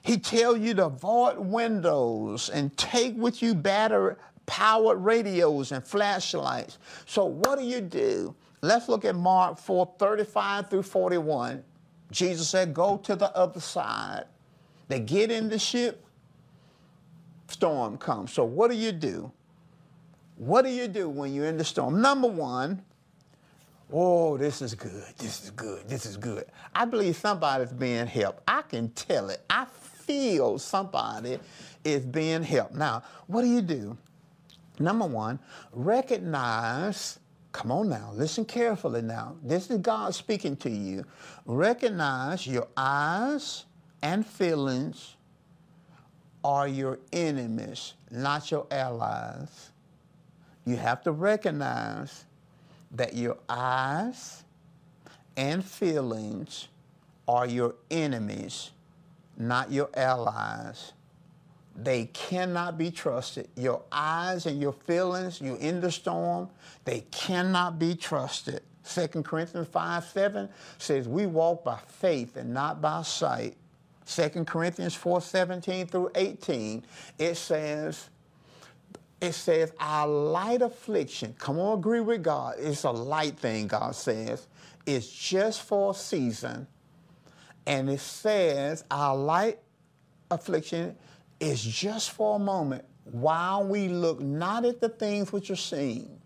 He 0.03 0.18
tells 0.18 0.59
you 0.59 0.74
to 0.74 0.88
avoid 0.88 1.39
windows 1.39 2.49
and 2.49 2.76
take 2.78 3.15
with 3.15 3.41
you 3.41 3.55
battery 3.55 4.15
powered 4.45 4.99
radios 4.99 5.72
and 5.72 5.86
flashlights. 5.86 6.80
So 7.05 7.26
what 7.26 7.59
do 7.59 7.65
you 7.65 7.80
do? 7.80 8.36
Let's 8.61 8.89
look 8.89 9.05
at 9.05 9.15
Mark 9.15 9.57
4, 9.57 9.93
35 9.97 10.70
through 10.70 10.84
41. 10.84 11.63
Jesus 12.11 12.49
said, 12.49 12.74
go 12.74 12.97
to 12.97 13.15
the 13.15 13.34
other 13.38 13.61
side. 13.61 14.26
They 14.89 14.99
get 14.99 15.32
in 15.32 15.47
the 15.47 15.59
ship, 15.59 16.03
storm 17.47 17.97
comes. 17.97 18.33
So 18.33 18.43
what 18.43 18.71
do 18.71 18.77
you 18.77 18.91
do? 18.91 19.31
What 20.37 20.63
do 20.63 20.69
you 20.69 20.87
do 20.87 21.09
when 21.09 21.33
you're 21.33 21.47
in 21.47 21.57
the 21.57 21.63
storm? 21.63 22.01
Number 22.01 22.27
one, 22.27 22.83
oh, 23.91 24.37
this 24.37 24.61
is 24.61 24.75
good. 24.75 25.03
This 25.17 25.43
is 25.43 25.51
good. 25.51 25.87
This 25.89 26.05
is 26.05 26.17
good. 26.17 26.45
I 26.75 26.85
believe 26.85 27.15
somebody's 27.15 27.73
being 27.73 28.05
helped. 28.05 28.43
I 28.47 28.61
can 28.61 28.89
tell 28.89 29.29
it. 29.29 29.43
I 29.49 29.65
feel 29.65 30.59
somebody 30.59 31.39
is 31.83 32.05
being 32.05 32.43
helped. 32.43 32.75
Now, 32.75 33.03
what 33.25 33.41
do 33.41 33.47
you 33.47 33.61
do? 33.61 33.97
Number 34.79 35.05
one, 35.05 35.39
recognize, 35.73 37.17
come 37.51 37.71
on 37.71 37.89
now, 37.89 38.11
listen 38.13 38.45
carefully 38.45 39.01
now. 39.01 39.35
This 39.43 39.71
is 39.71 39.79
God 39.79 40.13
speaking 40.13 40.55
to 40.57 40.69
you. 40.69 41.03
Recognize 41.45 42.45
your 42.45 42.67
eyes 42.77 43.65
and 44.03 44.25
feelings 44.25 45.16
are 46.47 46.65
your 46.65 46.97
enemies, 47.11 47.95
not 48.09 48.49
your 48.49 48.65
allies. 48.71 49.71
You 50.65 50.77
have 50.77 51.03
to 51.03 51.11
recognize 51.11 52.23
that 52.91 53.15
your 53.15 53.37
eyes 53.49 54.45
and 55.35 55.63
feelings 55.63 56.69
are 57.27 57.45
your 57.45 57.75
enemies, 57.91 58.71
not 59.37 59.73
your 59.73 59.89
allies. 59.93 60.93
They 61.75 62.05
cannot 62.05 62.77
be 62.77 62.91
trusted. 62.91 63.49
Your 63.57 63.81
eyes 63.91 64.45
and 64.45 64.61
your 64.61 64.71
feelings, 64.71 65.41
you're 65.41 65.57
in 65.57 65.81
the 65.81 65.91
storm, 65.91 66.49
they 66.85 67.01
cannot 67.11 67.77
be 67.77 67.93
trusted. 67.93 68.61
2 68.85 69.21
Corinthians 69.21 69.67
5 69.67 70.05
7 70.05 70.47
says, 70.77 71.09
We 71.09 71.25
walk 71.25 71.65
by 71.65 71.79
faith 71.87 72.37
and 72.37 72.53
not 72.53 72.81
by 72.81 73.01
sight. 73.01 73.57
2 74.07 74.45
Corinthians 74.45 74.95
4 74.95 75.21
17 75.21 75.87
through 75.87 76.11
18, 76.15 76.85
it 77.19 77.35
says, 77.35 78.09
it 79.19 79.33
says, 79.33 79.73
our 79.79 80.07
light 80.07 80.61
affliction, 80.61 81.35
come 81.37 81.59
on, 81.59 81.79
agree 81.79 81.99
with 81.99 82.23
God. 82.23 82.55
It's 82.57 82.83
a 82.83 82.91
light 82.91 83.37
thing, 83.37 83.67
God 83.67 83.95
says. 83.95 84.47
It's 84.85 85.09
just 85.09 85.63
for 85.63 85.91
a 85.91 85.93
season. 85.93 86.67
And 87.65 87.89
it 87.89 87.99
says, 87.99 88.85
our 88.89 89.15
light 89.15 89.59
affliction 90.31 90.95
is 91.39 91.61
just 91.61 92.11
for 92.11 92.37
a 92.37 92.39
moment 92.39 92.85
while 93.03 93.65
we 93.65 93.87
look 93.89 94.21
not 94.21 94.65
at 94.65 94.79
the 94.79 94.89
things 94.89 95.33
which 95.33 95.49
are 95.51 95.55
seen, 95.55 96.19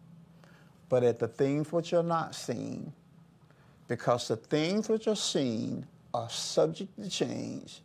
but 0.89 1.03
at 1.03 1.17
the 1.17 1.27
things 1.27 1.71
which 1.71 1.93
are 1.93 2.03
not 2.03 2.36
seen. 2.36 2.93
Because 3.88 4.27
the 4.27 4.36
things 4.36 4.88
which 4.88 5.07
are 5.07 5.15
seen 5.15 5.86
are 6.14 6.30
subject 6.30 6.95
to 7.01 7.09
change. 7.09 7.82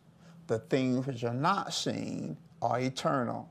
The 0.47 0.59
things 0.59 1.05
which 1.05 1.23
are 1.23 1.33
not 1.33 1.73
seen 1.73 2.37
are 2.61 2.79
eternal. 2.79 3.49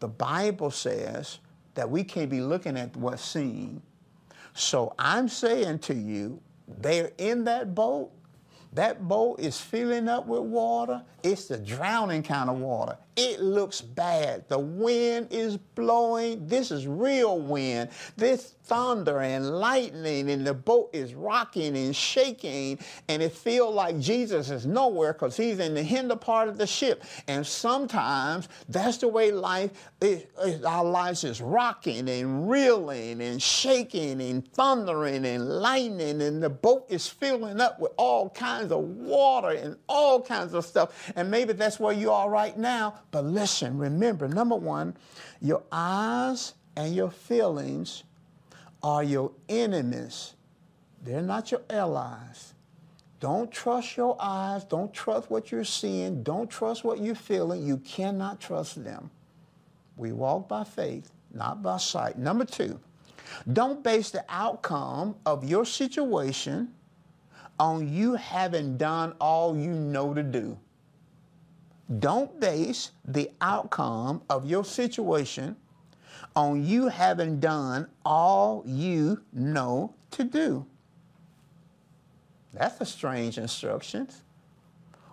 The 0.00 0.08
Bible 0.08 0.70
says 0.70 1.38
that 1.74 1.88
we 1.90 2.04
can't 2.04 2.30
be 2.30 2.40
looking 2.40 2.76
at 2.76 2.96
what's 2.96 3.24
seen. 3.24 3.82
So 4.54 4.94
I'm 4.98 5.28
saying 5.28 5.80
to 5.80 5.94
you, 5.94 6.40
they're 6.66 7.12
in 7.18 7.44
that 7.44 7.74
boat. 7.74 8.10
That 8.72 9.06
boat 9.06 9.40
is 9.40 9.60
filling 9.60 10.08
up 10.08 10.26
with 10.26 10.42
water. 10.42 11.02
It's 11.22 11.46
the 11.46 11.58
drowning 11.58 12.22
kind 12.22 12.48
of 12.48 12.58
water. 12.58 12.96
It 13.16 13.40
looks 13.40 13.80
bad. 13.80 14.48
The 14.48 14.58
wind 14.58 15.28
is 15.30 15.56
blowing. 15.56 16.46
This 16.46 16.70
is 16.70 16.86
real 16.86 17.38
wind. 17.38 17.90
This 18.16 18.54
thunder 18.70 19.20
and 19.20 19.50
lightning, 19.50 20.30
and 20.30 20.46
the 20.46 20.54
boat 20.54 20.90
is 20.92 21.12
rocking 21.12 21.76
and 21.76 21.94
shaking, 21.94 22.78
and 23.08 23.20
it 23.20 23.32
feels 23.32 23.74
like 23.74 23.98
Jesus 23.98 24.48
is 24.48 24.64
nowhere 24.64 25.12
because 25.12 25.36
he's 25.36 25.58
in 25.58 25.74
the 25.74 25.82
hinder 25.82 26.14
part 26.14 26.48
of 26.48 26.56
the 26.56 26.68
ship. 26.68 27.02
And 27.26 27.44
sometimes 27.44 28.48
that's 28.68 28.98
the 28.98 29.08
way 29.08 29.32
life, 29.32 29.90
is, 30.00 30.24
our 30.64 30.84
lives 30.84 31.24
is 31.24 31.40
rocking 31.40 32.08
and 32.08 32.48
reeling 32.48 33.20
and 33.20 33.42
shaking 33.42 34.22
and 34.22 34.46
thundering 34.52 35.26
and 35.26 35.48
lightning, 35.48 36.22
and 36.22 36.40
the 36.40 36.50
boat 36.50 36.86
is 36.88 37.08
filling 37.08 37.60
up 37.60 37.80
with 37.80 37.90
all 37.96 38.30
kinds 38.30 38.70
of 38.70 38.78
water 38.78 39.50
and 39.50 39.76
all 39.88 40.22
kinds 40.22 40.54
of 40.54 40.64
stuff. 40.64 41.12
And 41.16 41.28
maybe 41.28 41.54
that's 41.54 41.80
where 41.80 41.92
you 41.92 42.12
are 42.12 42.30
right 42.30 42.56
now. 42.56 42.99
But 43.10 43.24
listen, 43.24 43.78
remember, 43.78 44.28
number 44.28 44.56
one, 44.56 44.96
your 45.40 45.62
eyes 45.72 46.54
and 46.76 46.94
your 46.94 47.10
feelings 47.10 48.04
are 48.82 49.02
your 49.02 49.32
enemies. 49.48 50.34
They're 51.02 51.22
not 51.22 51.50
your 51.50 51.62
allies. 51.70 52.54
Don't 53.20 53.50
trust 53.52 53.96
your 53.96 54.16
eyes. 54.18 54.64
Don't 54.64 54.92
trust 54.92 55.30
what 55.30 55.52
you're 55.52 55.64
seeing. 55.64 56.22
Don't 56.22 56.50
trust 56.50 56.84
what 56.84 57.00
you're 57.00 57.14
feeling. 57.14 57.66
You 57.66 57.76
cannot 57.78 58.40
trust 58.40 58.82
them. 58.82 59.10
We 59.96 60.12
walk 60.12 60.48
by 60.48 60.64
faith, 60.64 61.12
not 61.32 61.62
by 61.62 61.76
sight. 61.76 62.18
Number 62.18 62.46
two, 62.46 62.80
don't 63.52 63.84
base 63.84 64.10
the 64.10 64.24
outcome 64.28 65.16
of 65.26 65.44
your 65.44 65.66
situation 65.66 66.72
on 67.58 67.92
you 67.92 68.14
having 68.14 68.78
done 68.78 69.14
all 69.20 69.56
you 69.56 69.70
know 69.70 70.14
to 70.14 70.22
do. 70.22 70.58
Don't 71.98 72.38
base 72.38 72.92
the 73.04 73.30
outcome 73.40 74.22
of 74.30 74.46
your 74.46 74.64
situation 74.64 75.56
on 76.36 76.64
you 76.64 76.88
having 76.88 77.40
done 77.40 77.88
all 78.04 78.62
you 78.64 79.22
know 79.32 79.94
to 80.12 80.24
do. 80.24 80.66
That's 82.52 82.80
a 82.80 82.86
strange 82.86 83.38
instruction. 83.38 84.08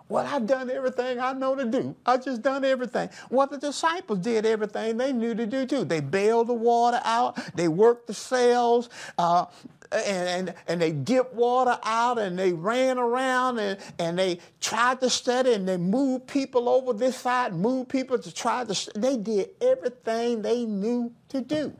Well, 0.08 0.26
I've 0.26 0.46
done 0.46 0.70
everything 0.70 1.20
I 1.20 1.32
know 1.34 1.54
to 1.54 1.66
do. 1.66 1.94
I've 2.06 2.24
just 2.24 2.40
done 2.40 2.64
everything. 2.64 3.10
Well, 3.28 3.46
the 3.46 3.58
disciples 3.58 4.20
did 4.20 4.46
everything 4.46 4.96
they 4.96 5.12
knew 5.12 5.34
to 5.34 5.46
do 5.46 5.66
too. 5.66 5.84
They 5.84 6.00
bailed 6.00 6.46
the 6.46 6.54
water 6.54 7.00
out. 7.04 7.38
They 7.54 7.68
worked 7.68 8.06
the 8.06 8.14
sails. 8.14 8.88
Uh, 9.18 9.46
and, 9.92 10.48
and, 10.48 10.54
and 10.66 10.80
they 10.80 10.92
dipped 10.92 11.34
water 11.34 11.78
out 11.82 12.18
and 12.18 12.38
they 12.38 12.52
ran 12.52 12.98
around 12.98 13.58
and, 13.58 13.78
and 13.98 14.18
they 14.18 14.38
tried 14.60 15.00
to 15.00 15.10
study 15.10 15.54
and 15.54 15.66
they 15.66 15.76
moved 15.76 16.26
people 16.26 16.68
over 16.68 16.92
this 16.92 17.16
side, 17.16 17.54
moved 17.54 17.88
people 17.88 18.18
to 18.18 18.32
try 18.34 18.64
to, 18.64 18.90
they 18.98 19.16
did 19.16 19.50
everything 19.60 20.42
they 20.42 20.64
knew 20.64 21.12
to 21.30 21.40
do. 21.40 21.74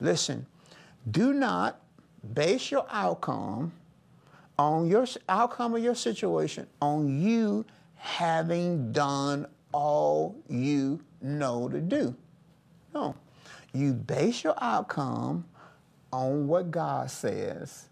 Listen, 0.00 0.46
do 1.10 1.32
not 1.32 1.80
base 2.34 2.70
your 2.70 2.86
outcome 2.90 3.72
on 4.58 4.88
your 4.88 5.06
outcome 5.28 5.74
of 5.74 5.82
your 5.82 5.94
situation 5.94 6.66
on 6.80 7.20
you 7.20 7.64
having 7.96 8.92
done 8.92 9.46
all 9.72 10.36
you 10.48 11.00
know 11.20 11.68
to 11.68 11.80
do. 11.80 12.14
No. 12.94 13.14
You 13.72 13.92
base 13.92 14.42
your 14.42 14.54
outcome 14.58 15.44
on 16.12 16.46
what 16.46 16.70
God 16.70 17.10
says. 17.10 17.88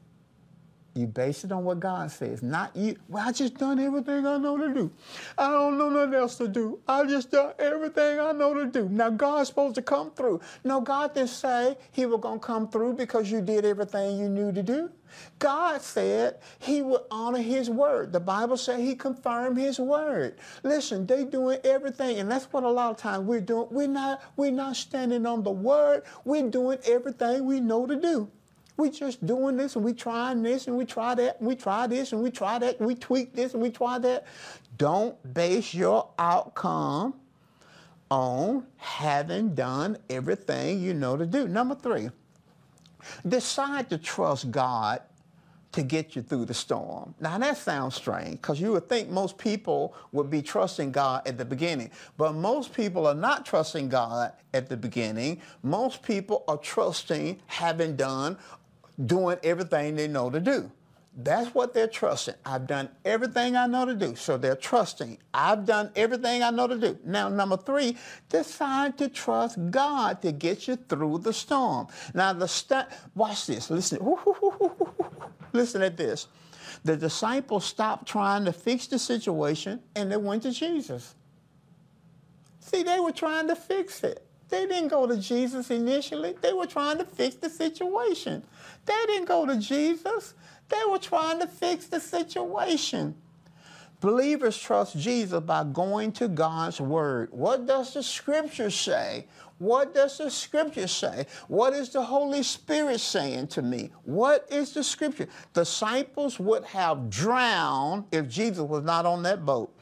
You 0.94 1.08
base 1.08 1.42
it 1.42 1.50
on 1.50 1.64
what 1.64 1.80
God 1.80 2.08
says, 2.12 2.40
not 2.40 2.76
you. 2.76 2.94
Well, 3.08 3.26
I 3.26 3.32
just 3.32 3.58
done 3.58 3.80
everything 3.80 4.26
I 4.26 4.38
know 4.38 4.56
to 4.56 4.72
do. 4.72 4.92
I 5.36 5.50
don't 5.50 5.76
know 5.76 5.88
nothing 5.88 6.14
else 6.14 6.36
to 6.36 6.46
do. 6.46 6.78
I 6.86 7.04
just 7.04 7.32
done 7.32 7.52
everything 7.58 8.20
I 8.20 8.30
know 8.30 8.54
to 8.54 8.66
do. 8.66 8.88
Now 8.88 9.10
God's 9.10 9.48
supposed 9.48 9.74
to 9.74 9.82
come 9.82 10.12
through. 10.12 10.40
No, 10.62 10.80
God 10.80 11.12
didn't 11.12 11.30
say 11.30 11.76
He 11.90 12.06
was 12.06 12.20
gonna 12.20 12.38
come 12.38 12.68
through 12.68 12.92
because 12.94 13.28
you 13.28 13.40
did 13.40 13.64
everything 13.64 14.18
you 14.18 14.28
knew 14.28 14.52
to 14.52 14.62
do. 14.62 14.88
God 15.40 15.82
said 15.82 16.38
He 16.60 16.80
would 16.80 17.02
honor 17.10 17.42
His 17.42 17.68
word. 17.68 18.12
The 18.12 18.20
Bible 18.20 18.56
said 18.56 18.78
He 18.78 18.94
confirmed 18.94 19.58
His 19.58 19.80
word. 19.80 20.36
Listen, 20.62 21.06
they 21.06 21.24
doing 21.24 21.58
everything, 21.64 22.20
and 22.20 22.30
that's 22.30 22.46
what 22.52 22.62
a 22.62 22.70
lot 22.70 22.92
of 22.92 22.98
times 22.98 23.26
we're 23.26 23.40
doing. 23.40 23.66
We're 23.72 23.88
not 23.88 24.22
we're 24.36 24.52
not 24.52 24.76
standing 24.76 25.26
on 25.26 25.42
the 25.42 25.50
word. 25.50 26.04
We're 26.24 26.50
doing 26.50 26.78
everything 26.86 27.46
we 27.46 27.58
know 27.58 27.84
to 27.84 27.96
do. 27.96 28.30
We 28.76 28.90
just 28.90 29.24
doing 29.24 29.56
this 29.56 29.76
and 29.76 29.84
we 29.84 29.92
trying 29.92 30.42
this 30.42 30.66
and 30.66 30.76
we 30.76 30.84
try 30.84 31.14
that 31.14 31.38
and 31.38 31.48
we 31.48 31.54
try 31.54 31.86
this 31.86 32.12
and 32.12 32.22
we 32.22 32.30
try 32.30 32.58
that 32.58 32.78
and 32.78 32.86
we 32.86 32.94
tweak 32.94 33.34
this 33.34 33.54
and 33.54 33.62
we 33.62 33.70
try 33.70 33.98
that. 33.98 34.26
Don't 34.76 35.16
base 35.34 35.72
your 35.74 36.08
outcome 36.18 37.14
on 38.10 38.66
having 38.76 39.54
done 39.54 39.96
everything 40.10 40.80
you 40.80 40.92
know 40.92 41.16
to 41.16 41.26
do. 41.26 41.46
Number 41.46 41.74
three, 41.74 42.10
decide 43.26 43.90
to 43.90 43.98
trust 43.98 44.50
God 44.50 45.02
to 45.74 45.82
get 45.82 46.14
you 46.14 46.22
through 46.22 46.44
the 46.44 46.54
storm. 46.54 47.14
Now 47.20 47.36
that 47.38 47.56
sounds 47.56 47.96
strange 47.96 48.36
because 48.40 48.60
you 48.60 48.70
would 48.72 48.88
think 48.88 49.10
most 49.10 49.36
people 49.36 49.92
would 50.12 50.30
be 50.30 50.40
trusting 50.40 50.92
God 50.92 51.26
at 51.26 51.36
the 51.36 51.44
beginning, 51.44 51.90
but 52.16 52.32
most 52.32 52.72
people 52.72 53.08
are 53.08 53.14
not 53.14 53.44
trusting 53.44 53.88
God 53.88 54.32
at 54.52 54.68
the 54.68 54.76
beginning. 54.76 55.40
Most 55.64 56.02
people 56.02 56.44
are 56.46 56.58
trusting 56.58 57.40
having 57.46 57.96
done 57.96 58.38
doing 59.04 59.38
everything 59.42 59.96
they 59.96 60.08
know 60.08 60.30
to 60.30 60.40
do. 60.40 60.70
That's 61.16 61.54
what 61.54 61.74
they're 61.74 61.86
trusting. 61.86 62.34
I've 62.44 62.66
done 62.66 62.88
everything 63.04 63.54
I 63.54 63.66
know 63.66 63.84
to 63.84 63.94
do. 63.94 64.16
So 64.16 64.36
they're 64.36 64.56
trusting. 64.56 65.18
I've 65.32 65.64
done 65.64 65.92
everything 65.94 66.42
I 66.42 66.50
know 66.50 66.66
to 66.66 66.76
do. 66.76 66.98
Now, 67.04 67.28
number 67.28 67.56
three, 67.56 67.96
decide 68.28 68.98
to 68.98 69.08
trust 69.08 69.58
God 69.70 70.20
to 70.22 70.32
get 70.32 70.66
you 70.66 70.74
through 70.74 71.18
the 71.18 71.32
storm. 71.32 71.86
Now, 72.14 72.32
the 72.32 72.48
st- 72.48 72.86
watch 73.14 73.46
this. 73.46 73.70
Listen. 73.70 73.98
Listen 75.52 75.82
at 75.82 75.96
this. 75.96 76.26
The 76.82 76.96
disciples 76.96 77.64
stopped 77.64 78.08
trying 78.08 78.44
to 78.46 78.52
fix 78.52 78.88
the 78.88 78.98
situation 78.98 79.80
and 79.94 80.10
they 80.10 80.16
went 80.16 80.42
to 80.42 80.50
Jesus. 80.50 81.14
See, 82.58 82.82
they 82.82 82.98
were 82.98 83.12
trying 83.12 83.46
to 83.48 83.54
fix 83.54 84.02
it. 84.02 84.26
They 84.54 84.66
didn't 84.66 84.86
go 84.86 85.04
to 85.04 85.16
Jesus 85.16 85.68
initially. 85.72 86.36
They 86.40 86.52
were 86.52 86.68
trying 86.68 86.98
to 86.98 87.04
fix 87.04 87.34
the 87.34 87.50
situation. 87.50 88.40
They 88.86 88.94
didn't 89.06 89.24
go 89.24 89.44
to 89.46 89.56
Jesus. 89.56 90.34
They 90.68 90.80
were 90.88 91.00
trying 91.00 91.40
to 91.40 91.48
fix 91.48 91.88
the 91.88 91.98
situation. 91.98 93.16
Believers 94.00 94.56
trust 94.56 94.96
Jesus 94.96 95.40
by 95.40 95.64
going 95.64 96.12
to 96.12 96.28
God's 96.28 96.80
Word. 96.80 97.30
What 97.32 97.66
does 97.66 97.94
the 97.94 98.02
Scripture 98.04 98.70
say? 98.70 99.26
What 99.58 99.92
does 99.92 100.18
the 100.18 100.30
Scripture 100.30 100.86
say? 100.86 101.26
What 101.48 101.72
is 101.72 101.88
the 101.88 102.04
Holy 102.04 102.44
Spirit 102.44 103.00
saying 103.00 103.48
to 103.48 103.62
me? 103.62 103.90
What 104.04 104.46
is 104.52 104.72
the 104.72 104.84
Scripture? 104.84 105.26
Disciples 105.52 106.38
would 106.38 106.62
have 106.66 107.10
drowned 107.10 108.04
if 108.12 108.28
Jesus 108.28 108.62
was 108.62 108.84
not 108.84 109.04
on 109.04 109.24
that 109.24 109.44
boat 109.44 109.74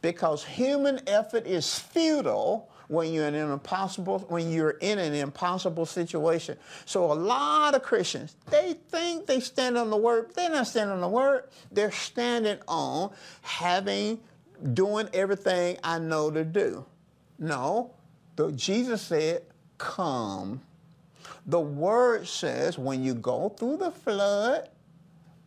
because 0.00 0.44
human 0.44 1.00
effort 1.08 1.44
is 1.44 1.76
futile 1.76 2.70
when 2.88 3.12
you're 3.12 3.26
in 3.26 3.34
an 3.34 3.50
impossible 3.50 4.20
when 4.28 4.50
you're 4.50 4.70
in 4.80 4.98
an 4.98 5.14
impossible 5.14 5.86
situation. 5.86 6.56
So 6.84 7.10
a 7.10 7.14
lot 7.14 7.74
of 7.74 7.82
Christians, 7.82 8.36
they 8.50 8.74
think 8.90 9.26
they 9.26 9.40
stand 9.40 9.76
on 9.76 9.90
the 9.90 9.96
word. 9.96 10.32
They're 10.34 10.50
not 10.50 10.66
standing 10.66 10.94
on 10.94 11.00
the 11.00 11.08
word. 11.08 11.44
They're 11.72 11.92
standing 11.92 12.58
on 12.68 13.12
having 13.42 14.20
doing 14.72 15.08
everything 15.12 15.78
I 15.82 15.98
know 15.98 16.30
to 16.30 16.44
do. 16.44 16.84
No, 17.38 17.92
the, 18.36 18.52
Jesus 18.52 19.02
said, 19.02 19.42
"Come." 19.78 20.62
The 21.48 21.60
word 21.60 22.26
says 22.26 22.76
when 22.76 23.04
you 23.04 23.14
go 23.14 23.50
through 23.50 23.76
the 23.76 23.92
flood 23.92 24.68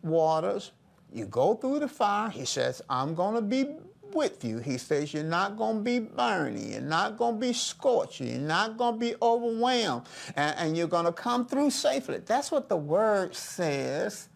waters, 0.02 0.72
you 1.12 1.26
go 1.26 1.54
through 1.54 1.80
the 1.80 1.88
fire, 1.88 2.30
he 2.30 2.44
says, 2.44 2.80
I'm 2.88 3.14
going 3.14 3.34
to 3.34 3.42
be 3.42 3.66
with 4.14 4.44
you. 4.44 4.58
He 4.58 4.78
says 4.78 5.12
you're 5.14 5.22
not 5.22 5.56
going 5.56 5.78
to 5.78 5.82
be 5.82 5.98
burning, 5.98 6.72
you're 6.72 6.80
not 6.80 7.16
going 7.16 7.34
to 7.34 7.40
be 7.40 7.52
scorched, 7.52 8.20
you're 8.20 8.38
not 8.38 8.76
going 8.76 8.94
to 8.94 9.00
be 9.00 9.14
overwhelmed, 9.22 10.06
and, 10.36 10.56
and 10.58 10.76
you're 10.76 10.88
going 10.88 11.06
to 11.06 11.12
come 11.12 11.46
through 11.46 11.70
safely. 11.70 12.18
That's 12.18 12.50
what 12.50 12.68
the 12.68 12.76
word 12.76 13.34
says. 13.34 14.28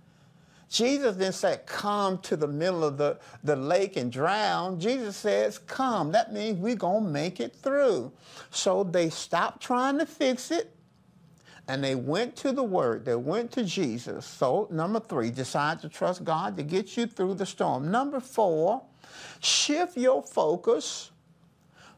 Jesus 0.71 1.15
didn't 1.17 1.35
say, 1.35 1.61
come 1.67 2.19
to 2.19 2.37
the 2.37 2.49
middle 2.49 2.83
of 2.83 2.99
the, 2.99 3.19
the 3.45 3.55
lake 3.55 3.97
and 3.97 4.11
drown. 4.11 4.81
Jesus 4.81 5.17
says, 5.17 5.59
come. 5.59 6.11
That 6.11 6.33
means 6.33 6.59
we're 6.59 6.75
going 6.75 7.05
to 7.05 7.11
make 7.11 7.39
it 7.39 7.55
through. 7.55 8.11
So 8.51 8.83
they 8.83 9.11
stopped 9.11 9.63
trying 9.63 9.99
to 9.99 10.07
fix 10.07 10.51
it 10.51 10.75
and 11.69 11.83
they 11.83 11.95
went 11.95 12.37
to 12.37 12.53
the 12.53 12.63
Word. 12.63 13.05
They 13.05 13.15
went 13.15 13.51
to 13.53 13.65
Jesus. 13.65 14.27
So, 14.27 14.69
number 14.71 15.01
three, 15.01 15.31
decide 15.31 15.81
to 15.81 15.89
trust 15.89 16.25
God 16.25 16.57
to 16.57 16.63
get 16.63 16.97
you 16.97 17.07
through 17.07 17.35
the 17.35 17.47
storm. 17.47 17.91
Number 17.91 18.21
four, 18.21 18.83
Shift 19.41 19.97
your 19.97 20.23
focus 20.23 21.11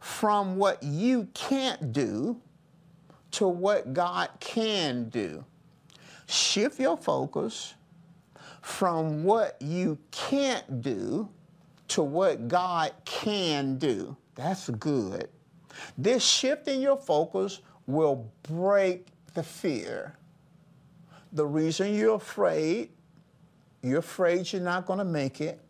from 0.01 0.57
what 0.57 0.83
you 0.83 1.29
can't 1.35 1.93
do 1.93 2.41
to 3.33 3.49
what 3.49 3.93
God 3.93 4.31
can 4.41 5.09
do. 5.09 5.45
Shift 6.27 6.81
your 6.81 6.97
focus 6.97 7.75
from 8.62 9.25
what 9.25 9.57
you 9.61 9.99
can't 10.11 10.83
do 10.83 11.29
to 11.89 12.03
what 12.03 12.49
God 12.49 12.93
can 13.05 13.79
do. 13.79 14.17
That's 14.35 14.71
good. 14.71 15.29
This 15.97 16.25
shift 16.25 16.69
in 16.69 16.81
your 16.81 16.97
focus 16.97 17.61
will 17.87 18.31
break 18.43 19.07
the 19.35 19.43
fear. 19.43 20.17
The 21.33 21.47
reason 21.47 21.95
you're 21.95 22.17
afraid, 22.17 22.91
you're 23.83 23.99
afraid 23.99 24.53
you're 24.53 24.62
not 24.62 24.87
going 24.87 24.99
to 24.99 25.05
make 25.05 25.41
it 25.41 25.61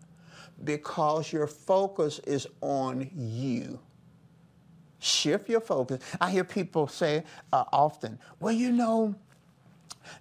because 0.65 1.33
your 1.33 1.47
focus 1.47 2.19
is 2.21 2.47
on 2.61 3.11
you. 3.15 3.79
Shift 4.99 5.49
your 5.49 5.61
focus. 5.61 6.03
I 6.21 6.31
hear 6.31 6.45
people 6.45 6.89
say 6.89 7.25
uh, 7.53 7.65
often, 7.73 8.19
well, 8.41 8.53
you 8.53 8.73
know, 8.73 9.15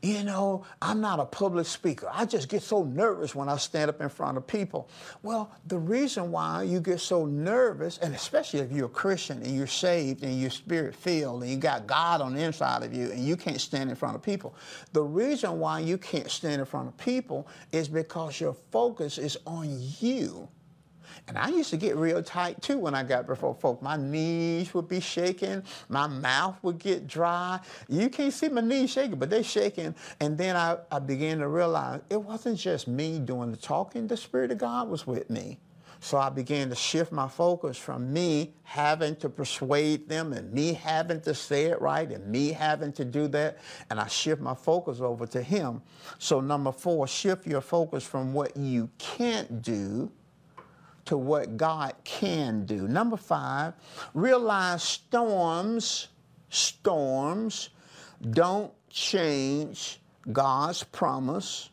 you 0.01 0.23
know, 0.23 0.63
I'm 0.81 1.01
not 1.01 1.19
a 1.19 1.25
public 1.25 1.65
speaker. 1.65 2.07
I 2.11 2.25
just 2.25 2.49
get 2.49 2.63
so 2.63 2.83
nervous 2.83 3.35
when 3.35 3.49
I 3.49 3.57
stand 3.57 3.89
up 3.89 4.01
in 4.01 4.09
front 4.09 4.37
of 4.37 4.47
people. 4.47 4.89
Well, 5.23 5.51
the 5.67 5.77
reason 5.77 6.31
why 6.31 6.63
you 6.63 6.79
get 6.79 6.99
so 6.99 7.25
nervous, 7.25 7.97
and 7.97 8.13
especially 8.15 8.59
if 8.59 8.71
you're 8.71 8.85
a 8.87 8.89
Christian 8.89 9.41
and 9.41 9.55
you're 9.55 9.67
saved 9.67 10.23
and 10.23 10.39
you're 10.39 10.49
spirit 10.49 10.95
filled 10.95 11.43
and 11.43 11.51
you 11.51 11.57
got 11.57 11.87
God 11.87 12.21
on 12.21 12.33
the 12.33 12.41
inside 12.41 12.83
of 12.83 12.93
you 12.93 13.11
and 13.11 13.25
you 13.25 13.35
can't 13.35 13.61
stand 13.61 13.89
in 13.89 13.95
front 13.95 14.15
of 14.15 14.21
people, 14.21 14.55
the 14.93 15.03
reason 15.03 15.59
why 15.59 15.79
you 15.79 15.97
can't 15.97 16.29
stand 16.29 16.59
in 16.59 16.65
front 16.65 16.87
of 16.87 16.97
people 16.97 17.47
is 17.71 17.87
because 17.87 18.39
your 18.39 18.55
focus 18.71 19.17
is 19.17 19.37
on 19.45 19.67
you. 19.99 20.47
And 21.27 21.37
I 21.37 21.49
used 21.49 21.69
to 21.71 21.77
get 21.77 21.95
real 21.95 22.21
tight 22.21 22.61
too 22.61 22.77
when 22.77 22.95
I 22.95 23.03
got 23.03 23.27
before 23.27 23.55
folk. 23.55 23.81
My 23.81 23.97
knees 23.97 24.73
would 24.73 24.87
be 24.87 24.99
shaking, 24.99 25.63
my 25.89 26.07
mouth 26.07 26.57
would 26.63 26.77
get 26.77 27.07
dry. 27.07 27.59
You 27.87 28.09
can't 28.09 28.33
see 28.33 28.49
my 28.49 28.61
knees 28.61 28.91
shaking, 28.91 29.17
but 29.17 29.29
they're 29.29 29.43
shaking. 29.43 29.95
And 30.19 30.37
then 30.37 30.55
I, 30.55 30.77
I 30.91 30.99
began 30.99 31.39
to 31.39 31.47
realize 31.47 32.01
it 32.09 32.21
wasn't 32.21 32.59
just 32.59 32.87
me 32.87 33.19
doing 33.19 33.51
the 33.51 33.57
talking, 33.57 34.07
the 34.07 34.17
Spirit 34.17 34.51
of 34.51 34.57
God 34.57 34.89
was 34.89 35.07
with 35.07 35.29
me. 35.29 35.59
So 35.99 36.19
I 36.19 36.29
began 36.29 36.69
to 36.69 36.75
shift 36.75 37.11
my 37.11 37.27
focus 37.27 37.77
from 37.77 38.13
me 38.13 38.53
having 38.61 39.15
to 39.17 39.27
persuade 39.29 40.07
them 40.07 40.33
and 40.33 40.53
me 40.53 40.73
having 40.73 41.19
to 41.21 41.33
say 41.33 41.65
it 41.65 41.81
right 41.81 42.11
and 42.11 42.27
me 42.27 42.51
having 42.51 42.91
to 42.93 43.05
do 43.05 43.27
that. 43.29 43.57
And 43.89 43.99
I 43.99 44.07
shift 44.07 44.39
my 44.39 44.53
focus 44.53 44.99
over 44.99 45.25
to 45.27 45.41
Him. 45.41 45.81
So, 46.19 46.41
number 46.41 46.71
four, 46.71 47.07
shift 47.07 47.47
your 47.47 47.61
focus 47.61 48.05
from 48.05 48.33
what 48.33 48.55
you 48.55 48.89
can't 48.99 49.63
do 49.63 50.11
to 51.05 51.17
what 51.17 51.57
God 51.57 51.93
can 52.03 52.65
do. 52.65 52.87
Number 52.87 53.17
five, 53.17 53.73
realize 54.13 54.83
storms, 54.83 56.07
storms 56.49 57.69
don't 58.31 58.73
change 58.89 59.99
God's 60.31 60.83
promise 60.83 61.69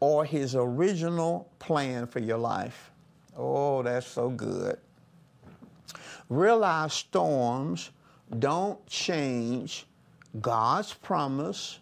or 0.00 0.24
his 0.24 0.54
original 0.54 1.50
plan 1.58 2.06
for 2.06 2.20
your 2.20 2.38
life. 2.38 2.90
Oh, 3.36 3.82
that's 3.82 4.06
so 4.06 4.30
good. 4.30 4.78
Realize 6.28 6.92
storms 6.92 7.90
don't 8.38 8.84
change 8.86 9.86
God's 10.40 10.94
promise 10.94 11.78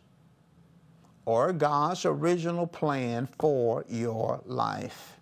or 1.24 1.52
God's 1.52 2.04
original 2.04 2.66
plan 2.66 3.28
for 3.38 3.84
your 3.88 4.40
life. 4.44 5.19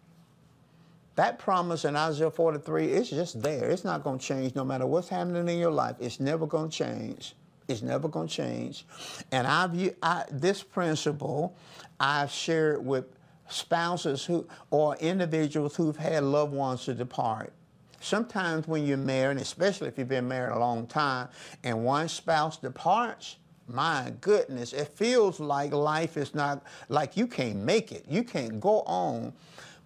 That 1.18 1.40
promise 1.40 1.84
in 1.84 1.96
Isaiah 1.96 2.30
43 2.30 2.92
is 2.92 3.10
just 3.10 3.42
there. 3.42 3.70
It's 3.70 3.82
not 3.82 4.04
going 4.04 4.20
to 4.20 4.24
change 4.24 4.54
no 4.54 4.64
matter 4.64 4.86
what's 4.86 5.08
happening 5.08 5.48
in 5.48 5.58
your 5.58 5.72
life. 5.72 5.96
It's 5.98 6.20
never 6.20 6.46
going 6.46 6.70
to 6.70 6.76
change. 6.76 7.34
It's 7.66 7.82
never 7.82 8.06
going 8.06 8.28
to 8.28 8.32
change. 8.32 8.86
And 9.32 9.44
I've 9.44 9.96
I, 10.00 10.26
this 10.30 10.62
principle 10.62 11.56
I've 11.98 12.30
shared 12.30 12.86
with 12.86 13.06
spouses 13.48 14.24
who 14.24 14.46
or 14.70 14.94
individuals 14.98 15.74
who've 15.74 15.96
had 15.96 16.22
loved 16.22 16.52
ones 16.52 16.84
to 16.84 16.94
depart. 16.94 17.52
Sometimes 17.98 18.68
when 18.68 18.86
you're 18.86 18.96
married, 18.96 19.38
especially 19.38 19.88
if 19.88 19.98
you've 19.98 20.06
been 20.06 20.28
married 20.28 20.54
a 20.54 20.58
long 20.60 20.86
time, 20.86 21.30
and 21.64 21.84
one 21.84 22.06
spouse 22.06 22.58
departs, 22.58 23.38
my 23.66 24.12
goodness, 24.20 24.72
it 24.72 24.86
feels 24.86 25.40
like 25.40 25.72
life 25.72 26.16
is 26.16 26.32
not 26.32 26.62
like 26.88 27.16
you 27.16 27.26
can't 27.26 27.56
make 27.56 27.90
it. 27.90 28.04
You 28.08 28.22
can't 28.22 28.60
go 28.60 28.82
on. 28.82 29.32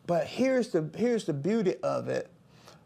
But 0.06 0.26
here's 0.26 0.68
the, 0.68 0.90
here's 0.96 1.24
the 1.24 1.32
beauty 1.32 1.76
of 1.82 2.08
it. 2.08 2.30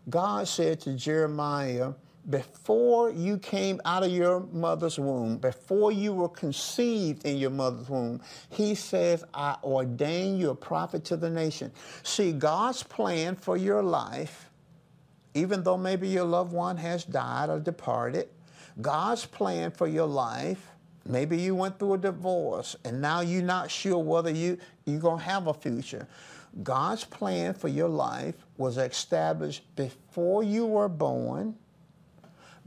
God 0.09 0.47
said 0.47 0.81
to 0.83 0.95
Jeremiah, 0.95 1.93
before 2.29 3.11
you 3.11 3.39
came 3.39 3.81
out 3.85 4.03
of 4.03 4.11
your 4.11 4.41
mother's 4.53 4.99
womb, 4.99 5.39
before 5.39 5.93
you 5.93 6.13
were 6.13 6.29
conceived 6.29 7.25
in 7.25 7.37
your 7.37 7.51
mother's 7.51 7.89
womb, 7.89 8.21
he 8.51 8.75
says, 8.75 9.25
I 9.33 9.57
ordain 9.63 10.37
you 10.37 10.51
a 10.51 10.55
prophet 10.55 11.05
to 11.07 11.17
the 11.17 11.31
nation. 11.31 11.71
See, 12.03 12.33
God's 12.33 12.83
plan 12.83 13.37
for 13.37 13.57
your 13.57 13.83
life, 13.83 14.51
even 15.35 15.63
though 15.63 15.77
maybe 15.77 16.09
your 16.09 16.25
loved 16.25 16.53
one 16.53 16.77
has 16.79 17.05
died 17.05 17.49
or 17.49 17.61
departed, 17.61 18.29
God's 18.81 19.25
plan 19.25 19.71
for 19.71 19.87
your 19.87 20.07
life, 20.07 20.71
maybe 21.09 21.37
you 21.37 21.55
went 21.55 21.79
through 21.79 21.95
a 21.95 21.99
divorce 21.99 22.77
and 22.85 23.01
now 23.01 23.21
you're 23.21 23.43
not 23.43 23.71
sure 23.71 23.99
whether 23.99 24.31
you, 24.31 24.59
you're 24.85 25.01
going 25.01 25.19
to 25.19 25.25
have 25.25 25.47
a 25.47 25.55
future. 25.55 26.07
God's 26.63 27.05
plan 27.05 27.55
for 27.55 27.69
your 27.69 27.89
life 27.89 28.35
was 28.57 28.79
established 28.79 29.63
before 29.77 30.43
you 30.43 30.67
were 30.67 30.89
born, 30.89 31.55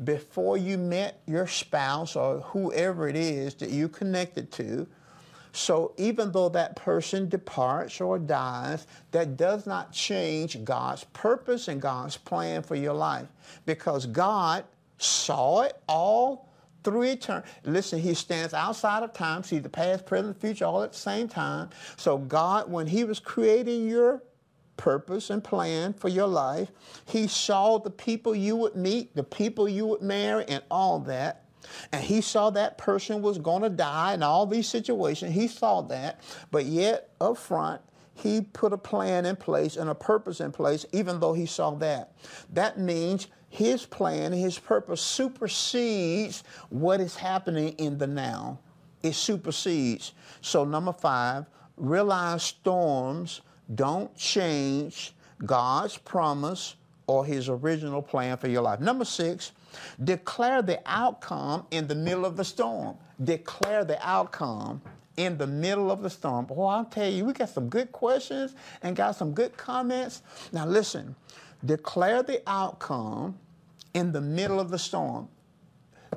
before 0.04 0.58
you 0.58 0.78
met 0.78 1.22
your 1.26 1.48
spouse 1.48 2.16
or 2.16 2.42
whoever 2.42 3.08
it 3.08 3.16
is 3.16 3.56
that 3.56 3.70
you 3.70 3.90
connected 3.90 4.52
to. 4.54 4.88
So 5.52 5.94
even 5.98 6.32
though 6.32 6.50
that 6.50 6.76
person 6.76 7.28
departs 7.28 8.00
or 8.00 8.20
dies, 8.20 8.86
that 9.12 9.36
does 9.36 9.66
not 9.66 9.92
change 9.92 10.64
God's 10.64 11.04
purpose 11.06 11.68
and 11.68 11.82
God's 11.82 12.18
plan 12.18 12.62
for 12.62 12.76
your 12.76 12.94
life 12.94 13.28
because 13.66 14.06
God 14.06 14.64
saw 15.00 15.62
it 15.62 15.82
all 15.88 16.49
through 16.90 17.04
eternity. 17.04 17.48
Listen, 17.64 18.00
he 18.00 18.14
stands 18.14 18.54
outside 18.54 19.04
of 19.04 19.14
time, 19.14 19.44
see 19.44 19.60
the 19.60 19.70
past, 19.70 20.06
present, 20.06 20.40
future, 20.40 20.66
all 20.66 20.84
at 20.84 20.94
the 20.94 20.98
same 20.98 21.28
time. 21.28 21.70
So 21.98 22.18
God, 22.18 22.72
when 22.72 22.88
he 22.88 23.04
was 23.04 23.20
creating 23.20 23.88
your 23.88 24.24
purpose 24.78 25.30
and 25.30 25.44
plan 25.44 25.94
for 25.94 26.10
your 26.10 26.28
life, 26.28 26.72
he 27.06 27.28
saw 27.28 27.78
the 27.78 27.90
people 27.90 28.34
you 28.34 28.56
would 28.56 28.76
meet, 28.76 29.16
the 29.16 29.24
people 29.24 29.68
you 29.68 29.86
would 29.86 30.02
marry, 30.02 30.46
and 30.48 30.64
all 30.72 31.00
that. 31.02 31.46
And 31.92 32.04
he 32.04 32.22
saw 32.22 32.50
that 32.52 32.78
person 32.78 33.22
was 33.22 33.38
going 33.38 33.62
to 33.62 33.70
die 33.70 34.14
in 34.14 34.24
all 34.24 34.46
these 34.46 34.68
situations. 34.68 35.34
He 35.34 35.48
saw 35.48 35.82
that. 35.84 36.22
But 36.52 36.66
yet, 36.66 37.10
up 37.20 37.38
front, 37.38 37.82
he 38.22 38.42
put 38.42 38.74
a 38.74 38.78
plan 38.78 39.26
in 39.26 39.36
place 39.36 39.78
and 39.78 39.90
a 39.90 39.96
purpose 39.96 40.42
in 40.42 40.52
place, 40.52 40.86
even 40.92 41.20
though 41.20 41.34
he 41.34 41.46
saw 41.46 41.72
that. 41.76 42.14
That 42.52 42.78
means 42.78 43.28
his 43.50 43.86
plan, 43.86 44.32
his 44.32 44.60
purpose 44.60 45.02
supersedes 45.02 46.44
what 46.70 47.00
is 47.00 47.16
happening 47.16 47.70
in 47.74 47.98
the 47.98 48.08
now. 48.08 48.60
It 49.02 49.14
supersedes. 49.14 50.14
So, 50.42 50.66
number 50.66 50.92
five, 50.92 51.46
realize 51.78 52.44
storms 52.44 53.42
don't 53.74 54.14
change 54.16 55.16
God's 55.46 55.98
promise 55.98 56.76
or 57.08 57.26
his 57.26 57.48
original 57.48 58.02
plan 58.02 58.38
for 58.38 58.50
your 58.50 58.62
life. 58.62 58.82
Number 58.82 59.06
six, 59.06 59.54
declare 60.04 60.62
the 60.62 60.80
outcome 60.86 61.66
in 61.72 61.88
the 61.88 61.96
middle 61.96 62.26
of 62.26 62.36
the 62.36 62.44
storm. 62.44 62.98
Declare 63.24 63.86
the 63.86 64.08
outcome 64.08 64.82
in 65.20 65.38
the 65.38 65.46
middle 65.46 65.92
of 65.92 66.02
the 66.02 66.10
storm. 66.10 66.46
Boy, 66.46 66.66
I'll 66.66 66.86
tell 66.86 67.10
you, 67.10 67.26
we 67.26 67.34
got 67.34 67.50
some 67.50 67.68
good 67.68 67.92
questions 67.92 68.56
and 68.82 68.96
got 68.96 69.18
some 69.18 69.34
good 69.34 69.56
comments. 69.58 70.22
Now, 70.54 70.66
listen, 70.66 71.14
declare 71.66 72.24
the 72.24 72.42
outcome 72.48 73.38
in 73.94 74.14
the 74.14 74.22
middle 74.22 74.62
of 74.62 74.70
the 74.70 74.80
storm. 74.80 75.28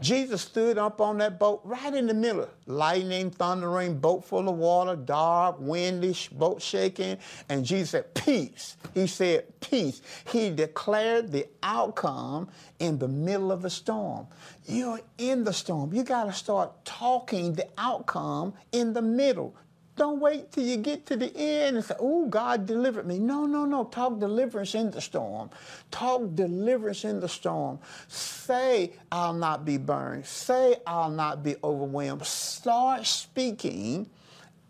Jesus 0.01 0.43
stood 0.43 0.78
up 0.78 1.01
on 1.01 1.18
that 1.18 1.38
boat 1.38 1.61
right 1.64 1.95
in 1.95 2.07
the 2.07 2.14
middle. 2.14 2.49
Lightning, 2.66 3.30
thundering, 3.30 3.99
boat 3.99 4.24
full 4.24 4.49
of 4.49 4.57
water, 4.57 4.97
dark, 4.97 5.57
windy, 5.59 6.16
boat 6.32 6.61
shaking. 6.61 7.18
And 7.49 7.64
Jesus 7.64 7.90
said, 7.90 8.14
Peace. 8.14 8.76
He 8.95 9.07
said, 9.07 9.61
Peace. 9.61 10.03
He 10.30 10.51
declared 10.51 11.30
the 11.30 11.47
outcome 11.62 12.49
in 12.78 12.99
the 12.99 13.09
middle 13.09 13.53
of 13.53 13.62
the 13.62 13.70
storm. 13.70 14.26
You're 14.66 15.01
in 15.18 15.45
the 15.45 15.53
storm. 15.53 15.93
You 15.93 16.03
got 16.03 16.24
to 16.24 16.32
start 16.32 16.84
talking 16.84 17.53
the 17.53 17.68
outcome 17.78 18.55
in 18.72 18.93
the 18.93 19.03
middle. 19.03 19.55
Don't 19.97 20.20
wait 20.20 20.51
till 20.51 20.64
you 20.64 20.78
get 20.78 21.05
to 21.07 21.16
the 21.16 21.30
end 21.36 21.76
and 21.76 21.84
say, 21.84 21.95
oh, 21.99 22.26
God 22.26 22.66
delivered 22.66 23.07
me. 23.07 23.18
No, 23.18 23.45
no, 23.45 23.66
no. 23.66 23.84
Talk 23.84 24.18
deliverance 24.18 24.74
in 24.74 24.90
the 24.90 25.01
storm. 25.03 25.51
Talk 25.90 26.34
deliverance 26.34 27.05
in 27.05 27.20
the 27.20 27.28
storm. 27.28 27.78
Say, 28.09 28.93
I'll 29.11 29.34
not 29.34 29.66
be 29.66 29.76
burned. 29.76 30.24
Say, 30.24 30.76
I'll 30.86 31.11
not 31.11 31.43
be 31.43 31.57
overwhelmed. 31.62 32.24
Start 32.24 33.07
speaking 33.07 34.09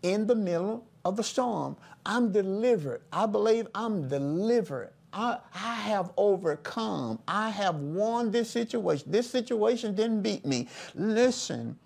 in 0.01 0.27
the 0.27 0.35
middle 0.35 0.85
of 1.05 1.15
the 1.15 1.23
storm. 1.23 1.77
I'm 2.05 2.33
delivered. 2.33 3.01
I 3.13 3.25
believe 3.25 3.67
I'm 3.73 4.09
delivered. 4.09 4.91
I, 5.13 5.37
I 5.53 5.75
have 5.75 6.11
overcome. 6.17 7.19
I 7.27 7.49
have 7.49 7.75
won 7.75 8.31
this 8.31 8.49
situation. 8.49 9.11
This 9.11 9.29
situation 9.29 9.95
didn't 9.95 10.21
beat 10.21 10.45
me. 10.45 10.67
Listen, 10.95 11.77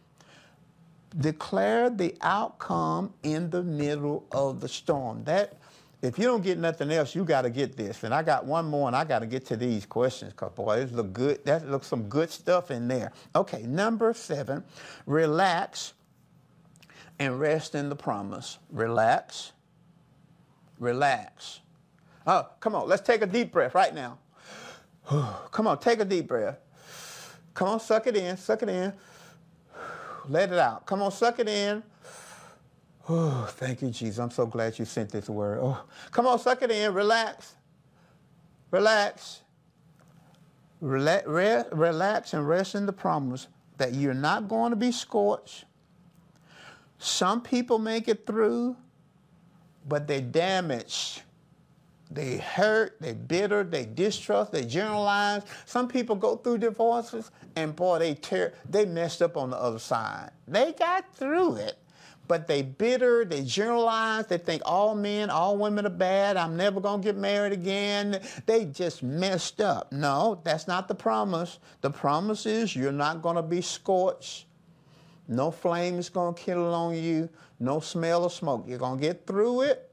declare 1.19 1.89
the 1.89 2.15
outcome 2.21 3.13
in 3.23 3.49
the 3.49 3.63
middle 3.63 4.25
of 4.31 4.61
the 4.61 4.67
storm. 4.67 5.23
That 5.23 5.57
if 6.01 6.19
you 6.19 6.25
don't 6.25 6.43
get 6.43 6.59
nothing 6.59 6.91
else, 6.91 7.15
you 7.15 7.23
got 7.23 7.41
to 7.41 7.49
get 7.49 7.75
this. 7.75 8.03
And 8.03 8.13
I 8.13 8.21
got 8.21 8.45
one 8.45 8.65
more, 8.65 8.87
and 8.87 8.95
I 8.95 9.03
got 9.03 9.19
to 9.19 9.25
get 9.25 9.45
to 9.47 9.57
these 9.57 9.85
questions 9.85 10.31
because 10.31 10.51
boy, 10.51 10.77
it 10.81 10.93
look 10.93 11.13
good. 11.13 11.43
That 11.45 11.69
looks 11.69 11.87
some 11.87 12.03
good 12.03 12.29
stuff 12.29 12.69
in 12.69 12.87
there. 12.87 13.11
Okay, 13.35 13.63
number 13.63 14.13
seven, 14.13 14.63
relax 15.05 15.93
and 17.19 17.39
rest 17.39 17.73
in 17.73 17.89
the 17.89 17.95
promise. 17.95 18.59
Relax, 18.71 19.53
relax. 20.79 21.61
Oh, 22.27 22.47
come 22.59 22.75
on, 22.75 22.87
let's 22.87 23.01
take 23.01 23.21
a 23.21 23.27
deep 23.27 23.51
breath 23.51 23.73
right 23.73 23.93
now. 23.93 24.19
come 25.51 25.65
on, 25.65 25.79
take 25.79 25.99
a 25.99 26.05
deep 26.05 26.27
breath. 26.27 26.59
Come 27.53 27.69
on, 27.69 27.79
suck 27.79 28.05
it 28.05 28.15
in, 28.15 28.37
suck 28.37 28.61
it 28.61 28.69
in. 28.69 28.93
Let 30.27 30.51
it 30.51 30.59
out. 30.59 30.85
Come 30.85 31.01
on, 31.01 31.11
suck 31.11 31.39
it 31.39 31.47
in. 31.47 31.83
Oh, 33.09 33.47
thank 33.51 33.81
you, 33.81 33.89
Jesus. 33.89 34.19
I'm 34.19 34.31
so 34.31 34.45
glad 34.45 34.77
you 34.77 34.85
sent 34.85 35.11
this 35.11 35.29
word. 35.29 35.59
Oh, 35.61 35.81
come 36.11 36.27
on, 36.27 36.37
suck 36.39 36.61
it 36.61 36.71
in. 36.71 36.93
Relax. 36.93 37.55
Relax. 38.71 39.41
Relax, 40.81 41.27
relax 41.71 42.33
and 42.33 42.47
rest 42.47 42.75
in 42.75 42.85
the 42.85 42.93
promise 42.93 43.47
that 43.77 43.93
you're 43.93 44.13
not 44.13 44.47
going 44.47 44.71
to 44.71 44.75
be 44.75 44.91
scorched. 44.91 45.65
Some 46.99 47.41
people 47.41 47.79
make 47.79 48.07
it 48.07 48.25
through, 48.25 48.75
but 49.87 50.07
they're 50.07 50.21
damaged. 50.21 51.21
They 52.09 52.37
hurt, 52.37 52.97
they 53.01 53.13
bitter, 53.13 53.63
they 53.63 53.85
distrust, 53.85 54.51
they 54.51 54.63
generalize. 54.63 55.43
Some 55.65 55.87
people 55.87 56.15
go 56.15 56.37
through 56.37 56.59
divorces 56.59 57.31
and 57.55 57.75
boy, 57.75 57.99
they 57.99 58.13
tear, 58.13 58.53
they 58.69 58.85
messed 58.85 59.21
up 59.21 59.35
on 59.35 59.49
the 59.49 59.57
other 59.57 59.79
side. 59.79 60.31
They 60.47 60.71
got 60.71 61.13
through 61.13 61.57
it, 61.57 61.77
but 62.27 62.47
they 62.47 62.61
bitter, 62.61 63.25
they 63.25 63.43
generalize, 63.43 64.27
they 64.27 64.37
think 64.37 64.61
all 64.65 64.95
men, 64.95 65.29
all 65.29 65.57
women 65.57 65.85
are 65.85 65.89
bad, 65.89 66.37
I'm 66.37 66.55
never 66.55 66.79
gonna 66.79 67.03
get 67.03 67.17
married 67.17 67.51
again. 67.51 68.21
They 68.45 68.65
just 68.65 69.03
messed 69.03 69.59
up. 69.59 69.91
No, 69.91 70.39
that's 70.45 70.67
not 70.67 70.87
the 70.87 70.95
promise. 70.95 71.59
The 71.81 71.89
promise 71.89 72.45
is 72.45 72.73
you're 72.73 72.93
not 72.93 73.21
gonna 73.21 73.43
be 73.43 73.61
scorched. 73.61 74.45
No 75.27 75.51
flame 75.51 75.99
is 75.99 76.07
gonna 76.07 76.33
kill 76.33 76.73
on 76.73 76.95
you, 76.95 77.27
no 77.59 77.81
smell 77.81 78.23
of 78.23 78.31
smoke. 78.31 78.63
You're 78.65 78.79
gonna 78.79 79.01
get 79.01 79.27
through 79.27 79.63
it. 79.63 79.86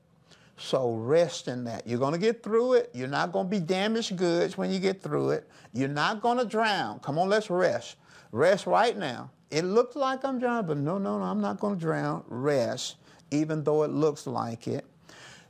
So 0.56 0.92
rest 0.92 1.48
in 1.48 1.64
that. 1.64 1.86
You're 1.86 1.98
going 1.98 2.12
to 2.12 2.18
get 2.18 2.42
through 2.42 2.74
it. 2.74 2.90
You're 2.94 3.08
not 3.08 3.32
going 3.32 3.46
to 3.46 3.50
be 3.50 3.60
damaged 3.60 4.16
goods 4.16 4.56
when 4.56 4.70
you 4.70 4.78
get 4.78 5.02
through 5.02 5.30
it. 5.30 5.48
You're 5.72 5.88
not 5.88 6.22
going 6.22 6.38
to 6.38 6.44
drown. 6.44 7.00
Come 7.00 7.18
on, 7.18 7.28
let's 7.28 7.50
rest. 7.50 7.96
Rest 8.30 8.66
right 8.66 8.96
now. 8.96 9.30
It 9.50 9.64
looks 9.64 9.96
like 9.96 10.24
I'm 10.24 10.38
drowning, 10.38 10.66
but 10.66 10.78
no, 10.78 10.98
no, 10.98 11.18
no, 11.18 11.24
I'm 11.24 11.40
not 11.40 11.60
going 11.60 11.74
to 11.74 11.80
drown. 11.80 12.24
Rest, 12.28 12.96
even 13.30 13.64
though 13.64 13.82
it 13.82 13.90
looks 13.90 14.26
like 14.26 14.66
it. 14.68 14.84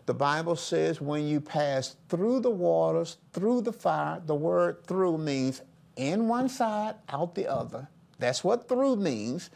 The 0.07 0.15
Bible 0.15 0.57
says 0.57 1.01
when 1.01 1.27
you 1.27 1.41
pass 1.41 1.97
through 2.09 2.41
the 2.41 2.51
waters, 2.51 3.17
through 3.33 3.63
the 3.63 3.73
fire, 3.73 4.23
the 4.25 4.35
word 4.35 4.87
through 4.87 5.19
means 5.19 5.63
in 5.97 6.29
one 6.29 6.49
side, 6.49 6.97
out 7.09 7.35
the 7.35 7.47
other. 7.47 7.89
That's 8.19 8.45
what 8.45 8.69
through 8.69 8.97
means. 8.97 9.51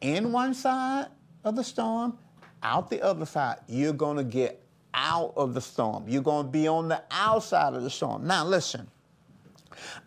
In 0.00 0.32
one 0.32 0.54
side 0.54 1.06
of 1.44 1.56
the 1.56 1.64
storm, 1.64 2.18
out 2.62 2.90
the 2.90 3.02
other 3.02 3.26
side. 3.26 3.58
You're 3.68 3.92
going 3.92 4.16
to 4.16 4.24
get 4.24 4.61
out 4.94 5.32
of 5.36 5.54
the 5.54 5.60
storm. 5.60 6.04
You're 6.08 6.22
going 6.22 6.46
to 6.46 6.52
be 6.52 6.68
on 6.68 6.88
the 6.88 7.02
outside 7.10 7.74
of 7.74 7.82
the 7.82 7.90
storm. 7.90 8.26
Now, 8.26 8.44
listen. 8.44 8.88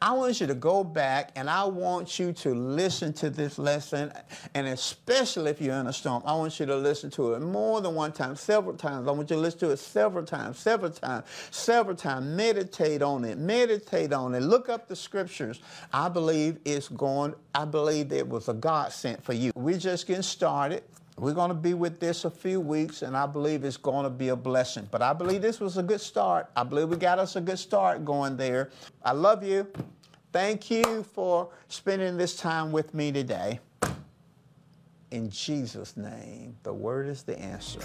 I 0.02 0.14
want 0.14 0.40
you 0.40 0.48
to 0.48 0.56
go 0.56 0.84
back 0.84 1.32
and 1.36 1.50
I 1.50 1.66
want 1.66 2.20
you 2.20 2.34
to 2.34 2.54
listen 2.54 3.14
to 3.14 3.30
this 3.30 3.58
lesson. 3.58 4.12
And 4.54 4.68
especially 4.68 5.52
if 5.52 5.62
you're 5.62 5.76
in 5.76 5.88
a 5.88 5.94
storm, 5.94 6.24
I 6.26 6.34
want 6.36 6.60
you 6.60 6.66
to 6.66 6.76
listen 6.76 7.10
to 7.12 7.34
it 7.34 7.42
more 7.42 7.82
than 7.82 7.96
one 7.96 8.12
time, 8.12 8.36
several 8.36 8.76
times. 8.76 9.08
I 9.08 9.12
want 9.12 9.30
you 9.30 9.36
to 9.36 9.42
listen 9.42 9.60
to 9.62 9.72
it 9.72 9.78
several 9.78 10.26
times, 10.26 10.60
several 10.60 10.92
times, 10.92 11.26
several 11.52 11.96
times. 11.96 12.26
Meditate 12.26 13.02
on 13.02 13.26
it, 13.26 13.38
meditate 13.38 14.14
on 14.14 14.36
it. 14.36 14.42
Look 14.42 14.70
up 14.70 14.88
the 14.88 14.96
scriptures. 14.96 15.60
I 15.94 16.10
believe 16.10 16.60
it's 16.66 16.88
going, 16.88 17.34
I 17.54 17.66
believe 17.66 18.12
it 18.12 18.28
was 18.28 18.50
a 18.50 18.54
God 18.54 18.92
sent 18.92 19.24
for 19.24 19.34
you. 19.34 19.52
We're 19.56 19.78
just 19.78 20.08
getting 20.08 20.24
started. 20.24 20.84
We're 21.18 21.34
going 21.34 21.50
to 21.50 21.56
be 21.56 21.74
with 21.74 22.00
this 22.00 22.26
a 22.26 22.30
few 22.30 22.60
weeks, 22.60 23.02
and 23.02 23.16
I 23.16 23.26
believe 23.26 23.64
it's 23.64 23.78
going 23.78 24.04
to 24.04 24.10
be 24.10 24.30
a 24.30 24.36
blessing. 24.36 24.88
But 24.92 25.02
I 25.02 25.14
believe 25.14 25.42
this 25.42 25.62
was 25.62 25.78
a 25.78 25.84
good 25.84 26.02
start. 26.02 26.50
I 26.56 26.64
believe 26.64 26.90
we 26.90 26.98
got 26.98 27.20
us 27.20 27.38
a 27.38 27.42
good 27.42 27.60
start 27.60 28.04
going 28.04 28.36
there. 28.36 28.70
I 29.02 29.14
love 29.14 29.42
you. 29.42 29.66
Thank 30.34 30.70
you 30.70 31.04
for 31.14 31.50
spending 31.70 32.18
this 32.18 32.36
time 32.36 32.74
with 32.74 32.94
me 32.94 33.14
today. 33.14 33.62
In 35.12 35.30
Jesus' 35.30 35.96
name, 35.96 36.58
the 36.64 36.74
word 36.74 37.08
is 37.08 37.24
the 37.24 37.40
answer. 37.40 37.80